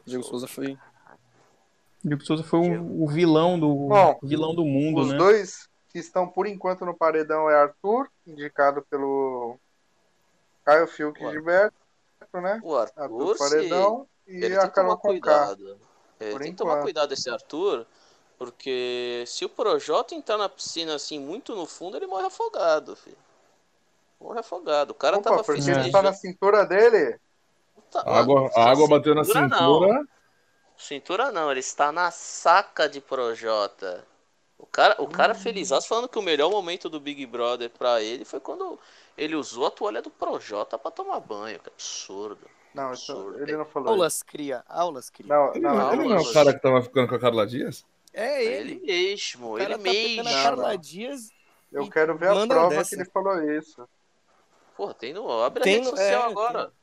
Diego 0.06 0.24
Souza 0.24 0.48
foi. 0.48 0.78
Diego 2.04 2.24
Souza 2.26 2.44
foi 2.44 2.60
o, 2.60 3.04
o 3.04 3.08
vilão 3.08 3.60
do 3.60 3.68
Bom, 3.88 4.20
vilão 4.24 4.56
do 4.56 4.66
mundo, 4.66 5.02
Os 5.02 5.10
né? 5.10 5.18
dois 5.18 5.70
que 5.90 6.00
estão 6.00 6.28
por 6.28 6.48
enquanto 6.48 6.86
no 6.86 6.96
paredão 6.96 7.50
é 7.50 7.56
Arthur, 7.56 8.10
indicado 8.26 8.82
pelo 8.90 9.58
Caio 10.66 10.88
Fiuk 10.88 11.22
Ué. 11.24 11.32
Gilberto, 11.32 11.76
né? 12.34 12.60
O 12.64 12.76
Arthur 12.76 13.04
Arthur, 13.04 13.38
se... 13.38 13.50
paredão 13.50 14.08
e 14.28 14.44
ele 14.44 14.56
a 14.56 14.62
tem 14.62 14.70
que 14.70 14.76
tomar 14.76 14.96
Carol 14.96 14.98
Conká. 14.98 15.56
cuidado. 15.56 15.78
Ele 16.20 16.32
Por 16.32 16.42
tem 16.42 16.52
que 16.52 16.58
tomar 16.58 16.78
enquanto. 16.78 16.84
cuidado 16.84 17.14
esse 17.14 17.30
Arthur, 17.30 17.86
porque 18.38 19.24
se 19.28 19.46
o 19.46 19.50
Projota 19.50 20.16
entrar 20.16 20.38
na 20.38 20.50
piscina 20.50 20.96
assim, 20.96 21.20
muito 21.20 21.56
no 21.56 21.66
fundo, 21.66 21.98
ele 21.98 22.08
morre 22.08 22.26
afogado, 22.26 22.96
filho. 22.96 23.18
Morre 24.20 24.40
afogado. 24.40 24.92
O 24.92 24.96
cara 24.96 25.18
Opa, 25.18 25.30
tava 25.30 25.44
porque 25.44 25.54
festejando. 25.54 25.86
ele 25.86 25.92
tá 25.92 26.02
na 26.02 26.14
cintura 26.14 26.66
dele. 26.66 27.20
Tá- 27.92 28.04
A 28.06 28.20
água, 28.20 28.50
a 28.56 28.72
água 28.72 28.88
bateu 28.88 29.14
na 29.14 29.24
Cintura 29.24 29.50
cintura. 29.50 29.94
Não. 29.94 30.08
Cintura 30.78 31.32
não, 31.32 31.52
ele 31.52 31.60
está 31.60 31.92
na 31.92 32.10
saca 32.10 32.88
de 32.90 33.00
Projota. 33.02 34.06
O 34.58 34.66
cara, 34.66 34.96
o 35.00 35.06
Hum. 35.06 35.10
cara 35.10 35.36
feliz 35.36 35.70
falando 35.88 36.08
que 36.08 36.18
o 36.18 36.22
melhor 36.22 36.50
momento 36.50 36.88
do 36.90 37.00
Big 37.00 37.26
Brother 37.26 37.70
pra 37.70 38.02
ele 38.02 38.24
foi 38.26 38.40
quando 38.40 38.80
ele 39.18 39.36
usou 39.36 39.68
a 39.68 39.72
toalha 39.72 40.02
do 40.02 40.10
Projota 40.10 40.78
pra 40.78 40.90
tomar 40.92 41.20
banho. 41.20 41.60
Que 41.60 41.70
absurdo. 41.70 42.48
Não, 42.74 42.94
isso, 42.94 43.36
ele 43.40 43.58
não 43.58 43.66
falou. 43.66 43.90
isso. 43.90 43.94
Aulas 43.96 44.24
cria, 44.24 44.64
aulas 44.70 45.10
cria. 45.10 45.28
Não, 45.36 45.50
Ele 45.52 45.60
não, 45.60 45.76
não, 45.76 45.94
ele 45.94 46.04
não 46.08 46.16
é 46.16 46.20
o 46.22 46.34
cara 46.34 46.54
que 46.54 46.62
tava 46.62 46.82
ficando 46.82 47.10
com 47.10 47.16
a 47.16 47.20
Carla 47.20 47.46
Dias? 47.46 47.86
É 48.14 48.44
Ele, 48.44 48.74
ele. 48.74 48.86
mesmo, 48.86 49.54
O 49.56 49.58
cara 49.58 49.74
ele 49.74 49.78
tá 49.78 49.84
pegando 49.84 50.20
a 50.28 50.32
mesmo. 50.32 50.44
Carla 50.44 50.78
Dias. 50.78 51.30
Eu 51.72 51.90
quero 51.90 52.18
ver 52.18 52.30
a 52.30 52.48
prova 52.48 52.70
dessa. 52.70 52.90
que 52.90 52.96
ele 53.02 53.10
falou 53.10 53.42
isso. 53.44 53.88
Porra, 54.76 54.94
tem 54.94 55.14
no. 55.14 55.30
Abre 55.44 55.64
Tem 55.64 55.74
a 55.74 55.78
rede 55.80 55.92
no- 55.92 55.98
social 55.98 56.22
é, 56.24 56.32
agora. 56.32 56.66
tem. 56.66 56.81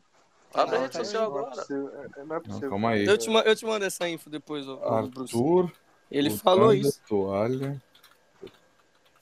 Abre 0.55 0.77
a 0.77 0.79
rede 0.81 0.93
tá 0.93 1.05
social 1.05 1.31
Não 1.31 1.37
é 1.37 1.41
agora. 1.41 1.57
possível. 1.57 1.91
é- 2.17 2.25
Não 2.25 2.37
é 2.37 2.41
possível. 2.41 2.71
calma 2.71 2.91
aí. 2.91 3.05
Eu 3.05 3.19
te, 3.19 3.31
eu 3.31 3.57
te 3.57 3.65
mando 3.67 3.85
essa 3.85 4.09
info 4.09 4.31
depois, 4.31 4.67
ô. 4.67 4.83
Arthur. 4.83 5.71
Ele 6.11 6.31
falou 6.31 6.73
isso. 6.73 7.01
Toalha. 7.07 7.81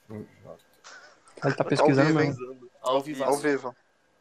Ele 0.09 1.53
tá 1.55 1.63
pesquisando 1.63 2.13
mesmo. 2.13 2.69
Ao 2.81 3.01
vivo. 3.01 3.23
Ao 3.23 3.37
vivo. 3.37 3.75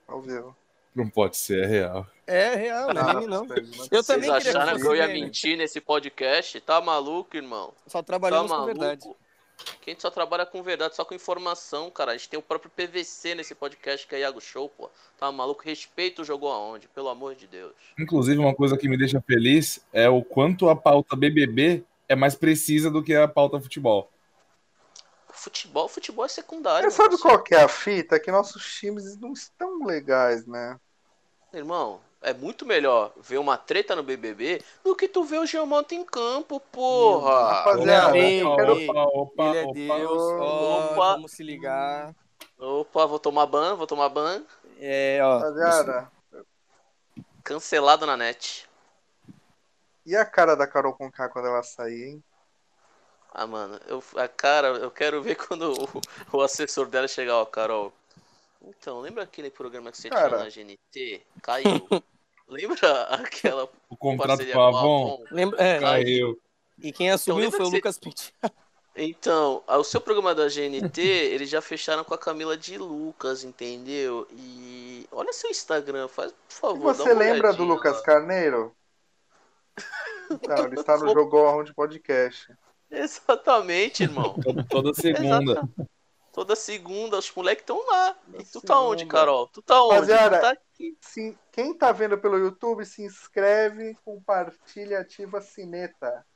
Ao 0.08 0.20
vivo. 0.20 0.56
Não 0.94 1.08
pode 1.10 1.36
ser, 1.36 1.62
é 1.64 1.66
real. 1.66 2.06
É 2.26 2.54
real, 2.54 2.92
não 2.94 3.02
é 3.02 3.14
meme 3.14 3.26
não. 3.26 3.44
é 3.44 3.58
Eu 3.58 3.66
Vocês 3.66 4.06
também 4.06 4.30
que 4.30 4.48
acharam 4.48 4.76
que 4.80 4.86
eu 4.86 4.96
ia 4.96 5.06
mentir 5.08 5.56
nesse 5.56 5.80
podcast? 5.80 6.58
Tá 6.62 6.80
maluco, 6.80 7.36
irmão? 7.36 7.72
Só 7.86 7.98
Tá 7.98 8.06
trabalhamos 8.06 8.50
com 8.50 8.64
maluco? 9.56 9.66
verdade. 9.66 9.78
Quem 9.80 9.96
só 9.98 10.10
trabalha 10.10 10.46
com 10.46 10.62
verdade, 10.62 10.96
só 10.96 11.04
com 11.04 11.14
informação, 11.14 11.90
cara. 11.90 12.12
A 12.12 12.16
gente 12.16 12.28
tem 12.28 12.38
o 12.38 12.42
próprio 12.42 12.70
PVC 12.70 13.34
nesse 13.34 13.54
podcast 13.54 14.06
que 14.06 14.14
é 14.14 14.20
Iago 14.20 14.40
Show, 14.40 14.68
pô. 14.68 14.90
Tá 15.18 15.30
maluco? 15.32 15.62
Respeito 15.62 16.22
o 16.22 16.24
jogou 16.24 16.50
aonde, 16.50 16.88
pelo 16.88 17.08
amor 17.08 17.34
de 17.34 17.46
Deus. 17.46 17.74
Inclusive, 17.98 18.38
uma 18.38 18.54
coisa 18.54 18.76
que 18.76 18.88
me 18.88 18.96
deixa 18.96 19.20
feliz 19.20 19.84
é 19.92 20.08
o 20.08 20.22
quanto 20.22 20.68
a 20.68 20.76
pauta 20.76 21.16
BBB 21.16 21.84
é 22.08 22.14
mais 22.14 22.34
precisa 22.34 22.90
do 22.90 23.02
que 23.02 23.14
a 23.14 23.26
pauta 23.26 23.60
futebol. 23.60 24.10
Futebol, 25.28 25.88
futebol 25.88 26.24
é 26.24 26.28
secundário. 26.28 26.86
Mas 26.86 26.94
sabe 26.94 27.18
qual 27.18 27.42
que 27.42 27.54
é 27.54 27.62
a 27.62 27.68
fita? 27.68 28.18
Que 28.18 28.30
nossos 28.30 28.64
times 28.74 29.18
não 29.18 29.32
estão 29.32 29.84
legais, 29.84 30.46
né? 30.46 30.80
Irmão, 31.52 32.00
é 32.22 32.32
muito 32.32 32.66
melhor 32.66 33.12
ver 33.20 33.38
uma 33.38 33.56
treta 33.56 33.94
no 33.94 34.02
BBB 34.02 34.62
do 34.84 34.96
que 34.96 35.08
tu 35.08 35.24
ver 35.24 35.38
o 35.40 35.46
Geomanta 35.46 35.94
em 35.94 36.04
campo, 36.04 36.58
porra. 36.60 37.52
Rapaziada, 37.52 38.18
ei, 38.18 38.42
opa, 38.42 38.92
Ele 39.38 39.56
é 39.56 39.72
Deus, 39.72 40.22
Opa. 40.22 41.14
vamos 41.14 41.32
se 41.32 41.42
ligar. 41.42 42.14
Opa, 42.58 43.06
vou 43.06 43.18
tomar 43.18 43.46
ban, 43.46 43.74
vou 43.76 43.86
tomar 43.86 44.08
ban. 44.08 44.42
É, 44.78 45.20
ó. 45.22 45.38
Rapaziada, 45.38 46.10
Cancelado 47.44 48.06
na 48.06 48.16
net. 48.16 48.68
e 50.04 50.16
a 50.16 50.24
cara 50.24 50.54
da 50.56 50.66
Carol 50.66 50.94
Conká 50.94 51.28
quando 51.28 51.46
ela 51.48 51.62
sair, 51.62 52.04
hein? 52.04 52.24
Ah, 53.32 53.46
mano, 53.46 53.78
eu, 53.86 54.02
a 54.16 54.26
cara, 54.26 54.68
eu 54.68 54.90
quero 54.90 55.22
ver 55.22 55.36
quando 55.46 55.72
o, 56.32 56.38
o 56.38 56.40
assessor 56.40 56.86
dela 56.86 57.06
chegar, 57.06 57.36
ó, 57.36 57.44
Carol. 57.44 57.92
Então, 58.66 59.00
lembra 59.00 59.22
aquele 59.22 59.48
programa 59.50 59.90
que 59.92 59.96
você 59.98 60.08
Cara. 60.10 60.48
tinha 60.50 60.64
na 60.66 60.74
GNT? 60.74 61.22
Caiu. 61.42 61.86
lembra 62.48 63.02
aquela 63.04 63.68
O 63.88 63.96
contrato 63.96 64.44
com 64.44 64.60
a 64.60 64.68
Avon 64.68 64.78
Avon? 64.78 65.24
Lembra, 65.30 65.62
é, 65.62 65.78
caiu. 65.80 66.40
e 66.82 66.92
quem 66.92 67.10
assumiu 67.10 67.44
lembra 67.44 67.56
foi 67.58 67.66
o 67.66 67.70
você- 67.70 67.76
Lucas 67.76 67.98
Pinto. 67.98 68.32
Então, 68.96 69.62
o 69.68 69.84
seu 69.84 70.00
programa 70.00 70.34
da 70.34 70.48
GNT, 70.48 71.00
eles 71.00 71.48
já 71.48 71.60
fecharam 71.60 72.02
com 72.02 72.14
a 72.14 72.18
Camila 72.18 72.56
de 72.56 72.76
Lucas, 72.76 73.44
entendeu? 73.44 74.26
E 74.32 75.06
olha 75.12 75.32
seu 75.32 75.48
Instagram, 75.50 76.08
faz, 76.08 76.32
por 76.32 76.38
E 76.50 76.54
favor, 76.54 76.92
dá 76.96 77.04
você 77.04 77.12
uma 77.12 77.20
lembra 77.20 77.52
do 77.52 77.62
Lucas 77.64 77.96
lá. 77.98 78.02
Carneiro? 78.02 78.74
Não, 80.48 80.64
ele 80.66 80.80
está 80.80 80.96
no 80.98 81.08
Jogou 81.12 81.46
Aonde 81.46 81.72
podcast. 81.72 82.52
Exatamente, 82.90 84.02
irmão. 84.04 84.34
Toda- 84.68 84.92
segunda. 84.94 85.52
Exata- 85.52 85.88
Toda 86.36 86.54
segunda, 86.54 87.16
os 87.16 87.32
moleques 87.34 87.62
estão 87.62 87.82
lá. 87.86 88.12
Toda 88.12 88.42
E 88.42 88.44
tu 88.44 88.60
tá 88.60 88.78
onde. 88.78 89.06
Carol? 89.06 89.46
Tu 89.48 89.62
tá 89.62 89.82
onde? 89.82 89.94
Rapaziada, 89.94 90.36
Tu 90.36 90.40
tá 90.42 90.50
aqui. 90.50 90.98
Sim, 91.00 91.38
quem 91.50 91.72
tá 91.72 91.90
vendo 91.92 92.18
pelo 92.18 92.36
YouTube, 92.36 92.84
se 92.84 93.02
inscreve, 93.02 93.96
compartilha, 94.04 95.00
ativa 95.00 95.38
a 95.38 95.40
sineta. 95.40 96.26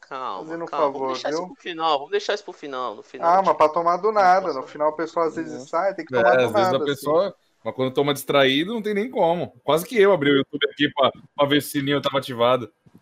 Calma, 0.00 0.44
Fazendo 0.44 0.62
um 0.62 0.66
calma. 0.68 0.86
favor, 0.86 0.98
vamos 1.00 1.12
deixar 1.14 1.30
isso 1.30 1.38
viu? 1.44 1.52
pro 1.52 1.60
final. 1.60 1.98
Vamos 1.98 2.10
deixar 2.12 2.34
isso 2.34 2.44
pro 2.44 2.52
final. 2.52 2.94
No 2.94 3.02
final 3.02 3.28
Ah, 3.34 3.42
te- 3.42 3.46
mas 3.46 3.56
pra 3.56 3.68
tomar 3.68 3.96
do 3.96 4.12
nada. 4.12 4.52
No 4.52 4.62
final 4.62 4.90
o 4.90 4.96
pessoal 4.96 5.26
às 5.26 5.34
vezes 5.34 5.68
sai, 5.68 5.92
tem 5.96 6.06
que 6.06 6.14
É, 6.14 6.22
tomar 6.22 6.36
do 6.36 6.44
às 6.44 6.52
vezes 6.52 6.72
a 6.74 6.78
pessoa. 6.84 7.36
Mas 7.64 7.74
quando 7.74 7.92
toma 7.92 8.14
distraído, 8.14 8.72
não 8.74 8.80
tem 8.80 8.94
nem 8.94 9.10
como. 9.10 9.58
Quase 9.64 9.84
que 9.84 10.00
eu 10.00 10.12
abri 10.12 10.30
o 10.30 10.36
YouTube 10.36 10.64
aqui 10.70 10.88
pra, 10.94 11.10
pra 11.34 11.48
ver 11.48 11.60
se 11.60 11.66
o 11.66 11.70
sininho 11.72 12.00
tava 12.00 12.18
ativado. 12.18 12.66
assim. 12.66 12.98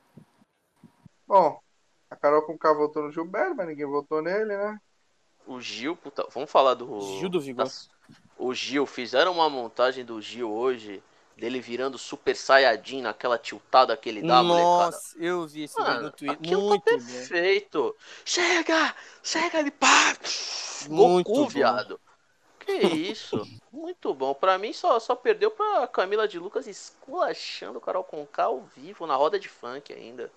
Bom, 1.27 1.61
a 2.09 2.17
Carol 2.17 2.41
com 2.47 2.57
K 2.57 2.73
votou 2.73 3.03
no 3.03 3.13
Gilberto, 3.13 3.55
mas 3.55 3.67
ninguém 3.67 3.85
votou 3.85 4.23
nele, 4.23 4.57
né? 4.57 4.79
O 5.47 5.61
Gil, 5.61 5.95
puta, 5.97 6.27
vamos 6.33 6.51
falar 6.51 6.75
do. 6.75 7.01
Gil 7.19 7.29
do 7.29 7.41
Vigor. 7.41 7.65
das- 7.65 7.91
O 8.39 8.53
Gil, 8.55 8.87
fizeram 8.87 9.33
uma 9.33 9.49
montagem 9.49 10.05
do 10.05 10.21
Gil 10.21 10.51
hoje, 10.53 11.03
dele 11.37 11.61
virando 11.61 11.99
Super 11.99 12.35
Saiyajin 12.37 13.03
naquela 13.03 13.39
tiltada 13.39 13.97
que 13.97 14.09
ele 14.09 14.23
dá, 14.23 14.43
molecada. 14.43 14.97
Nossa, 14.97 15.17
eu 15.19 15.47
vi 15.47 15.65
esse 15.65 15.79
Mano, 15.79 16.03
no 16.03 16.11
Twitter. 16.11 16.37
aquilo 16.39 16.61
Muito 16.69 16.83
tá 16.85 16.91
perfeito. 16.93 17.97
Chega! 18.25 18.95
Chega 19.23 19.63
de 19.65 19.71
pá! 19.71 20.17
Muito 20.89 21.29
Goku, 21.29 21.43
bom. 21.45 21.49
viado. 21.49 22.01
Que 22.61 22.73
isso? 22.73 23.37
Muito 23.73 24.15
bom. 24.15 24.33
Pra 24.35 24.57
mim 24.59 24.73
só, 24.73 24.99
só 24.99 25.15
perdeu 25.15 25.51
pra 25.51 25.87
Camila 25.87 26.27
de 26.27 26.39
Lucas 26.39 26.67
esculachando 26.67 27.79
o 27.79 27.81
Carol 27.81 28.05
Conká 28.05 28.45
ao 28.45 28.63
vivo, 28.77 29.07
na 29.07 29.15
roda 29.17 29.39
de 29.39 29.49
funk 29.49 29.93
ainda. 29.93 30.31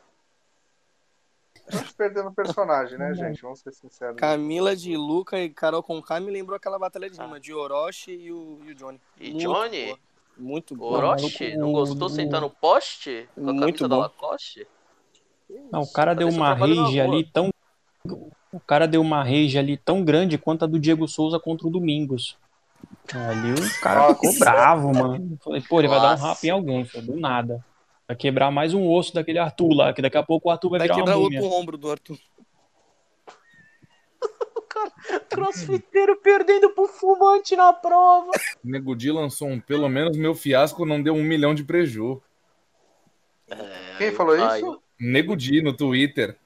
Acho 1.73 1.93
perdendo 1.95 2.29
o 2.29 2.33
personagem, 2.33 2.97
né, 2.97 3.13
gente? 3.13 3.41
Vamos 3.41 3.59
ser 3.59 3.73
sinceros. 3.73 4.15
Camila 4.15 4.75
de 4.75 4.95
Luca 4.95 5.37
e 5.39 5.49
Carol 5.49 5.83
Conká 5.83 6.19
me 6.19 6.31
lembrou 6.31 6.55
aquela 6.55 6.79
batalha 6.79 7.09
de 7.09 7.19
rima 7.19 7.39
de 7.39 7.53
Orochi 7.53 8.11
e 8.11 8.31
o, 8.31 8.59
e 8.65 8.71
o 8.71 8.75
Johnny. 8.75 9.01
E 9.19 9.31
Muito 9.31 9.41
Johnny? 9.43 9.85
boa. 9.87 9.99
Muito 10.37 10.75
bom. 10.75 10.93
Orochi? 10.93 11.57
Não 11.57 11.71
gostou 11.73 12.07
o- 12.07 12.09
sentar 12.09 12.39
no 12.39 12.49
poste? 12.49 13.27
Com 13.35 13.41
a 13.41 13.53
Muito 13.53 13.59
camisa 13.79 13.87
da. 13.89 13.97
Lacoste? 13.97 14.67
Não, 15.71 15.81
o 15.81 15.91
cara 15.91 16.11
Tá 16.13 16.19
deu 16.19 16.29
uma 16.29 16.53
rage 16.53 16.99
rua. 17.01 17.03
ali 17.03 17.23
tão. 17.25 17.49
O 18.51 18.59
cara 18.59 18.87
deu 18.87 19.01
uma 19.01 19.23
rage 19.23 19.57
ali 19.57 19.75
tão 19.77 20.03
grande 20.05 20.37
quanto 20.37 20.63
a 20.63 20.67
do 20.67 20.79
Diego 20.79 21.07
Souza 21.07 21.39
contra 21.39 21.67
o 21.67 21.71
Domingos. 21.71 22.37
Ali 23.13 23.53
o 23.53 23.81
cara 23.81 24.01
Nossa. 24.01 24.15
ficou 24.15 24.39
bravo, 24.39 24.93
mano. 24.93 25.37
Falei, 25.43 25.61
pô, 25.67 25.79
ele 25.79 25.87
vai 25.89 25.99
dar 25.99 26.07
um 26.07 26.11
Nossa. 26.11 26.27
rap 26.27 26.43
em 26.45 26.49
alguém, 26.49 26.85
falei, 26.85 27.07
do 27.07 27.19
nada. 27.19 27.65
Vai 28.07 28.15
quebrar 28.15 28.49
mais 28.51 28.73
um 28.73 28.89
osso 28.89 29.13
daquele 29.13 29.37
Arthur 29.37 29.73
lá, 29.73 29.93
que 29.93 30.01
daqui 30.01 30.17
a 30.17 30.23
pouco 30.23 30.47
o 30.47 30.51
Arthur 30.51 30.69
vai 30.69 30.79
Vai 30.79 30.87
virar 30.87 30.97
uma 30.99 31.03
quebrar 31.05 31.19
múmia. 31.19 31.41
outro 31.41 31.57
ombro 31.57 31.77
do 31.77 31.91
Arthur. 31.91 32.17
Crossfiteiro 35.29 36.15
perdendo 36.21 36.69
pro 36.69 36.87
fumante 36.87 37.53
na 37.55 37.73
prova. 37.73 38.31
Nego 38.63 38.95
Di 38.95 39.11
lançou 39.11 39.49
um, 39.49 39.59
pelo 39.59 39.89
menos 39.89 40.15
meu 40.15 40.33
fiasco 40.33 40.85
não 40.85 41.03
deu 41.03 41.13
um 41.13 41.23
milhão 41.23 41.53
de 41.53 41.65
preju. 41.65 42.21
Quem 43.97 44.13
falou 44.13 44.35
isso? 44.37 44.81
Nego 44.99 45.35
Di 45.35 45.61
no 45.61 45.75
Twitter. 45.75 46.37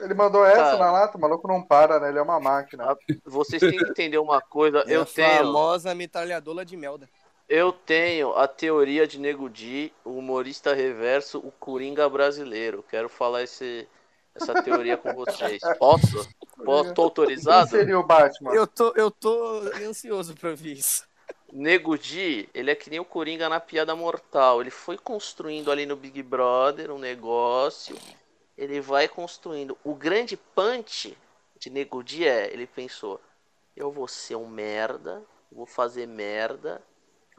Ele 0.00 0.14
mandou 0.14 0.44
essa 0.46 0.62
Cara. 0.62 0.78
na 0.78 0.90
lata, 0.92 1.18
o 1.18 1.20
maluco 1.20 1.46
não 1.46 1.62
para, 1.62 2.00
né? 2.00 2.08
Ele 2.08 2.18
é 2.18 2.22
uma 2.22 2.40
máquina. 2.40 2.96
Vocês 3.24 3.60
têm 3.60 3.76
que 3.76 3.84
entender 3.84 4.18
uma 4.18 4.40
coisa. 4.40 4.82
É 4.88 4.96
Eu 4.96 5.02
a 5.02 5.04
tenho, 5.04 5.44
famosa 5.44 5.94
metralhadora 5.94 6.64
de 6.64 6.74
Melda. 6.76 7.06
Eu 7.50 7.72
tenho 7.72 8.32
a 8.36 8.46
teoria 8.46 9.08
de 9.08 9.18
Nego 9.18 9.50
Di, 9.50 9.92
o 10.04 10.12
humorista 10.12 10.72
reverso, 10.72 11.38
o 11.40 11.50
Coringa 11.50 12.08
brasileiro. 12.08 12.84
Quero 12.88 13.08
falar 13.08 13.42
esse, 13.42 13.88
essa 14.32 14.62
teoria 14.62 14.96
com 14.96 15.12
vocês. 15.12 15.60
Posso? 15.76 16.28
Posso? 16.64 16.94
Tô 16.94 17.02
Quem 17.02 17.04
autorizado? 17.04 17.70
seria 17.70 17.98
o 17.98 18.06
Batman? 18.06 18.54
Eu 18.54 18.68
tô, 18.68 18.92
eu 18.94 19.10
tô 19.10 19.62
ansioso 19.84 20.36
pra 20.36 20.52
ver 20.52 20.74
isso. 20.74 21.04
Nego 21.52 21.98
Di, 21.98 22.48
ele 22.54 22.70
é 22.70 22.74
que 22.76 22.88
nem 22.88 23.00
o 23.00 23.04
Coringa 23.04 23.48
na 23.48 23.58
piada 23.58 23.96
mortal. 23.96 24.60
Ele 24.60 24.70
foi 24.70 24.96
construindo 24.96 25.72
ali 25.72 25.84
no 25.84 25.96
Big 25.96 26.22
Brother 26.22 26.92
um 26.92 26.98
negócio. 27.00 27.96
Ele 28.56 28.80
vai 28.80 29.08
construindo. 29.08 29.76
O 29.82 29.92
grande 29.92 30.36
punch 30.36 31.18
de 31.58 31.68
Nego 31.68 32.04
Di 32.04 32.28
é, 32.28 32.52
ele 32.52 32.68
pensou, 32.68 33.20
eu 33.76 33.90
vou 33.90 34.06
ser 34.06 34.36
um 34.36 34.46
merda, 34.46 35.20
vou 35.50 35.66
fazer 35.66 36.06
merda. 36.06 36.80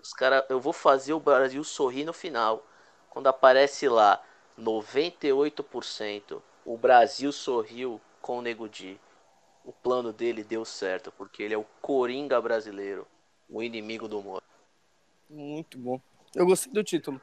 Os 0.01 0.13
cara, 0.13 0.45
eu 0.49 0.59
vou 0.59 0.73
fazer 0.73 1.13
o 1.13 1.19
Brasil 1.19 1.63
sorrir 1.63 2.05
no 2.05 2.13
final. 2.13 2.65
Quando 3.09 3.27
aparece 3.27 3.87
lá 3.87 4.21
98%, 4.59 6.41
o 6.65 6.77
Brasil 6.77 7.31
sorriu 7.31 8.01
com 8.21 8.39
o 8.39 8.41
Nego 8.41 8.67
Di. 8.67 8.99
O 9.63 9.71
plano 9.71 10.11
dele 10.11 10.43
deu 10.43 10.65
certo, 10.65 11.11
porque 11.11 11.43
ele 11.43 11.53
é 11.53 11.57
o 11.57 11.65
Coringa 11.81 12.41
brasileiro, 12.41 13.05
o 13.47 13.61
inimigo 13.61 14.07
do 14.07 14.19
humor. 14.19 14.41
Muito 15.29 15.77
bom. 15.77 16.01
Eu 16.35 16.45
gostei 16.45 16.73
do 16.73 16.83
título. 16.83 17.21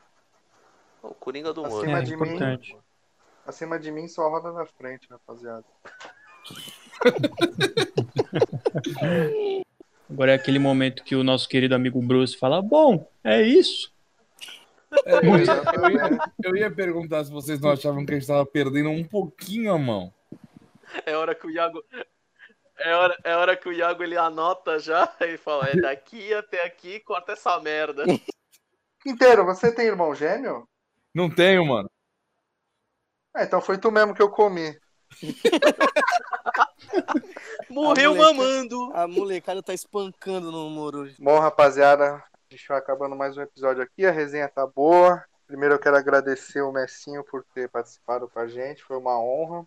O 1.03 1.15
Coringa 1.15 1.53
do 1.53 1.63
humor. 1.63 1.83
Acima 1.83 1.99
É 1.99 2.03
de 2.03 2.15
importante. 2.15 2.75
mim. 2.75 2.81
Acima 3.47 3.79
de 3.79 3.91
mim 3.91 4.07
só 4.07 4.29
roda 4.29 4.53
na 4.53 4.67
frente, 4.67 5.09
rapaziada. 5.09 5.65
Agora 10.11 10.33
é 10.33 10.35
aquele 10.35 10.59
momento 10.59 11.05
que 11.05 11.15
o 11.15 11.23
nosso 11.23 11.49
querido 11.49 11.75
amigo 11.75 12.01
Bruce 12.01 12.37
fala: 12.37 12.63
Bom, 12.63 13.11
é 13.23 13.43
isso. 13.43 13.93
É, 15.05 15.17
eu, 15.17 15.37
ia, 15.37 16.19
eu 16.43 16.57
ia 16.57 16.71
perguntar 16.71 17.25
se 17.25 17.31
vocês 17.31 17.61
não 17.61 17.71
achavam 17.71 18.07
que 18.07 18.13
a 18.13 18.19
gente 18.19 18.27
tava 18.27 18.47
perdendo 18.47 18.89
um 18.89 19.05
pouquinho 19.05 19.73
a 19.73 19.79
mão. 19.79 20.13
É 21.05 21.15
hora 21.15 21.35
que 21.35 21.47
o 21.47 21.51
Iago. 21.51 21.85
É 22.79 22.95
hora, 22.95 23.19
é 23.25 23.37
hora 23.37 23.57
que 23.57 23.69
o 23.69 23.73
Iago 23.73 24.03
ele 24.03 24.17
anota 24.17 24.79
já 24.79 25.13
e 25.21 25.37
fala: 25.37 25.69
é 25.69 25.77
daqui 25.77 26.33
até 26.33 26.65
aqui, 26.65 27.01
corta 27.01 27.33
essa 27.33 27.61
merda. 27.61 28.05
Quinteiro, 29.03 29.45
você 29.45 29.73
tem 29.73 29.87
irmão 29.87 30.15
gêmeo? 30.15 30.67
Não 31.15 31.29
tenho, 31.29 31.67
mano. 31.67 31.91
Ah, 33.35 33.45
então 33.45 33.61
foi 33.61 33.79
tu 33.79 33.91
mesmo 33.91 34.15
que 34.15 34.23
eu 34.23 34.31
comi. 34.31 34.77
Morreu 37.71 38.15
moleque. 38.15 38.37
mamando. 38.39 38.91
A 38.95 39.07
molecada 39.07 39.63
tá 39.63 39.75
espancando 39.75 40.51
no 40.51 40.67
humor 40.67 40.97
hoje. 40.97 41.17
Bom, 41.21 41.39
rapaziada, 41.39 42.15
a 42.17 42.23
gente 42.51 42.67
vai 42.69 42.79
acabando 42.79 43.15
mais 43.17 43.37
um 43.37 43.43
episódio 43.43 43.83
aqui. 43.83 44.07
A 44.07 44.11
resenha 44.11 44.49
tá 44.49 44.67
boa. 44.67 45.25
Primeiro 45.47 45.75
eu 45.75 45.79
quero 45.79 45.97
agradecer 45.97 46.61
o 46.63 46.73
Messinho 46.73 47.25
por 47.25 47.45
ter 47.55 47.69
participado 47.69 48.29
com 48.29 48.39
a 48.39 48.47
gente. 48.47 48.85
Foi 48.85 48.97
uma 48.97 49.19
honra. 49.21 49.67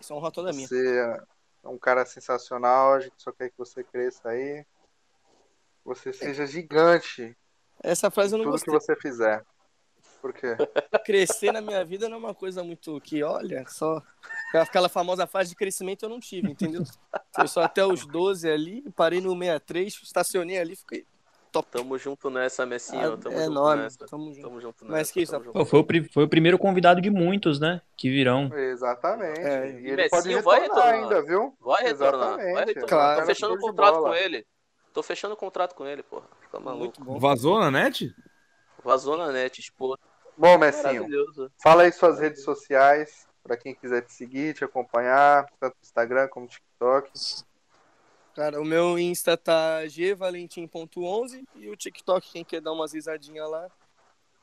Isso 0.00 0.12
é 0.12 0.16
honra 0.16 0.30
toda 0.30 0.52
minha. 0.52 0.66
Você 0.66 1.18
é 1.62 1.68
um 1.68 1.78
cara 1.78 2.04
sensacional. 2.04 2.94
A 2.94 3.00
gente 3.00 3.14
só 3.18 3.30
quer 3.32 3.48
que 3.50 3.58
você 3.58 3.84
cresça 3.84 4.28
aí. 4.30 4.64
Você 5.84 6.12
seja 6.12 6.46
gigante 6.46 7.36
Essa 7.82 8.10
frase 8.10 8.34
eu 8.34 8.38
não 8.38 8.46
tudo 8.46 8.58
que 8.62 8.70
gostei. 8.70 8.94
você 8.96 9.00
fizer. 9.00 9.44
Por 10.24 10.32
quê? 10.32 10.56
Crescer 11.04 11.52
na 11.52 11.60
minha 11.60 11.84
vida 11.84 12.08
não 12.08 12.16
é 12.16 12.18
uma 12.18 12.34
coisa 12.34 12.64
muito 12.64 12.98
que, 13.02 13.22
olha, 13.22 13.62
só. 13.68 14.02
Aquela 14.54 14.88
famosa 14.88 15.26
fase 15.26 15.50
de 15.50 15.54
crescimento 15.54 16.02
eu 16.02 16.08
não 16.08 16.18
tive, 16.18 16.50
entendeu? 16.50 16.82
Foi 17.36 17.46
só 17.46 17.62
até 17.62 17.84
os 17.84 18.06
12 18.06 18.50
ali, 18.50 18.90
parei 18.96 19.20
no 19.20 19.32
63, 19.38 20.00
estacionei 20.02 20.58
ali, 20.58 20.76
fiquei. 20.76 21.06
Top. 21.52 21.68
Tamo 21.70 21.98
junto 21.98 22.30
nessa, 22.30 22.64
Messinho. 22.64 23.18
Tamo 23.18 23.36
é 23.36 23.44
junto 23.44 23.52
nóis, 23.52 23.80
nessa. 23.80 24.06
tamo 24.06 24.32
junto. 24.32 24.48
Tamo 24.48 24.60
junto 24.62 24.84
Mas 24.86 24.92
nessa. 24.92 25.12
que 25.12 25.20
isso, 25.20 25.32
tamo 25.32 25.44
junto. 25.44 25.58
Pô, 25.58 25.66
foi, 25.66 25.80
o, 25.80 25.86
foi 26.10 26.24
o 26.24 26.28
primeiro 26.28 26.58
convidado 26.58 27.02
de 27.02 27.10
muitos, 27.10 27.60
né? 27.60 27.82
Que 27.94 28.08
virão. 28.08 28.50
Exatamente. 28.54 29.40
É, 29.40 29.72
e 29.72 29.86
ele 29.88 29.96
Messinho 29.96 30.10
pode 30.10 30.42
vai 30.42 30.60
retornar 30.62 30.86
retornar. 30.86 30.94
ainda, 30.94 31.22
viu? 31.22 31.54
Vai 31.60 31.82
retornar, 31.82 32.36
vai 32.36 32.46
Exatamente. 32.46 32.66
retornar. 32.68 32.88
Claro. 32.88 33.20
Tô 33.20 33.26
fechando 33.26 33.54
o 33.54 33.58
contrato 33.58 34.00
com 34.00 34.14
ele. 34.14 34.46
Tô 34.94 35.02
fechando 35.02 35.34
o 35.34 35.36
contrato 35.36 35.74
com 35.74 35.86
ele, 35.86 36.02
porra. 36.02 36.26
Fica 36.40 36.58
maluco. 36.58 36.82
Muito 36.84 37.04
bom. 37.04 37.18
Vazou 37.18 37.60
na 37.60 37.70
net? 37.70 38.10
Vazou 38.84 39.16
na 39.16 39.32
net, 39.32 39.60
expô. 39.60 39.98
Bom, 40.36 40.58
Messinho, 40.58 41.06
fala 41.62 41.84
aí 41.84 41.92
suas 41.92 42.18
redes 42.18 42.42
sociais, 42.42 43.26
pra 43.42 43.56
quem 43.56 43.74
quiser 43.74 44.02
te 44.02 44.12
seguir, 44.12 44.54
te 44.54 44.64
acompanhar, 44.64 45.46
tanto 45.60 45.74
no 45.74 45.82
Instagram 45.82 46.28
como 46.28 46.46
no 46.46 46.50
TikTok. 46.50 47.10
Cara, 48.34 48.60
o 48.60 48.64
meu 48.64 48.98
Insta 48.98 49.36
tá 49.36 49.80
gvalentim.11 49.86 51.44
e 51.54 51.68
o 51.68 51.76
TikTok, 51.76 52.32
quem 52.32 52.44
quer 52.44 52.60
dar 52.60 52.72
umas 52.72 52.92
risadinhas 52.92 53.48
lá, 53.48 53.70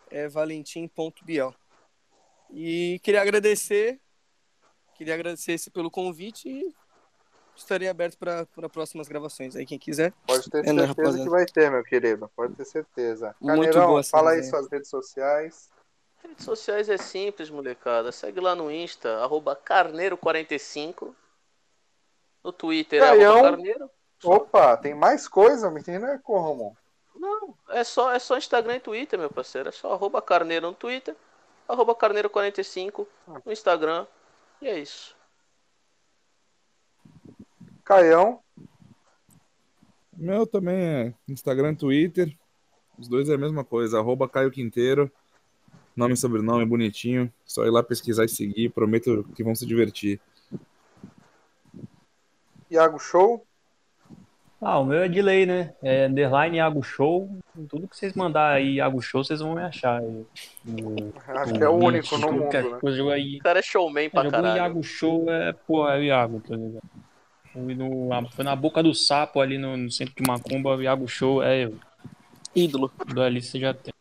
é 0.09 0.29
valentim.biel. 0.29 1.53
E 2.49 2.99
queria 3.03 3.21
agradecer, 3.21 3.99
queria 4.95 5.13
agradecer 5.13 5.53
esse 5.53 5.69
pelo 5.69 5.91
convite 5.91 6.47
e 6.47 6.73
estarei 7.53 7.89
aberto 7.89 8.17
para 8.17 8.69
próximas 8.69 9.09
gravações 9.09 9.57
aí, 9.57 9.65
quem 9.65 9.77
quiser. 9.77 10.13
Pode 10.25 10.49
ter 10.49 10.65
É, 10.65 10.73
né, 10.73 10.85
certeza 10.85 10.87
rapaziada? 10.87 11.23
que 11.23 11.29
vai 11.29 11.45
ter, 11.45 11.69
meu 11.69 11.83
querido. 11.83 12.31
Pode 12.33 12.55
ter 12.55 12.65
certeza. 12.65 13.35
Muito 13.41 13.73
boa 13.81 14.03
fala 14.03 14.31
aí 14.31 14.43
suas 14.43 14.69
redes 14.69 14.89
sociais. 14.89 15.69
Redes 16.23 16.45
sociais 16.45 16.89
é 16.89 16.97
simples, 16.97 17.49
molecada. 17.49 18.11
Segue 18.11 18.39
lá 18.39 18.55
no 18.55 18.71
Insta, 18.71 19.17
arroba 19.23 19.55
carneiro45. 19.55 21.13
No 22.43 22.51
Twitter 22.51 23.01
é 23.01 23.05
Caião. 23.05 23.33
arroba 23.33 23.49
carneiro. 23.51 23.89
Opa, 24.23 24.77
tem 24.77 24.93
mais 24.93 25.27
coisa, 25.27 25.71
menino? 25.71 26.05
É 26.05 26.17
como? 26.19 26.77
Não, 27.15 27.55
é 27.69 27.83
só, 27.83 28.11
é 28.11 28.19
só 28.19 28.37
Instagram 28.37 28.75
e 28.75 28.79
Twitter, 28.79 29.17
meu 29.17 29.29
parceiro. 29.29 29.69
É 29.69 29.71
só 29.71 29.93
arroba 29.93 30.21
carneiro 30.21 30.67
no 30.67 30.73
Twitter, 30.73 31.15
arroba 31.67 31.95
carneiro45 31.95 33.07
no 33.45 33.51
Instagram. 33.51 34.05
E 34.61 34.67
é 34.67 34.79
isso. 34.79 35.15
Caião. 37.83 38.39
Meu 40.13 40.45
também 40.45 40.75
é 40.75 41.13
Instagram, 41.27 41.73
Twitter. 41.73 42.37
Os 42.97 43.07
dois 43.07 43.27
é 43.27 43.33
a 43.33 43.37
mesma 43.37 43.65
coisa. 43.65 43.97
Arroba 43.97 44.29
Caio 44.29 44.51
Quinteiro. 44.51 45.11
Nome 45.95 46.13
e 46.13 46.17
sobrenome 46.17 46.65
bonitinho. 46.65 47.31
Só 47.45 47.65
ir 47.65 47.69
lá 47.69 47.83
pesquisar 47.83 48.25
e 48.25 48.29
seguir. 48.29 48.69
Prometo 48.69 49.25
que 49.35 49.43
vão 49.43 49.53
se 49.55 49.65
divertir. 49.65 50.19
Iago 52.69 52.97
Show. 52.99 53.45
Ah, 54.63 54.77
o 54.79 54.85
meu 54.85 54.99
é 54.99 55.07
de 55.07 55.21
lei, 55.23 55.45
né? 55.47 55.73
É 55.81 56.05
underline 56.05 56.57
Iago 56.57 56.83
Show. 56.83 57.29
Tudo 57.67 57.87
que 57.87 57.97
vocês 57.97 58.13
mandar 58.13 58.53
aí, 58.53 58.75
Iago 58.75 59.01
Show, 59.01 59.23
vocês 59.23 59.39
vão 59.39 59.55
me 59.55 59.61
achar. 59.63 59.99
aí. 59.99 60.25
No- 60.63 61.13
Acho 61.27 61.53
que 61.53 61.63
é 61.63 61.67
o 61.67 61.73
único 61.73 62.15
no 62.19 62.31
mundo, 62.31 62.43
né? 62.53 62.77
coisa, 62.79 63.11
aí. 63.11 63.37
O 63.37 63.39
cara 63.39 63.59
é 63.59 63.63
showman 63.63 64.09
pra 64.09 64.23
Jogou 64.23 64.39
caralho. 64.39 64.57
Iago 64.57 64.83
Show, 64.83 65.25
é, 65.31 65.51
pô, 65.53 65.89
é 65.89 65.97
o 65.99 66.03
Iago, 66.03 66.39
tá 66.47 66.55
ligado? 66.55 66.83
Foi, 67.51 67.75
no, 67.75 68.29
foi 68.29 68.45
na 68.45 68.55
boca 68.55 68.81
do 68.83 68.93
sapo 68.93 69.41
ali 69.41 69.57
no, 69.57 69.75
no 69.75 69.91
centro 69.91 70.13
de 70.15 70.23
Macumba, 70.25 70.75
o 70.77 70.81
Iago 70.81 71.07
Show, 71.07 71.41
é 71.43 71.65
eu. 71.65 71.75
Ídolo. 72.55 72.91
Dali 73.13 73.41
você 73.41 73.59
já 73.59 73.73
tem. 73.73 73.93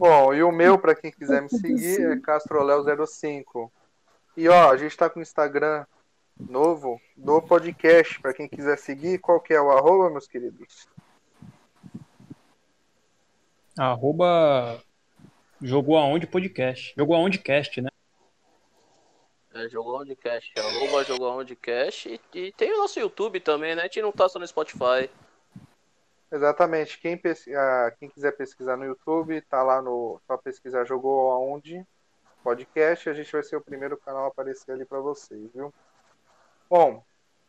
Bom, 0.00 0.32
e 0.32 0.42
o 0.42 0.50
meu, 0.50 0.78
pra 0.78 0.94
quem 0.94 1.12
quiser 1.12 1.42
me 1.42 1.50
seguir, 1.52 2.00
é 2.00 2.16
CastroLeo05. 2.16 3.70
E 4.34 4.48
ó, 4.48 4.70
a 4.70 4.76
gente 4.78 4.96
tá 4.96 5.10
com 5.10 5.18
o 5.18 5.22
Instagram 5.22 5.84
novo 6.38 6.98
do 7.14 7.42
podcast, 7.42 8.18
pra 8.18 8.32
quem 8.32 8.48
quiser 8.48 8.78
seguir, 8.78 9.18
qual 9.18 9.38
que 9.38 9.52
é 9.52 9.60
o 9.60 9.70
arroba, 9.70 10.08
meus 10.08 10.26
queridos? 10.26 10.88
Arroba 13.78 14.82
jogou 15.60 15.98
aonde 15.98 16.26
podcast. 16.26 16.94
Jogou 16.96 17.14
aonde 17.14 17.36
cast, 17.36 17.82
né? 17.82 17.90
É, 19.52 19.68
jogou 19.68 20.00
onde 20.00 20.16
cash. 20.16 20.50
Arroba 20.56 21.04
jogou 21.04 21.38
onde 21.38 21.54
cash. 21.54 22.06
E, 22.06 22.18
e 22.32 22.52
tem 22.52 22.72
o 22.72 22.78
nosso 22.78 22.98
YouTube 22.98 23.38
também, 23.38 23.74
né? 23.74 23.82
A 23.82 23.84
gente 23.84 24.00
não 24.00 24.12
tá 24.12 24.30
só 24.30 24.38
no 24.38 24.48
Spotify. 24.48 25.10
Exatamente. 26.30 26.98
Quem, 27.00 27.16
pes- 27.16 27.48
ah, 27.48 27.92
quem 27.98 28.08
quiser 28.08 28.32
pesquisar 28.32 28.76
no 28.76 28.84
YouTube, 28.84 29.40
tá 29.42 29.62
lá 29.62 29.82
no. 29.82 30.20
Só 30.26 30.36
pesquisar 30.36 30.84
Jogou 30.84 31.30
Aonde 31.32 31.84
podcast. 32.42 33.08
A 33.08 33.12
gente 33.12 33.32
vai 33.32 33.42
ser 33.42 33.56
o 33.56 33.60
primeiro 33.60 33.96
canal 33.96 34.24
a 34.24 34.28
aparecer 34.28 34.72
ali 34.72 34.84
para 34.84 35.00
vocês, 35.00 35.50
viu? 35.52 35.72
Bom, 36.68 37.02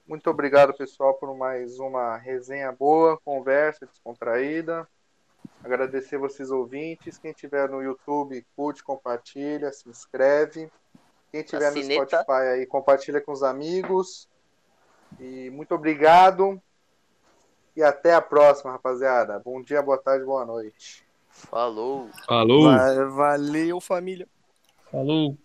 muito 0.08 0.30
obrigado, 0.30 0.74
pessoal, 0.74 1.14
por 1.14 1.36
mais 1.38 1.80
uma 1.80 2.18
resenha 2.18 2.72
boa, 2.72 3.20
conversa 3.24 3.86
descontraída. 3.86 4.88
Agradecer 5.64 6.18
vocês 6.18 6.50
ouvintes. 6.50 7.20
Quem 7.20 7.32
tiver 7.34 7.70
no 7.70 7.82
YouTube, 7.82 8.46
curte, 8.56 8.84
compartilha, 8.84 9.72
se 9.72 9.88
inscreve. 9.88 10.72
Quem 11.32 11.44
tiver 11.44 11.72
no. 11.72 11.84
Spotify 11.84 12.48
aí, 12.54 12.66
compartilha 12.66 13.22
com 13.22 13.32
os 13.32 13.44
amigos. 13.44 14.28
E 15.20 15.50
muito 15.52 15.76
obrigado. 15.76 16.62
E 17.76 17.82
até 17.84 18.14
a 18.14 18.22
próxima, 18.22 18.72
rapaziada. 18.72 19.42
Bom 19.44 19.62
dia, 19.62 19.82
boa 19.82 19.98
tarde, 19.98 20.26
boa 20.26 20.46
noite. 20.46 21.04
Falou. 21.30 22.10
Falou! 22.28 22.64
Va- 22.64 23.06
Valeu, 23.10 23.80
família. 23.80 24.28
Falou. 24.92 25.38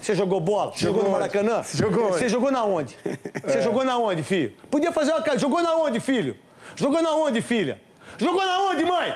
Você 0.00 0.14
jogou 0.14 0.40
bola? 0.40 0.72
Jogou 0.74 1.04
no 1.04 1.10
Maracanã? 1.10 1.62
Jogou. 1.62 2.08
Você 2.12 2.28
jogou 2.28 2.50
na 2.50 2.64
onde? 2.64 2.96
Você 3.44 3.62
jogou 3.62 3.84
na 3.84 3.96
onde, 3.98 4.22
filho? 4.22 4.56
Podia 4.70 4.90
fazer 4.92 5.12
uma 5.12 5.22
cara. 5.22 5.38
Jogou 5.38 5.62
na 5.62 5.74
onde, 5.76 6.00
filho? 6.00 6.36
Jogou 6.74 7.00
na 7.02 7.12
onde, 7.14 7.40
filha? 7.40 7.80
Jogou 8.18 8.44
na 8.44 8.58
onde, 8.70 8.84
mãe? 8.84 9.14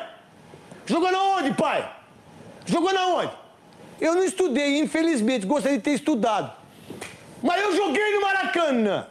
Jogou 0.87 1.11
na 1.11 1.23
onde, 1.23 1.53
pai? 1.55 1.93
Jogou 2.65 2.93
na 2.93 3.07
onde? 3.09 3.33
Eu 4.01 4.15
não 4.15 4.25
estudei, 4.25 4.79
infelizmente. 4.79 5.47
Gostaria 5.47 5.79
de 5.79 5.85
ter 5.85 5.93
estudado. 5.93 6.53
Mas 7.43 7.61
eu 7.63 7.77
joguei 7.77 8.15
no 8.15 8.21
Maracanã. 8.21 9.07